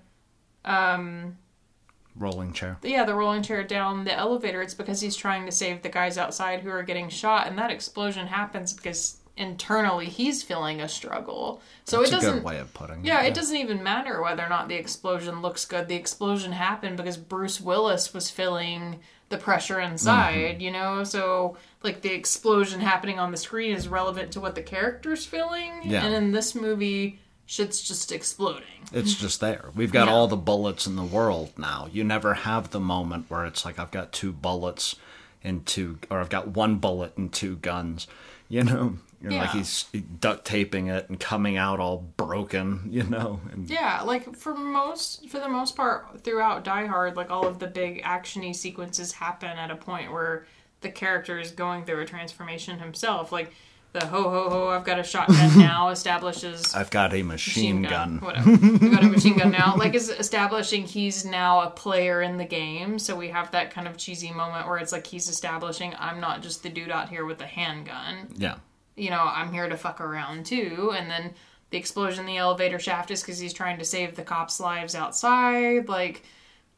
Rolling 2.19 2.53
chair. 2.53 2.79
yeah, 2.83 3.05
the 3.05 3.15
rolling 3.15 3.43
chair 3.43 3.63
down 3.65 4.05
the 4.05 4.13
elevator, 4.15 4.61
it's 4.63 4.75
because 4.75 5.01
he's 5.01 5.17
trying 5.17 5.47
to 5.47 5.53
save 5.53 5.83
the 5.83 5.89
guys 5.89 6.19
outside 6.19 6.61
who 6.61 6.71
are 6.71 6.83
getting 6.83 7.09
shot, 7.09 7.47
and 7.47 7.57
that 7.59 7.71
explosion 7.71 8.27
happens 8.27 8.73
because 8.73 9.19
internally 9.37 10.07
he's 10.07 10.43
feeling 10.43 10.81
a 10.81 10.89
struggle. 10.89 11.63
So 11.85 11.99
That's 11.99 12.11
it 12.11 12.15
doesn't. 12.17 12.35
good 12.35 12.45
way 12.45 12.59
of 12.59 12.75
putting 12.75 13.05
Yeah, 13.05 13.23
it. 13.23 13.29
it 13.29 13.35
doesn't 13.35 13.57
even 13.57 13.83
matter 13.85 14.21
whether 14.21 14.45
or 14.45 14.49
not 14.49 14.69
the 14.69 14.75
explosion 14.75 15.41
looks 15.43 15.65
good. 15.65 15.87
The 15.87 15.95
explosion 15.95 16.51
happened 16.53 16.97
because 16.97 17.17
Bruce 17.17 17.61
Willis 17.61 18.13
was 18.13 18.31
feeling 18.31 18.99
the 19.29 19.37
pressure 19.39 19.79
inside, 19.79 20.55
Mm-hmm. 20.57 20.61
you 20.61 20.71
know? 20.73 21.05
So, 21.05 21.57
like, 21.85 22.01
the 22.01 22.13
explosion 22.13 22.81
happening 22.81 23.19
on 23.21 23.31
the 23.31 23.37
screen 23.37 23.73
is 23.77 23.87
relevant 23.87 24.33
to 24.33 24.41
what 24.41 24.55
the 24.57 24.63
character's 24.63 25.25
feeling. 25.25 25.83
Yeah. 25.85 26.05
And 26.05 26.15
in 26.15 26.33
this 26.33 26.55
movie, 26.57 27.21
shit's 27.49 27.81
just 27.83 28.13
exploding. 28.13 28.69
It's 28.93 29.15
just 29.15 29.41
there. 29.41 29.71
We've 29.75 29.91
got 29.91 30.07
Yeah. 30.07 30.13
all 30.15 30.29
the 30.29 30.37
bullets 30.37 30.87
in 30.87 30.97
the 30.97 31.03
world 31.03 31.53
now. 31.59 31.89
You 31.91 32.05
never 32.05 32.35
have 32.35 32.71
the 32.71 32.79
moment 32.79 33.25
where 33.31 33.47
it's 33.47 33.65
like 33.65 33.79
I've 33.79 33.91
got 33.91 34.13
two 34.13 34.33
bullets 34.33 34.97
and 35.43 35.65
two, 35.65 35.99
or 36.11 36.21
I've 36.21 36.29
got 36.29 36.49
one 36.49 36.77
bullet 36.77 37.17
and 37.17 37.33
two 37.33 37.57
guns. 37.57 38.07
You 38.51 38.65
know, 38.65 38.99
like 39.23 39.33
Yeah. 39.33 39.47
he's 39.53 39.85
duct 40.21 40.45
taping 40.45 40.89
it 40.89 41.09
and 41.09 41.19
coming 41.19 41.57
out 41.57 41.81
all 41.81 41.99
broken. 42.19 42.87
You 42.91 43.05
know, 43.05 43.41
and 43.51 43.69
Yeah, 43.69 44.03
like 44.03 44.37
for 44.37 44.55
most 44.55 45.27
for 45.31 45.39
the 45.41 45.49
most 45.49 45.75
part 45.75 46.23
throughout 46.23 46.65
Die 46.65 46.87
Hard, 46.87 47.17
like 47.17 47.31
all 47.31 47.47
of 47.47 47.59
the 47.61 47.67
big 47.67 48.03
actiony 48.03 48.55
sequences 48.55 49.13
happen 49.13 49.57
at 49.57 49.71
a 49.71 49.77
point 49.77 50.13
where 50.13 50.47
the 50.83 50.91
character 50.91 51.39
is 51.39 51.51
going 51.51 51.85
through 51.87 52.01
a 52.01 52.07
transformation 52.07 52.79
himself. 52.79 53.33
Like 53.33 53.53
the 53.99 54.07
ho 54.07 54.23
ho 54.31 54.49
ho, 54.51 54.69
I've 54.69 54.85
got 54.85 54.99
a 54.99 55.03
shotgun 55.03 55.59
now 55.59 55.89
establishes 55.89 56.75
I've 56.75 56.91
got 56.91 57.13
a 57.15 57.23
machine, 57.23 57.83
gun. 57.83 58.19
Whatever. 58.19 58.51
I've 58.51 58.91
got 58.91 59.05
a 59.05 59.09
machine 59.09 59.39
gun 59.39 59.51
now. 59.51 59.75
Like 59.77 59.95
is 59.95 60.09
establishing 60.09 60.85
he's 60.85 61.25
now 61.25 61.63
a 61.63 61.71
player 61.71 62.23
in 62.23 62.37
the 62.37 62.45
game. 62.45 62.99
So 62.99 63.17
we 63.17 63.29
have 63.29 63.51
that 63.53 63.71
kind 63.71 63.89
of 63.89 63.97
cheesy 63.97 64.33
moment 64.33 64.67
where 64.67 64.79
it's 64.79 64.93
like 64.93 65.07
he's 65.07 65.29
establishing 65.29 65.95
I'm 65.99 66.21
not 66.21 66.43
just 66.43 66.63
the 66.63 66.69
dude 66.69 66.91
out 66.91 67.09
here 67.09 67.25
with 67.25 67.41
a 67.41 67.47
handgun 67.47 68.29
Yeah, 68.37 68.57
you 68.97 69.11
know, 69.11 69.23
I'm 69.23 69.53
here 69.53 69.69
to 69.69 69.77
fuck 69.77 70.01
around 70.01 70.47
too. 70.47 70.93
And 70.97 71.11
then 71.11 71.35
the 71.71 71.79
explosion 71.79 72.21
in 72.21 72.27
the 72.27 72.37
elevator 72.39 72.79
shaft 72.79 73.11
is 73.11 73.21
because 73.23 73.39
he's 73.39 73.53
trying 73.53 73.79
to 73.79 73.85
save 73.85 74.17
the 74.17 74.23
cops' 74.23 74.61
lives 74.61 74.95
outside. 74.95 75.89
Like, 75.89 76.25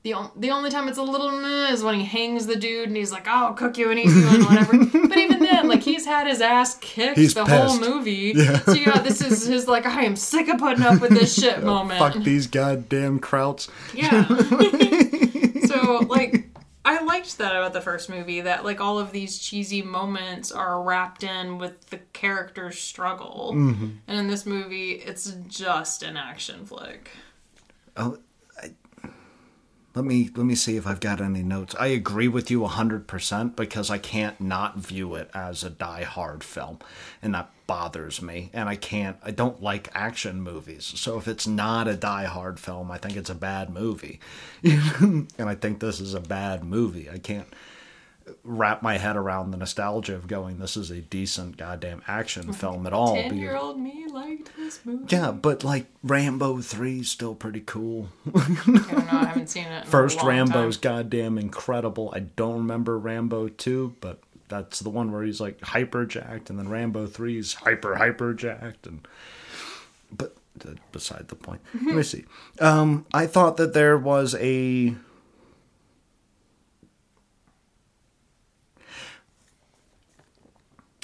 the, 0.02 0.14
on- 0.14 0.30
the 0.36 0.50
only 0.50 0.70
time 0.70 0.88
it's 0.88 0.98
a 0.98 1.02
little 1.02 1.30
meh 1.30 1.72
is 1.72 1.82
when 1.82 1.94
he 1.94 2.04
hangs 2.04 2.46
the 2.46 2.56
dude 2.56 2.88
and 2.88 2.96
he's 2.96 3.12
like, 3.12 3.26
oh, 3.26 3.46
I'll 3.48 3.54
cook 3.54 3.76
you 3.76 3.90
and 3.90 3.98
eat 3.98 4.06
you 4.06 4.26
and 4.28 4.44
whatever. 4.46 4.78
but 5.08 5.18
even 5.18 5.40
then, 5.40 5.68
like, 5.68 5.82
he's 5.82 6.06
had 6.06 6.26
his 6.26 6.40
ass 6.40 6.78
kicked 6.78 7.18
He's 7.18 7.34
the 7.34 7.44
whole 7.44 7.78
pissed. 7.78 7.80
movie. 7.82 8.32
So, 8.34 8.72
yeah, 8.72 8.98
this 9.00 9.20
is 9.20 9.44
his, 9.46 9.68
like, 9.68 9.84
I 9.84 10.04
am 10.04 10.16
sick 10.16 10.48
of 10.48 10.58
putting 10.58 10.82
up 10.84 11.00
with 11.02 11.10
this 11.10 11.34
shit 11.40 11.62
moment. 11.62 11.98
fuck 11.98 12.14
these 12.24 12.46
goddamn 12.46 13.20
krauts. 13.20 13.68
Yeah. 13.94 14.26
so 15.66 15.98
like 16.08 16.48
I 16.84 17.02
liked 17.04 17.38
that 17.38 17.54
about 17.54 17.72
the 17.72 17.80
first 17.80 18.08
movie 18.08 18.40
that 18.40 18.64
like 18.64 18.80
all 18.80 18.98
of 18.98 19.12
these 19.12 19.38
cheesy 19.38 19.82
moments 19.82 20.50
are 20.50 20.82
wrapped 20.82 21.22
in 21.24 21.58
with 21.58 21.90
the 21.90 21.98
character's 22.12 22.78
struggle. 22.78 23.52
Mm-hmm. 23.54 23.88
And 24.08 24.18
in 24.18 24.28
this 24.28 24.46
movie 24.46 24.92
it's 24.92 25.30
just 25.46 26.02
an 26.02 26.16
action 26.16 26.64
flick. 26.64 27.10
Oh, 27.96 28.18
let 30.00 30.06
me 30.06 30.30
let 30.34 30.46
me 30.46 30.54
see 30.54 30.78
if 30.78 30.86
I've 30.86 30.98
got 30.98 31.20
any 31.20 31.42
notes. 31.42 31.74
I 31.78 31.88
agree 31.88 32.26
with 32.26 32.50
you 32.50 32.64
hundred 32.64 33.06
percent 33.06 33.54
because 33.54 33.90
I 33.90 33.98
can't 33.98 34.40
not 34.40 34.78
view 34.78 35.14
it 35.14 35.30
as 35.34 35.62
a 35.62 35.68
Die 35.68 36.04
Hard 36.04 36.42
film, 36.42 36.78
and 37.20 37.34
that 37.34 37.50
bothers 37.66 38.22
me. 38.22 38.48
And 38.54 38.66
I 38.66 38.76
can't. 38.76 39.18
I 39.22 39.30
don't 39.30 39.62
like 39.62 39.90
action 39.94 40.40
movies, 40.40 40.86
so 40.86 41.18
if 41.18 41.28
it's 41.28 41.46
not 41.46 41.86
a 41.86 41.96
Die 41.96 42.24
Hard 42.24 42.58
film, 42.58 42.90
I 42.90 42.96
think 42.96 43.14
it's 43.14 43.28
a 43.28 43.34
bad 43.34 43.68
movie. 43.68 44.20
and 44.64 45.28
I 45.38 45.54
think 45.54 45.80
this 45.80 46.00
is 46.00 46.14
a 46.14 46.20
bad 46.20 46.64
movie. 46.64 47.10
I 47.10 47.18
can't 47.18 47.48
wrap 48.44 48.82
my 48.82 48.98
head 48.98 49.16
around 49.16 49.50
the 49.50 49.56
nostalgia 49.56 50.14
of 50.14 50.26
going, 50.26 50.58
"This 50.58 50.76
is 50.76 50.90
a 50.90 51.00
decent 51.00 51.56
goddamn 51.56 52.02
action 52.06 52.52
film 52.54 52.86
at 52.86 52.92
all." 52.92 53.14
Ten 53.14 53.36
year 53.36 53.56
old 53.56 53.78
me 53.78 54.06
liked 54.08 54.50
this 54.56 54.80
movie. 54.84 55.04
yeah, 55.08 55.30
but 55.30 55.62
like 55.64 55.86
Rambo 56.02 56.60
3 56.60 57.00
is 57.00 57.08
still 57.10 57.34
pretty 57.34 57.60
cool. 57.60 58.08
I 58.34 58.38
don't 58.40 58.66
know, 58.88 59.08
I 59.12 59.24
haven't 59.26 59.48
seen 59.48 59.66
it. 59.66 59.86
First 59.88 60.22
Rambo's 60.22 60.76
time. 60.76 60.96
goddamn 60.96 61.38
incredible. 61.38 62.12
I 62.14 62.20
don't 62.20 62.56
remember 62.58 62.98
Rambo 62.98 63.48
2, 63.48 63.96
but 64.00 64.18
that's 64.48 64.80
the 64.80 64.90
one 64.90 65.12
where 65.12 65.22
he's 65.22 65.40
like 65.40 65.60
hyper 65.60 66.04
jacked, 66.06 66.50
and 66.50 66.58
then 66.58 66.68
Rambo 66.68 67.06
3 67.06 67.38
is 67.38 67.54
hyper 67.54 67.96
hyper 67.96 68.34
jacked, 68.34 68.86
and 68.86 69.06
but 70.16 70.34
uh, 70.66 70.72
beside 70.92 71.28
the 71.28 71.36
point. 71.36 71.60
Let 71.74 71.94
me 71.94 72.02
see. 72.02 72.24
Um, 72.58 73.06
I 73.14 73.26
thought 73.26 73.56
that 73.58 73.74
there 73.74 73.96
was 73.96 74.34
a. 74.40 74.94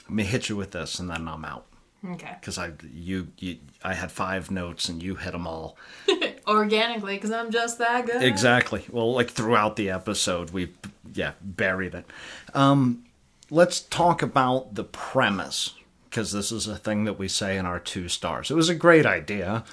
Let 0.08 0.14
me 0.14 0.22
hit 0.24 0.48
you 0.48 0.56
with 0.56 0.70
this, 0.72 0.98
and 0.98 1.10
then 1.10 1.26
I'm 1.28 1.44
out 1.44 1.66
Okay. 2.04 2.36
because 2.40 2.58
I 2.58 2.72
you, 2.92 3.28
you 3.38 3.58
I 3.82 3.94
had 3.94 4.12
five 4.12 4.50
notes 4.50 4.88
and 4.88 5.02
you 5.02 5.16
hit 5.16 5.32
them 5.32 5.46
all. 5.46 5.76
Organically, 6.46 7.14
because 7.16 7.32
I'm 7.32 7.50
just 7.50 7.78
that 7.78 8.06
good. 8.06 8.22
Exactly. 8.22 8.84
Well, 8.90 9.12
like 9.12 9.30
throughout 9.30 9.76
the 9.76 9.90
episode, 9.90 10.50
we 10.50 10.72
yeah 11.12 11.32
buried 11.42 11.94
it. 11.94 12.06
Um, 12.54 13.04
let's 13.50 13.80
talk 13.80 14.22
about 14.22 14.74
the 14.76 14.84
premise 14.84 15.74
because 16.08 16.30
this 16.32 16.52
is 16.52 16.68
a 16.68 16.76
thing 16.76 17.04
that 17.04 17.18
we 17.18 17.26
say 17.28 17.56
in 17.56 17.66
our 17.66 17.80
two 17.80 18.08
stars. 18.08 18.50
It 18.50 18.54
was 18.54 18.68
a 18.68 18.74
great 18.76 19.04
idea. 19.06 19.64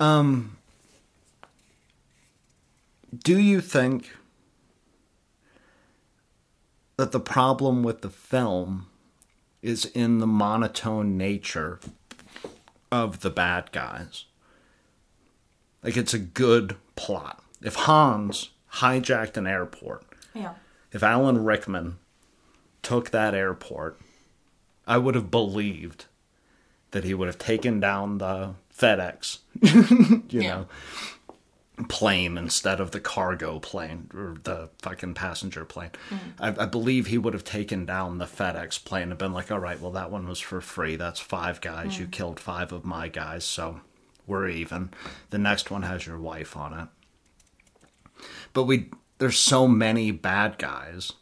Um, 0.00 0.56
do 3.24 3.38
you 3.38 3.60
think 3.60 4.10
that 6.96 7.12
the 7.12 7.20
problem 7.20 7.82
with 7.82 8.00
the 8.02 8.10
film 8.10 8.86
is 9.62 9.84
in 9.86 10.18
the 10.18 10.26
monotone 10.26 11.16
nature 11.16 11.78
of 12.90 13.20
the 13.20 13.30
bad 13.30 13.70
guys. 13.72 14.24
Like 15.82 15.96
it's 15.96 16.14
a 16.14 16.18
good 16.18 16.76
plot. 16.96 17.42
If 17.62 17.74
Hans 17.74 18.50
hijacked 18.74 19.36
an 19.36 19.46
airport, 19.46 20.04
Yeah. 20.34 20.54
if 20.92 21.02
Alan 21.02 21.42
Rickman 21.44 21.98
took 22.82 23.10
that 23.10 23.34
airport, 23.34 24.00
I 24.86 24.98
would 24.98 25.14
have 25.14 25.30
believed 25.30 26.06
that 26.90 27.04
he 27.04 27.14
would 27.14 27.28
have 27.28 27.38
taken 27.38 27.80
down 27.80 28.18
the 28.18 28.54
FedEx, 28.76 29.38
you 30.32 30.40
Yeah. 30.40 30.48
know, 30.54 30.66
plane 31.84 32.38
instead 32.38 32.80
of 32.80 32.90
the 32.90 33.00
cargo 33.00 33.58
plane 33.58 34.10
or 34.14 34.36
the 34.42 34.70
fucking 34.78 35.14
passenger 35.14 35.64
plane. 35.64 35.90
Mm. 36.10 36.18
I, 36.38 36.62
I 36.62 36.66
believe 36.66 37.06
he 37.06 37.18
would 37.18 37.34
have 37.34 37.44
taken 37.44 37.84
down 37.84 38.18
the 38.18 38.26
FedEx 38.26 38.84
plane 38.84 39.10
and 39.10 39.18
been 39.18 39.32
like, 39.32 39.50
all 39.50 39.58
right, 39.58 39.80
well, 39.80 39.92
that 39.92 40.10
one 40.10 40.26
was 40.28 40.40
for 40.40 40.60
free. 40.60 40.96
That's 40.96 41.20
five 41.20 41.60
guys. 41.60 41.98
You 41.98 42.06
mm. 42.06 42.12
killed 42.12 42.40
five 42.40 42.72
of 42.72 42.84
my 42.84 43.08
guys, 43.08 43.44
so 43.44 43.80
we're 44.26 44.48
even. 44.48 44.90
The 45.30 45.38
next 45.38 45.70
one 45.70 45.82
has 45.82 46.06
your 46.06 46.18
wife 46.18 46.56
on 46.56 46.78
it. 46.78 48.24
But 48.52 48.64
we 48.64 48.90
there's 49.18 49.38
so 49.38 49.68
many 49.68 50.10
bad 50.10 50.58
guys. 50.58 51.12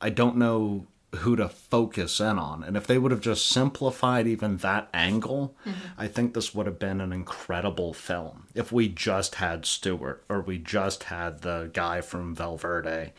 I 0.00 0.10
don't 0.10 0.36
know 0.36 0.86
who 1.16 1.36
to 1.36 1.48
focus 1.48 2.20
in 2.20 2.38
on. 2.38 2.62
And 2.62 2.76
if 2.76 2.86
they 2.86 2.98
would 2.98 3.10
have 3.10 3.20
just 3.20 3.48
simplified 3.48 4.26
even 4.26 4.58
that 4.58 4.88
angle, 4.94 5.56
I 5.98 6.06
think 6.06 6.34
this 6.34 6.54
would 6.54 6.66
have 6.66 6.78
been 6.78 7.00
an 7.00 7.12
incredible 7.12 7.92
film. 7.92 8.46
If 8.54 8.70
we 8.70 8.88
just 8.88 9.36
had 9.36 9.66
Stuart 9.66 10.24
or 10.28 10.40
we 10.40 10.58
just 10.58 11.04
had 11.04 11.42
the 11.42 11.70
guy 11.72 12.00
from 12.00 12.34
Valverde, 12.34 13.12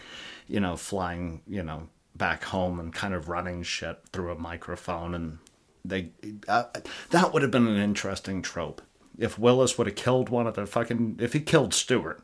you 0.47 0.59
know, 0.59 0.77
flying, 0.77 1.41
you 1.47 1.63
know, 1.63 1.89
back 2.15 2.45
home 2.45 2.79
and 2.79 2.93
kind 2.93 3.13
of 3.13 3.29
running 3.29 3.63
shit 3.63 3.99
through 4.11 4.31
a 4.31 4.39
microphone 4.39 5.15
and 5.15 5.39
they 5.83 6.09
uh, 6.47 6.65
that 7.09 7.33
would 7.33 7.41
have 7.41 7.51
been 7.51 7.67
an 7.67 7.81
interesting 7.81 8.41
trope. 8.41 8.81
If 9.17 9.39
Willis 9.39 9.77
would 9.77 9.87
have 9.87 9.95
killed 9.95 10.29
one 10.29 10.47
of 10.47 10.53
the 10.53 10.65
fucking 10.65 11.17
if 11.19 11.33
he 11.33 11.39
killed 11.39 11.73
Stuart, 11.73 12.21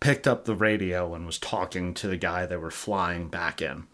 picked 0.00 0.26
up 0.26 0.44
the 0.44 0.54
radio 0.54 1.14
and 1.14 1.26
was 1.26 1.38
talking 1.38 1.94
to 1.94 2.08
the 2.08 2.16
guy 2.16 2.46
they 2.46 2.56
were 2.56 2.70
flying 2.70 3.28
back 3.28 3.60
in. 3.60 3.84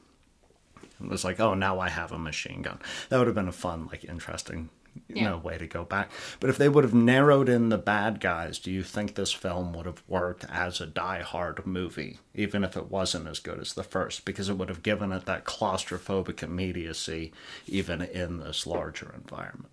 It 1.02 1.08
was 1.08 1.24
like, 1.24 1.38
oh, 1.40 1.54
now 1.54 1.78
I 1.80 1.88
have 1.88 2.12
a 2.12 2.18
machine 2.18 2.62
gun. 2.62 2.78
That 3.08 3.18
would 3.18 3.26
have 3.26 3.36
been 3.36 3.48
a 3.48 3.52
fun, 3.52 3.86
like, 3.90 4.04
interesting, 4.04 4.70
you 5.08 5.16
Yeah. 5.16 5.30
know, 5.30 5.36
way 5.38 5.58
to 5.58 5.66
go 5.66 5.84
back. 5.84 6.10
But 6.40 6.48
if 6.50 6.56
they 6.56 6.68
would 6.70 6.84
have 6.84 6.94
narrowed 6.94 7.48
in 7.50 7.68
the 7.68 7.76
bad 7.78 8.18
guys, 8.20 8.58
do 8.58 8.70
you 8.70 8.82
think 8.82 9.14
this 9.14 9.32
film 9.32 9.74
would 9.74 9.84
have 9.86 10.02
worked 10.08 10.44
as 10.50 10.80
a 10.80 10.86
Die 10.86 11.20
Hard 11.20 11.66
movie, 11.66 12.18
even 12.34 12.64
if 12.64 12.76
it 12.76 12.90
wasn't 12.90 13.28
as 13.28 13.38
good 13.40 13.58
as 13.60 13.74
the 13.74 13.84
first? 13.84 14.24
Because 14.24 14.48
it 14.48 14.54
would 14.56 14.70
have 14.70 14.82
given 14.82 15.12
it 15.12 15.26
that 15.26 15.44
claustrophobic 15.44 16.42
immediacy, 16.42 17.32
even 17.66 18.00
in 18.00 18.38
this 18.38 18.66
larger 18.66 19.12
environment. 19.14 19.70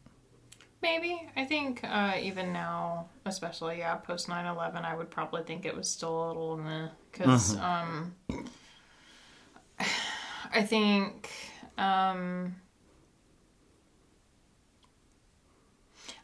Maybe. 0.81 1.29
I 1.37 1.45
think 1.45 1.79
uh, 1.85 2.15
even 2.21 2.51
now, 2.51 3.07
especially, 3.25 3.77
yeah, 3.77 3.95
post 3.95 4.27
9 4.27 4.45
11, 4.45 4.83
I 4.83 4.93
would 4.93 5.09
probably 5.09 5.43
think 5.43 5.63
it 5.65 5.73
was 5.73 5.89
still 5.89 6.25
a 6.25 6.27
little 6.27 6.57
meh. 6.57 6.89
Because 7.09 7.55
um, 7.55 8.13
I 10.53 10.63
think. 10.63 11.29
Um, 11.77 12.55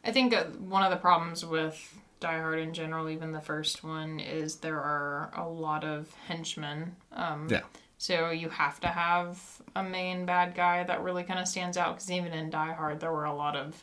I 0.04 0.12
think 0.12 0.34
one 0.58 0.82
of 0.82 0.90
the 0.90 0.96
problems 0.96 1.44
with 1.44 2.00
Die 2.20 2.38
Hard 2.38 2.58
in 2.58 2.72
general, 2.72 3.08
even 3.10 3.32
the 3.32 3.40
first 3.40 3.84
one, 3.84 4.18
is 4.20 4.56
there 4.56 4.80
are 4.80 5.30
a 5.36 5.46
lot 5.48 5.84
of 5.84 6.12
henchmen. 6.26 6.96
Um, 7.12 7.48
Yeah. 7.50 7.62
so 7.98 8.30
you 8.30 8.48
have 8.48 8.80
to 8.80 8.88
have 8.88 9.38
a 9.76 9.82
main 9.82 10.24
bad 10.26 10.54
guy 10.54 10.84
that 10.84 11.02
really 11.02 11.22
kind 11.24 11.38
of 11.38 11.46
stands 11.48 11.76
out. 11.76 11.96
Because 11.96 12.10
even 12.10 12.32
in 12.32 12.50
Die 12.50 12.72
Hard, 12.72 13.00
there 13.00 13.12
were 13.12 13.24
a 13.24 13.34
lot 13.34 13.56
of 13.56 13.82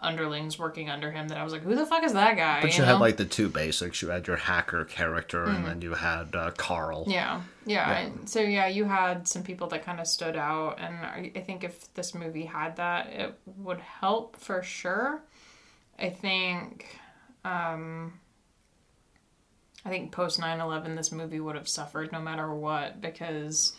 underlings 0.00 0.58
working 0.58 0.88
under 0.88 1.10
him 1.10 1.28
that 1.28 1.38
I 1.38 1.44
was 1.44 1.52
like, 1.52 1.62
who 1.62 1.74
the 1.74 1.84
fuck 1.84 2.04
is 2.04 2.12
that 2.12 2.36
guy? 2.36 2.60
But 2.60 2.76
you, 2.76 2.84
had, 2.84 2.94
know? 2.94 2.98
like, 3.00 3.16
the 3.16 3.24
two 3.24 3.48
basics. 3.48 4.00
You 4.00 4.08
had 4.08 4.26
your 4.26 4.36
hacker 4.36 4.84
character, 4.84 5.44
and 5.44 5.66
then 5.66 5.82
you 5.82 5.94
had 5.94 6.34
uh, 6.36 6.52
Karl. 6.52 7.04
Yeah, 7.08 7.42
yeah. 7.66 7.98
and 7.98 8.28
So 8.28 8.40
yeah, 8.40 8.68
you 8.68 8.84
had 8.84 9.26
some 9.26 9.42
people 9.42 9.66
that 9.68 9.84
kind 9.84 10.00
of 10.00 10.06
stood 10.06 10.36
out, 10.36 10.78
and 10.78 10.94
I, 10.96 11.32
I 11.34 11.40
think 11.40 11.64
if 11.64 11.92
this 11.94 12.14
movie 12.14 12.44
had 12.44 12.76
that, 12.76 13.08
it 13.08 13.38
would 13.56 13.80
help 13.80 14.36
for 14.36 14.62
sure. 14.62 15.20
I 15.98 16.10
think, 16.10 16.86
um, 17.44 18.20
I 19.84 19.88
think 19.88 20.12
post 20.12 20.40
9-11, 20.40 20.96
this 20.96 21.10
movie 21.10 21.40
would 21.40 21.56
have 21.56 21.68
suffered 21.68 22.12
no 22.12 22.20
matter 22.20 22.54
what 22.54 23.00
because 23.00 23.74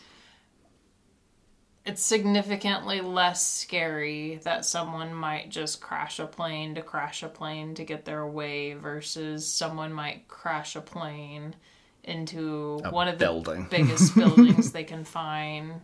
it's 1.90 2.04
significantly 2.04 3.02
less 3.02 3.46
scary 3.46 4.40
that 4.44 4.64
someone 4.66 5.14
might 5.14 5.50
just 5.50 5.82
crash 5.82 6.20
a 6.20 6.26
plane 6.28 6.76
to 6.76 6.82
crash 6.82 7.24
a 7.24 7.28
plane 7.28 7.74
to 7.76 7.84
get 7.84 8.06
their 8.06 8.26
way 8.28 8.74
versus 8.74 9.48
someone 9.52 9.92
might 9.92 10.28
crash 10.28 10.76
a 10.76 10.82
plane 10.82 11.56
into 12.04 12.80
A 12.86 12.92
one 12.92 13.08
of 13.08 13.18
building. 13.18 13.64
the 13.64 13.70
biggest 13.78 14.16
buildings 14.16 14.72
they 14.72 14.84
can 14.84 15.04
find 15.04 15.82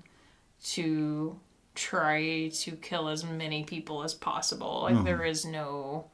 to 0.64 1.40
try 1.76 2.50
to 2.54 2.72
kill 2.78 3.10
as 3.10 3.24
many 3.26 3.64
people 3.64 4.04
as 4.04 4.14
possible. 4.14 4.82
Like 4.84 4.96
Mm-hmm. 4.96 5.04
there 5.06 5.24
is 5.26 5.46
no 5.46 6.06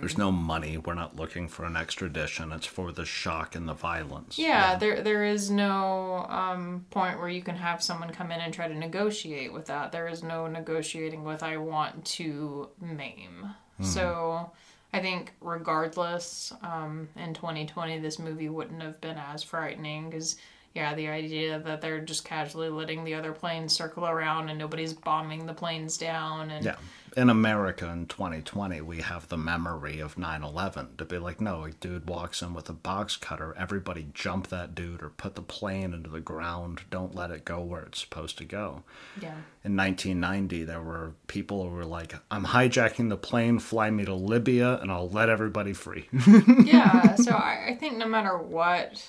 There's 0.00 0.18
no 0.18 0.30
money. 0.32 0.78
We're 0.78 0.94
not 0.94 1.16
looking 1.16 1.48
for 1.48 1.64
an 1.64 1.76
extradition. 1.76 2.52
It's 2.52 2.66
for 2.66 2.92
the 2.92 3.04
shock 3.04 3.54
and 3.54 3.68
the 3.68 3.74
violence. 3.74 4.38
Yeah, 4.38 4.76
there 4.76 5.02
there 5.02 5.24
is 5.24 5.50
no 5.50 6.26
um, 6.28 6.86
point 6.90 7.18
where 7.18 7.28
you 7.28 7.42
can 7.42 7.56
have 7.56 7.82
someone 7.82 8.10
come 8.10 8.30
in 8.32 8.40
and 8.40 8.52
try 8.52 8.68
to 8.68 8.74
negotiate 8.74 9.52
with 9.52 9.66
that. 9.66 9.92
There 9.92 10.08
is 10.08 10.22
no 10.22 10.46
negotiating 10.46 11.24
with 11.24 11.42
I 11.42 11.56
want 11.56 12.04
to 12.06 12.68
maim. 12.80 13.54
So 13.82 14.50
I 14.92 15.00
think 15.00 15.32
regardless, 15.40 16.52
um, 16.62 17.08
in 17.16 17.32
2020, 17.32 17.98
this 18.00 18.18
movie 18.18 18.48
wouldn't 18.50 18.82
have 18.82 19.00
been 19.00 19.16
as 19.18 19.42
frightening 19.42 20.10
because. 20.10 20.36
Yeah, 20.74 20.94
the 20.94 21.08
idea 21.08 21.58
that 21.58 21.80
they're 21.80 22.00
just 22.00 22.24
casually 22.24 22.68
letting 22.68 23.02
the 23.04 23.14
other 23.14 23.32
planes 23.32 23.72
circle 23.72 24.06
around 24.06 24.50
and 24.50 24.58
nobody's 24.58 24.92
bombing 24.92 25.46
the 25.46 25.54
planes 25.54 25.98
down 25.98 26.50
and 26.50 26.64
Yeah. 26.64 26.76
In 27.16 27.28
America 27.28 27.88
in 27.88 28.06
2020, 28.06 28.82
we 28.82 29.00
have 29.00 29.26
the 29.26 29.36
memory 29.36 29.98
of 29.98 30.16
9 30.16 30.44
11 30.44 30.90
to 30.98 31.04
be 31.04 31.18
like, 31.18 31.40
no, 31.40 31.64
a 31.64 31.72
dude 31.72 32.08
walks 32.08 32.40
in 32.40 32.54
with 32.54 32.68
a 32.68 32.72
box 32.72 33.16
cutter. 33.16 33.52
Everybody 33.58 34.06
jump 34.14 34.46
that 34.50 34.76
dude 34.76 35.02
or 35.02 35.08
put 35.08 35.34
the 35.34 35.42
plane 35.42 35.92
into 35.92 36.08
the 36.08 36.20
ground. 36.20 36.82
Don't 36.88 37.12
let 37.16 37.32
it 37.32 37.44
go 37.44 37.58
where 37.62 37.82
it's 37.82 37.98
supposed 37.98 38.38
to 38.38 38.44
go. 38.44 38.84
yeah. 39.20 39.34
In 39.64 39.76
1990, 39.76 40.62
there 40.62 40.80
were 40.80 41.14
people 41.26 41.64
who 41.64 41.70
were 41.70 41.84
like, 41.84 42.14
I'm 42.30 42.44
hijacking 42.44 43.08
the 43.08 43.16
plane, 43.16 43.58
fly 43.58 43.90
me 43.90 44.04
to 44.04 44.14
Libya, 44.14 44.78
and 44.80 44.92
I'll 44.92 45.10
let 45.10 45.28
everybody 45.28 45.72
free. 45.72 46.08
yeah, 46.64 47.16
so 47.16 47.32
I, 47.32 47.70
I 47.70 47.74
think 47.74 47.96
no 47.96 48.06
matter 48.06 48.38
what 48.38 49.04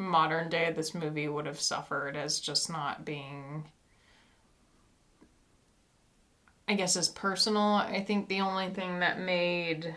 modern 0.00 0.48
day 0.48 0.72
this 0.72 0.94
movie 0.94 1.28
would 1.28 1.46
have 1.46 1.60
suffered 1.60 2.16
as 2.16 2.40
just 2.40 2.70
not 2.70 3.04
being 3.04 3.64
I 6.66 6.74
guess 6.74 6.96
as 6.96 7.08
personal. 7.08 7.74
I 7.74 8.00
think 8.00 8.28
the 8.28 8.42
only 8.42 8.70
thing 8.70 9.00
that 9.00 9.18
made 9.18 9.92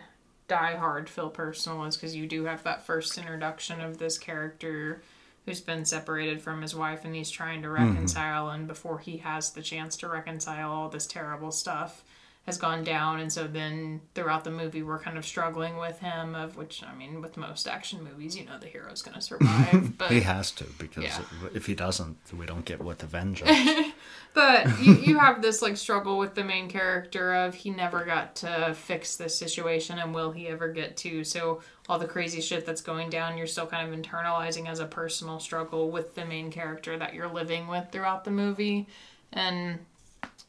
Die 0.47 0.76
Hard 0.76 1.08
feel 1.08 1.30
personal 1.30 1.84
is 1.86 1.95
because 1.95 2.16
you 2.16 2.26
do 2.26 2.45
have 2.45 2.64
that 2.64 2.84
first 2.84 3.16
introduction 3.16 3.80
of 3.80 3.99
this 3.99 4.18
character 4.18 5.04
who's 5.45 5.62
been 5.62 5.86
separated 5.86 6.41
from 6.41 6.64
his 6.64 6.76
wife 6.76 7.06
and 7.06 7.16
he's 7.16 7.30
trying 7.30 7.62
to 7.62 7.68
mm-hmm. 7.68 7.91
reconcile 7.91 8.49
and 8.49 8.68
before 8.68 8.97
he 8.97 9.18
has 9.18 9.51
the 9.51 9.62
chance 9.62 9.95
to 9.97 10.08
reconcile 10.08 10.72
all 10.72 10.89
this 10.89 11.06
terrible 11.06 11.51
stuff 11.51 12.04
has 12.46 12.58
gone 12.58 12.84
down 12.84 13.20
and 13.22 13.32
so 13.32 13.48
then 13.48 14.02
throughout 14.16 14.44
the 14.44 14.52
movie 14.52 14.84
we're 14.84 15.00
kind 15.00 15.18
of 15.18 15.26
struggling 15.26 15.78
with 15.78 15.98
him 16.00 16.36
of 16.36 16.58
which 16.58 16.84
i 16.84 16.94
mean 16.94 17.22
with 17.22 17.38
most 17.38 17.68
action 17.70 18.04
movies 18.04 18.36
you 18.36 18.44
know 18.46 18.58
the 18.60 18.68
hero's 18.68 19.02
going 19.02 19.16
to 19.16 19.22
survive 19.22 19.98
but 19.98 20.12
he 20.12 20.20
has 20.22 20.52
to, 20.52 20.66
because 20.78 21.04
Yeah. 21.06 21.22
if 21.54 21.66
he 21.66 21.74
doesn't, 21.74 22.18
we 22.38 22.46
don't 22.46 22.66
get 22.66 22.84
with 22.84 23.00
the 23.00 23.08
vengeance. 23.08 23.50
But 24.34 24.82
you, 24.82 24.94
you 24.96 25.20
have 25.20 25.44
this 25.44 25.62
like 25.62 25.78
struggle 25.78 26.18
with 26.18 26.34
the 26.34 26.44
main 26.44 26.68
character 26.68 27.36
of 27.36 27.54
he 27.54 27.70
never 27.70 28.04
got 28.04 28.36
to 28.38 28.74
fix 28.74 29.16
this 29.16 29.36
situation 29.38 30.00
and 30.00 30.12
will 30.16 30.32
he 30.32 30.48
ever 30.48 30.70
get 30.70 30.98
to? 30.98 31.24
So 31.24 31.62
all 31.88 32.00
the 32.00 32.08
crazy 32.08 32.41
shit 32.41 32.66
that's 32.66 32.82
going 32.82 33.12
down, 33.12 33.38
you're 33.38 33.46
still 33.46 33.68
kind 33.68 33.88
of 33.94 34.00
internalizing 34.00 34.68
as 34.68 34.80
a 34.80 34.88
personal 34.88 35.39
struggle 35.39 35.91
with 35.91 36.16
the 36.16 36.26
main 36.26 36.50
character 36.52 36.98
that 36.98 37.14
you're 37.14 37.28
living 37.32 37.68
with 37.68 37.91
throughout 37.91 38.24
the 38.24 38.32
movie. 38.32 38.88
And 39.32 39.78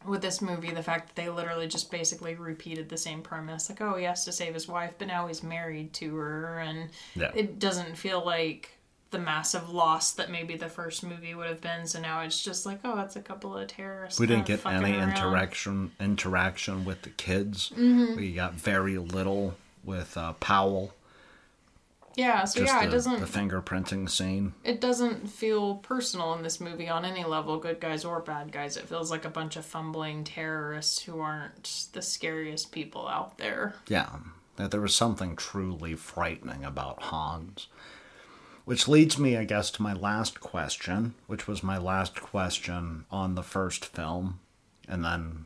with 0.07 0.23
this 0.23 0.41
movie, 0.43 0.71
the 0.71 0.83
fact 0.83 1.09
that 1.09 1.17
they 1.17 1.29
literally 1.29 1.67
just 1.67 1.91
basically 1.91 2.35
repeated 2.35 2.89
the 2.89 2.97
same 2.97 3.23
premise, 3.23 3.69
like, 3.69 3.81
oh, 3.81 3.97
he 3.97 4.05
has 4.05 4.25
to 4.25 4.33
save 4.33 4.55
his 4.55 4.69
wife, 4.69 4.95
but 4.99 5.09
now 5.09 5.27
he's 5.27 5.43
married 5.43 5.93
to 5.95 6.15
her, 6.17 6.59
and 6.59 6.91
Yeah. 7.15 7.31
it 7.35 7.59
doesn't 7.59 7.97
feel 7.97 8.25
like 8.25 8.71
the 9.11 9.19
massive 9.21 9.71
loss 9.71 10.11
that 10.13 10.29
maybe 10.31 10.57
the 10.57 10.69
first 10.69 11.05
movie 11.05 11.35
would 11.35 11.47
have 11.49 11.61
been. 11.61 11.87
So 11.87 12.01
now 12.01 12.23
it's 12.23 12.43
just 12.43 12.67
like, 12.67 12.81
oh, 12.85 12.99
it's 13.01 13.15
a 13.15 13.23
couple 13.23 13.57
of 13.57 13.69
terrorists. 13.69 14.19
We 14.19 14.27
didn't 14.27 14.47
get 14.47 14.67
any 14.67 14.93
around. 14.97 15.11
interaction 15.11 15.93
interaction 16.01 16.85
with 16.85 17.03
the 17.03 17.11
kids. 17.11 17.71
Mm-hmm. 17.77 18.17
We 18.17 18.33
got 18.35 18.55
very 18.55 18.99
little 18.99 19.55
with 19.85 20.17
uh, 20.17 20.33
Powell. 20.35 20.93
Yeah, 22.17 22.45
so 22.45 22.61
Just 22.61 22.73
yeah, 22.73 22.81
the, 22.81 22.89
it 22.89 22.91
doesn't 22.93 23.21
the 23.21 23.27
fingerprinting 23.27 24.09
scene. 24.09 24.55
it 24.63 24.81
doesn't 24.81 25.29
feel 25.29 25.77
personal 25.77 26.35
in 26.35 26.43
this 26.43 26.61
movie 26.61 26.89
on 26.89 27.05
any 27.05 27.25
level, 27.25 27.59
good 27.59 27.81
guys 27.81 28.05
or 28.05 28.21
bad 28.21 28.53
guys. 28.53 28.77
It 28.77 28.89
feels 28.89 29.11
like 29.11 29.25
a 29.25 29.31
bunch 29.31 29.57
of 29.57 29.65
fumbling 29.65 30.25
terrorists 30.25 31.01
who 31.03 31.19
aren't 31.21 31.87
the 31.93 32.03
scariest 32.03 32.73
people 32.73 33.09
out 33.09 33.39
there. 33.39 33.75
Yeah, 33.89 34.11
that 34.57 34.71
there 34.71 34.81
was 34.81 34.95
something 34.95 35.35
truly 35.37 35.95
frightening 35.97 36.65
about 36.65 37.03
Hans. 37.05 37.67
Which 38.65 38.89
leads 38.89 39.19
me, 39.19 39.37
I 39.37 39.45
guess, 39.45 39.71
to 39.73 39.83
my 39.83 39.93
last 39.93 40.41
question, 40.41 41.15
which 41.27 41.47
was 41.47 41.63
my 41.63 41.77
last 41.77 42.21
question 42.23 43.05
on 43.11 43.35
the 43.35 43.43
first 43.43 43.85
film. 43.85 44.41
And 44.89 45.05
then 45.05 45.45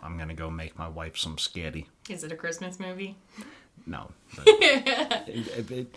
I'm 0.00 0.16
going 0.16 0.28
to 0.28 0.34
go 0.34 0.48
make 0.48 0.78
my 0.78 0.86
wife 0.88 1.16
some 1.16 1.36
skitty. 1.36 1.86
Is 2.08 2.22
it 2.22 2.30
a 2.30 2.36
Christmas 2.36 2.78
movie? 2.78 3.16
No. 3.86 4.10
it- 4.46 5.28
it- 5.58 5.70
it- 5.70 5.94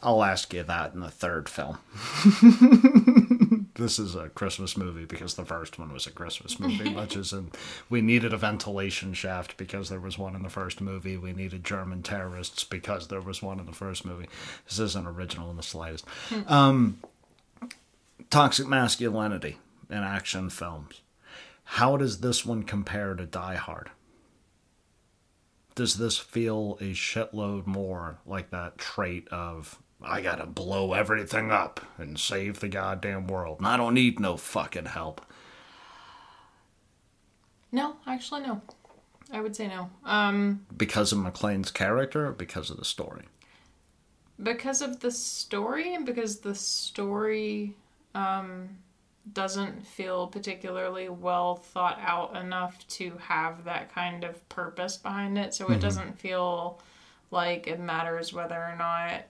I'll 0.00 0.22
ask 0.22 0.52
you 0.54 0.62
that 0.62 0.94
in 0.94 1.00
the 1.00 1.10
third 1.10 1.48
film. 1.48 1.78
this 3.74 3.98
is 3.98 4.14
a 4.14 4.28
Christmas 4.28 4.76
movie 4.76 5.04
because 5.04 5.34
the 5.34 5.44
first 5.44 5.76
one 5.78 5.92
was 5.92 6.06
a 6.06 6.10
Christmas 6.12 6.60
movie, 6.60 6.90
much 6.90 7.16
as 7.16 7.32
in 7.32 7.50
we 7.90 8.00
needed 8.00 8.32
a 8.32 8.36
ventilation 8.36 9.12
shaft 9.12 9.56
because 9.56 9.88
there 9.88 10.00
was 10.00 10.16
one 10.16 10.36
in 10.36 10.42
the 10.42 10.48
first 10.48 10.80
movie. 10.80 11.16
We 11.16 11.32
needed 11.32 11.64
German 11.64 12.02
terrorists 12.02 12.62
because 12.64 13.08
there 13.08 13.20
was 13.20 13.42
one 13.42 13.58
in 13.58 13.66
the 13.66 13.72
first 13.72 14.04
movie. 14.04 14.28
This 14.68 14.78
isn't 14.78 15.06
original 15.06 15.50
in 15.50 15.56
the 15.56 15.62
slightest. 15.64 16.04
Um, 16.46 16.98
toxic 18.30 18.68
masculinity 18.68 19.58
in 19.90 19.98
action 19.98 20.48
films. 20.50 21.00
How 21.64 21.96
does 21.96 22.20
this 22.20 22.46
one 22.46 22.62
compare 22.62 23.14
to 23.14 23.26
Die 23.26 23.56
Hard? 23.56 23.90
Does 25.78 25.94
this 25.94 26.18
feel 26.18 26.76
a 26.80 26.90
shitload 26.90 27.64
more 27.64 28.18
like 28.26 28.50
that 28.50 28.78
trait 28.78 29.28
of 29.28 29.78
I 30.02 30.22
gotta 30.22 30.44
blow 30.44 30.92
everything 30.92 31.52
up 31.52 31.80
and 31.96 32.18
save 32.18 32.58
the 32.58 32.66
goddamn 32.66 33.28
world, 33.28 33.58
and 33.58 33.66
I 33.68 33.76
don't 33.76 33.94
need 33.94 34.18
no 34.18 34.36
fucking 34.36 34.86
help? 34.86 35.24
No, 37.70 37.94
actually 38.08 38.40
no. 38.40 38.60
I 39.32 39.40
would 39.40 39.54
say 39.54 39.68
no. 39.68 39.88
Um 40.04 40.66
Because 40.76 41.12
of 41.12 41.20
McClane's 41.20 41.70
character, 41.70 42.26
or 42.26 42.32
because 42.32 42.70
of 42.70 42.76
the 42.76 42.84
story? 42.84 43.26
because 44.42 44.82
of 44.82 44.98
the 44.98 45.12
story 45.12 45.94
and 45.94 46.04
because 46.04 46.40
the 46.40 46.56
story 46.56 47.76
um 48.16 48.68
doesn't 49.32 49.86
feel 49.86 50.26
particularly 50.26 51.08
well 51.08 51.56
thought 51.56 51.98
out 52.00 52.36
enough 52.36 52.86
to 52.88 53.12
have 53.18 53.64
that 53.64 53.92
kind 53.94 54.24
of 54.24 54.48
purpose 54.48 54.96
behind 54.96 55.38
it. 55.38 55.54
So 55.54 55.68
it 55.68 55.80
doesn't 55.80 56.18
feel 56.18 56.80
like 57.30 57.66
it 57.66 57.80
matters 57.80 58.32
whether 58.32 58.56
or 58.56 58.76
not 58.76 59.24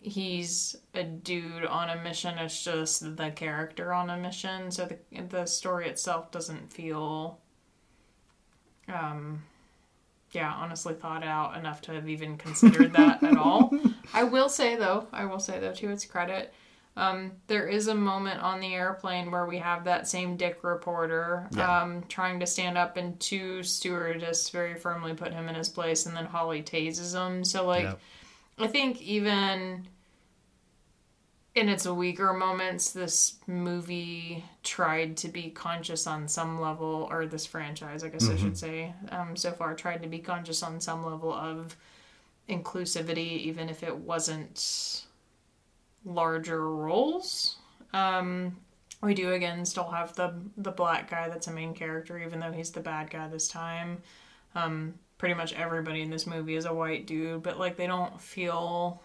he's 0.00 0.76
a 0.94 1.02
dude 1.02 1.64
on 1.64 1.90
a 1.90 2.02
mission. 2.02 2.38
It's 2.38 2.62
just 2.62 3.16
the 3.16 3.30
character 3.30 3.92
on 3.92 4.10
a 4.10 4.16
mission. 4.16 4.70
So 4.70 4.86
the 4.86 5.22
the 5.22 5.46
story 5.46 5.88
itself 5.88 6.30
doesn't 6.30 6.72
feel 6.72 7.38
um 8.88 9.42
yeah 10.30 10.52
honestly 10.52 10.94
thought 10.94 11.24
out 11.24 11.56
enough 11.56 11.80
to 11.82 11.92
have 11.92 12.08
even 12.08 12.36
considered 12.36 12.92
that 12.94 13.22
at 13.22 13.36
all. 13.36 13.70
I 14.14 14.24
will 14.24 14.48
say 14.48 14.76
though 14.76 15.08
i 15.12 15.24
will 15.24 15.40
say 15.40 15.58
though 15.58 15.72
to 15.72 15.90
its 15.90 16.04
credit 16.04 16.54
um, 16.96 17.32
there 17.46 17.68
is 17.68 17.88
a 17.88 17.94
moment 17.94 18.40
on 18.40 18.60
the 18.60 18.74
airplane 18.74 19.30
where 19.30 19.44
we 19.46 19.58
have 19.58 19.84
that 19.84 20.08
same 20.08 20.36
dick 20.36 20.64
reporter 20.64 21.48
Yeah. 21.54 21.82
um, 21.82 22.04
trying 22.08 22.40
to 22.40 22.46
stand 22.46 22.78
up, 22.78 22.96
and 22.96 23.18
two 23.20 23.62
stewardess 23.62 24.48
very 24.50 24.74
firmly 24.74 25.14
put 25.14 25.32
him 25.32 25.48
in 25.48 25.54
his 25.54 25.68
place, 25.68 26.06
and 26.06 26.16
then 26.16 26.24
Holly 26.26 26.62
tases 26.62 27.14
him. 27.14 27.44
So, 27.44 27.66
like, 27.66 27.84
Yep. 27.84 28.00
I 28.58 28.66
think 28.68 29.02
even 29.02 29.86
in 31.54 31.68
its 31.68 31.86
weaker 31.86 32.32
moments, 32.32 32.92
this 32.92 33.36
movie 33.46 34.44
tried 34.62 35.16
to 35.18 35.28
be 35.28 35.50
conscious 35.50 36.06
on 36.06 36.28
some 36.28 36.60
level, 36.60 37.08
or 37.10 37.26
this 37.26 37.46
franchise, 37.46 38.04
I 38.04 38.08
guess 38.08 38.28
I 38.28 38.36
should 38.36 38.56
say, 38.58 38.92
um, 39.10 39.36
so 39.36 39.52
far 39.52 39.74
tried 39.74 40.02
to 40.02 40.08
be 40.08 40.18
conscious 40.18 40.62
on 40.62 40.80
some 40.80 41.04
level 41.04 41.32
of 41.32 41.76
inclusivity, 42.48 43.38
even 43.40 43.68
if 43.68 43.82
it 43.82 43.96
wasn't 43.96 45.05
larger 46.06 46.70
roles. 46.70 47.56
Um, 47.92 48.56
we 49.02 49.12
do 49.12 49.32
again 49.32 49.66
still 49.66 49.90
have 49.90 50.14
the 50.14 50.34
the 50.56 50.70
black 50.70 51.10
guy 51.10 51.28
that's 51.28 51.48
a 51.48 51.52
main 51.52 51.74
character, 51.74 52.18
even 52.18 52.40
though 52.40 52.52
he's 52.52 52.70
the 52.70 52.80
bad 52.80 53.10
guy 53.10 53.28
this 53.28 53.48
time. 53.48 54.02
Um, 54.54 54.94
pretty 55.18 55.34
much 55.34 55.52
everybody 55.52 56.00
in 56.00 56.10
this 56.10 56.26
movie 56.26 56.56
is 56.56 56.64
a 56.64 56.72
white 56.72 57.06
dude, 57.06 57.42
but 57.42 57.58
like 57.58 57.76
they 57.76 57.86
don't 57.86 58.18
feel 58.20 59.02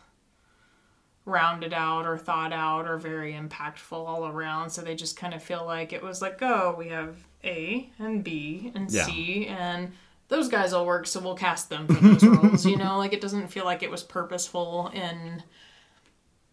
rounded 1.25 1.73
out 1.73 2.07
or 2.07 2.17
thought 2.17 2.53
out 2.53 2.87
or 2.87 2.97
very 2.97 3.33
impactful 3.33 3.91
all 3.91 4.27
around. 4.27 4.69
So 4.69 4.81
they 4.81 4.95
just 4.95 5.17
kind 5.17 5.33
of 5.33 5.43
feel 5.43 5.65
like 5.65 5.93
it 5.93 6.01
was 6.01 6.21
like, 6.21 6.41
oh, 6.41 6.75
we 6.77 6.87
have 6.87 7.17
A 7.43 7.89
and 7.99 8.23
B 8.23 8.71
and 8.75 8.91
C 8.91 9.47
and 9.47 9.91
those 10.29 10.47
guys 10.47 10.71
all 10.71 10.85
work, 10.85 11.05
so 11.07 11.19
we'll 11.19 11.35
cast 11.35 11.69
them 11.69 11.87
for 11.87 11.93
those 11.93 12.23
roles. 12.23 12.65
You 12.65 12.77
know, 12.77 12.97
like 12.99 13.11
it 13.11 13.19
doesn't 13.19 13.49
feel 13.49 13.65
like 13.65 13.83
it 13.83 13.91
was 13.91 14.01
purposeful 14.01 14.89
in 14.93 15.43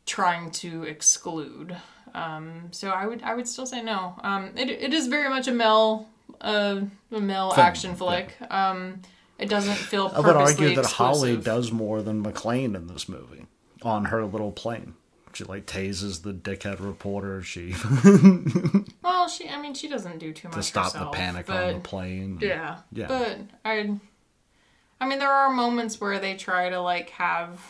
trying 0.08 0.50
to 0.50 0.82
exclude. 0.84 1.76
Um, 2.14 2.68
so 2.72 2.88
I 2.88 3.06
would 3.06 3.22
I 3.22 3.34
would 3.34 3.46
still 3.46 3.66
say 3.66 3.82
no. 3.82 4.14
Um, 4.22 4.50
it 4.56 4.70
it 4.70 4.92
is 4.92 5.06
very 5.06 5.28
much 5.28 5.46
a 5.46 5.52
male 5.52 6.08
uh, 6.40 6.80
a 7.12 7.20
male 7.20 7.50
Film, 7.50 7.66
action 7.66 7.94
flick. 7.94 8.34
Um, 8.50 9.02
it 9.38 9.48
doesn't 9.48 9.76
feel. 9.76 10.10
I 10.12 10.20
would 10.20 10.36
argue 10.36 10.74
that 10.74 10.86
Holly 10.86 11.36
does 11.36 11.70
more 11.70 12.02
than 12.02 12.24
McClane 12.24 12.74
in 12.74 12.88
this 12.88 13.08
movie 13.08 13.46
on 13.82 14.06
her 14.06 14.24
little 14.24 14.50
plane. 14.50 14.94
She 15.34 15.44
like 15.44 15.66
tases 15.66 16.22
the 16.22 16.32
dickhead 16.32 16.80
reporter. 16.80 17.42
She 17.42 17.74
Well, 19.02 19.28
she 19.28 19.48
I 19.48 19.60
mean 19.60 19.74
she 19.74 19.86
doesn't 19.86 20.18
do 20.18 20.32
too 20.32 20.48
much 20.48 20.56
to 20.56 20.62
stop 20.62 20.92
herself, 20.92 21.12
the 21.12 21.16
panic 21.16 21.46
but, 21.46 21.64
on 21.64 21.74
the 21.74 21.80
plane. 21.80 22.38
Yeah. 22.40 22.78
Yeah. 22.90 23.06
But 23.06 23.38
I 23.64 23.98
I 25.00 25.06
mean 25.06 25.18
there 25.18 25.30
are 25.30 25.50
moments 25.50 26.00
where 26.00 26.18
they 26.18 26.34
try 26.34 26.70
to 26.70 26.80
like 26.80 27.10
have 27.10 27.60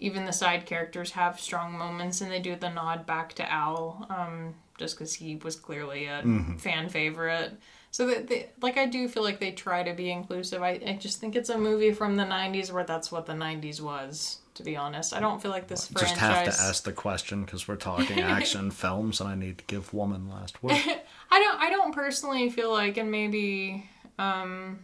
even 0.00 0.24
the 0.24 0.32
side 0.32 0.66
characters 0.66 1.12
have 1.12 1.38
strong 1.38 1.76
moments 1.78 2.20
and 2.20 2.30
they 2.32 2.40
do 2.40 2.56
the 2.56 2.68
nod 2.70 3.06
back 3.06 3.34
to 3.34 3.52
Al 3.52 4.06
um 4.10 4.54
just 4.78 4.96
cuz 4.98 5.14
he 5.14 5.36
was 5.36 5.56
clearly 5.56 6.06
a 6.06 6.22
Mm-hmm. 6.22 6.56
fan 6.56 6.88
favorite. 6.88 7.52
So 7.92 8.06
that 8.06 8.28
they, 8.28 8.48
like 8.62 8.76
I 8.78 8.86
do 8.86 9.08
feel 9.08 9.22
like 9.24 9.40
they 9.40 9.50
try 9.50 9.82
to 9.82 9.92
be 9.92 10.10
inclusive. 10.10 10.62
I, 10.62 10.80
I 10.86 10.92
just 11.00 11.20
think 11.20 11.34
it's 11.36 11.50
a 11.50 11.58
movie 11.58 11.92
from 11.92 12.16
the 12.16 12.24
90s 12.24 12.72
where 12.72 12.84
that's 12.84 13.10
what 13.12 13.26
the 13.26 13.32
90s 13.34 13.80
was, 13.80 14.38
to 14.54 14.62
be 14.62 14.76
honest. 14.76 15.12
I 15.12 15.18
don't 15.20 15.42
feel 15.42 15.50
like 15.50 15.66
this 15.66 15.88
Just 15.88 16.16
franchise 16.16 16.20
have 16.20 16.44
to 16.44 16.62
ask 16.62 16.84
the 16.84 16.92
question 16.92 17.44
because 17.44 17.66
we're 17.66 17.74
talking 17.76 18.18
action 18.38 18.70
films, 18.70 19.20
and 19.20 19.28
I 19.28 19.34
need 19.34 19.58
to 19.58 19.64
give 19.66 19.92
woman 19.92 20.30
last 20.30 20.62
word. 20.62 20.76
I 21.30 21.40
don't 21.40 21.60
I 21.60 21.68
don't 21.68 21.92
personally 21.92 22.48
feel 22.48 22.70
like 22.72 22.96
and 22.96 23.10
maybe 23.10 23.88
um 24.18 24.78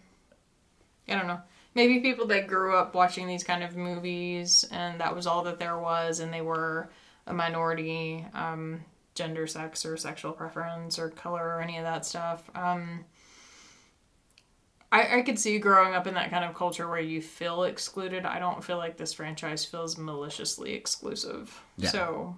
I 1.08 1.14
don't 1.14 1.28
know. 1.28 1.40
Maybe 1.76 2.00
people 2.00 2.26
that 2.28 2.48
grew 2.48 2.74
up 2.74 2.94
watching 2.94 3.26
these 3.28 3.44
kind 3.44 3.62
of 3.62 3.76
movies 3.76 4.64
and 4.72 4.98
that 5.00 5.14
was 5.14 5.26
all 5.26 5.44
that 5.44 5.58
there 5.60 5.78
was 5.78 6.20
and 6.20 6.32
they 6.32 6.40
were 6.40 6.90
a 7.26 7.34
minority 7.34 8.26
um 8.32 8.80
gender 9.14 9.46
sex 9.46 9.84
or 9.84 9.96
sexual 9.96 10.32
preference 10.32 10.98
or 10.98 11.10
color 11.10 11.56
or 11.56 11.60
any 11.60 11.76
of 11.76 11.84
that 11.84 12.06
stuff. 12.06 12.50
Um 12.54 13.04
I, 14.90 15.18
I 15.18 15.22
could 15.22 15.38
see 15.38 15.58
growing 15.58 15.94
up 15.94 16.06
in 16.06 16.14
that 16.14 16.30
kind 16.30 16.44
of 16.44 16.54
culture 16.54 16.88
where 16.88 17.00
you 17.00 17.20
feel 17.20 17.64
excluded. 17.64 18.24
I 18.24 18.38
don't 18.38 18.64
feel 18.64 18.78
like 18.78 18.96
this 18.96 19.12
franchise 19.12 19.64
feels 19.64 19.98
maliciously 19.98 20.72
exclusive. 20.72 21.62
Yeah. 21.76 21.90
So 21.90 22.36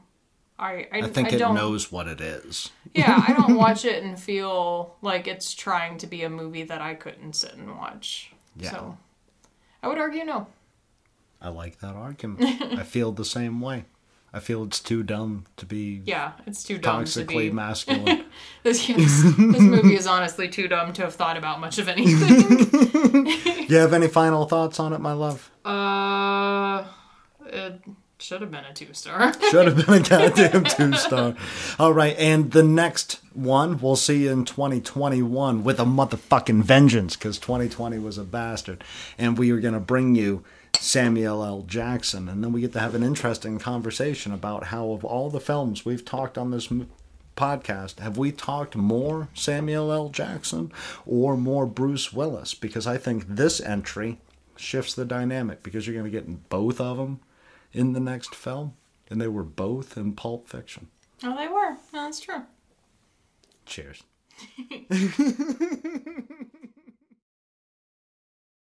I 0.59 0.89
I, 0.91 0.99
I 0.99 1.09
think 1.09 1.29
I 1.33 1.37
it 1.37 1.39
don't, 1.39 1.55
knows 1.55 1.93
what 1.93 2.09
it 2.09 2.21
is. 2.21 2.71
yeah, 2.93 3.23
I 3.29 3.33
don't 3.39 3.55
watch 3.55 3.85
it 3.85 4.03
and 4.03 4.19
feel 4.19 4.97
like 5.01 5.29
it's 5.29 5.55
trying 5.55 5.99
to 5.99 6.09
be 6.09 6.25
a 6.25 6.31
movie 6.31 6.65
that 6.65 6.81
I 6.81 6.95
couldn't 6.95 7.35
sit 7.35 7.55
and 7.55 7.77
watch. 7.77 8.33
Yeah. 8.57 8.71
So 8.73 8.99
I 9.83 9.89
would 9.89 9.99
argue 9.99 10.25
no. 10.25 10.47
I 11.41 11.49
like 11.51 11.79
that 11.81 11.95
argument. 11.95 12.43
I 12.79 12.83
feel 12.95 13.13
the 13.13 13.25
same 13.25 13.61
way. 13.61 13.85
I 14.33 14.41
feel 14.41 14.65
it's 14.65 14.81
too 14.81 15.03
dumb 15.03 15.47
to 15.57 15.65
be 15.65 16.03
Yeah, 16.05 16.33
it's 16.47 16.63
too 16.63 16.77
dumb 16.79 17.05
to 17.05 17.11
toxically 17.25 17.49
be. 17.49 17.51
masculine. 17.51 18.25
This, 18.63 18.87
yes, 18.89 19.23
this 19.39 19.61
movie 19.63 19.95
is 19.95 20.07
honestly 20.07 20.49
too 20.49 20.69
dumb 20.69 20.93
to 20.95 21.03
have 21.03 21.15
thought 21.15 21.37
about 21.39 21.61
much 21.61 21.79
of 21.79 21.89
anything. 21.89 23.27
you 23.69 23.77
have 23.77 23.95
any 23.95 24.09
final 24.09 24.45
thoughts 24.47 24.79
on 24.81 24.93
it, 24.93 25.01
my 25.01 25.13
love? 25.13 25.51
uh, 25.65 26.85
it 27.47 27.81
should 28.21 28.41
have 28.41 28.51
been 28.51 28.65
a 28.65 28.75
two 28.75 28.93
star. 28.93 29.33
Should 29.51 29.67
have 29.67 29.87
been 29.87 29.95
a 29.95 30.01
goddamn 30.09 30.65
two 30.65 30.93
star. 30.95 31.35
All 31.79 31.93
right, 31.93 32.17
and 32.19 32.51
the 32.51 32.65
next 32.65 33.21
one 33.33 33.79
we'll 33.79 33.97
see 33.97 34.25
you 34.25 34.33
in 34.33 34.45
2021 34.45 35.63
with 35.63 35.79
a 35.79 35.85
motherfucking 35.85 36.63
vengeance 36.65 37.15
because 37.15 37.39
2020 37.39 37.99
was 37.99 38.19
a 38.19 38.25
bastard, 38.25 38.83
and 39.17 39.39
we 39.39 39.53
are 39.53 39.61
gonna 39.61 39.79
bring 39.79 40.17
you 40.17 40.43
Samuel 40.79 41.45
L. 41.45 41.63
Jackson, 41.63 42.29
and 42.29 42.43
then 42.43 42.53
we 42.53 42.61
get 42.61 42.73
to 42.73 42.81
have 42.81 42.97
an 42.97 43.05
interesting 43.05 43.59
conversation 43.59 44.33
about 44.33 44.65
how 44.65 44.91
of 44.91 45.05
all 45.05 45.31
the 45.31 45.41
films 45.41 45.85
we've 45.85 46.05
talked 46.05 46.37
on 46.37 46.51
this 46.51 46.69
podcast, 47.37 48.01
have 48.01 48.19
we 48.19 48.33
talked 48.33 48.75
more 48.75 49.29
Samuel 49.33 49.93
L. 49.93 50.09
Jackson 50.09 50.73
or 51.07 51.37
more 51.37 51.67
Bruce 51.67 52.13
Willis? 52.13 52.53
Because 52.55 52.87
I 52.87 52.97
think 52.99 53.27
this 53.29 53.61
entry 53.61 54.19
shifts 54.57 54.93
the 54.95 55.05
dynamic 55.05 55.63
because 55.63 55.87
you're 55.87 55.97
gonna 55.97 56.11
get 56.11 56.49
both 56.49 56.81
of 56.81 56.97
them 56.97 57.21
in 57.73 57.93
the 57.93 58.01
next 58.01 58.35
film, 58.35 58.75
and 59.11 59.21
they 59.21 59.29
were 59.29 59.45
both 59.45 59.97
in 59.97 60.15
Pulp 60.15 60.49
Fiction. 60.49 60.89
Oh, 61.23 61.37
they 61.37 61.49
were. 61.49 61.73
No, 61.93 62.05
that's 62.05 62.21
true. 62.21 62.43
Cheers. 63.67 64.03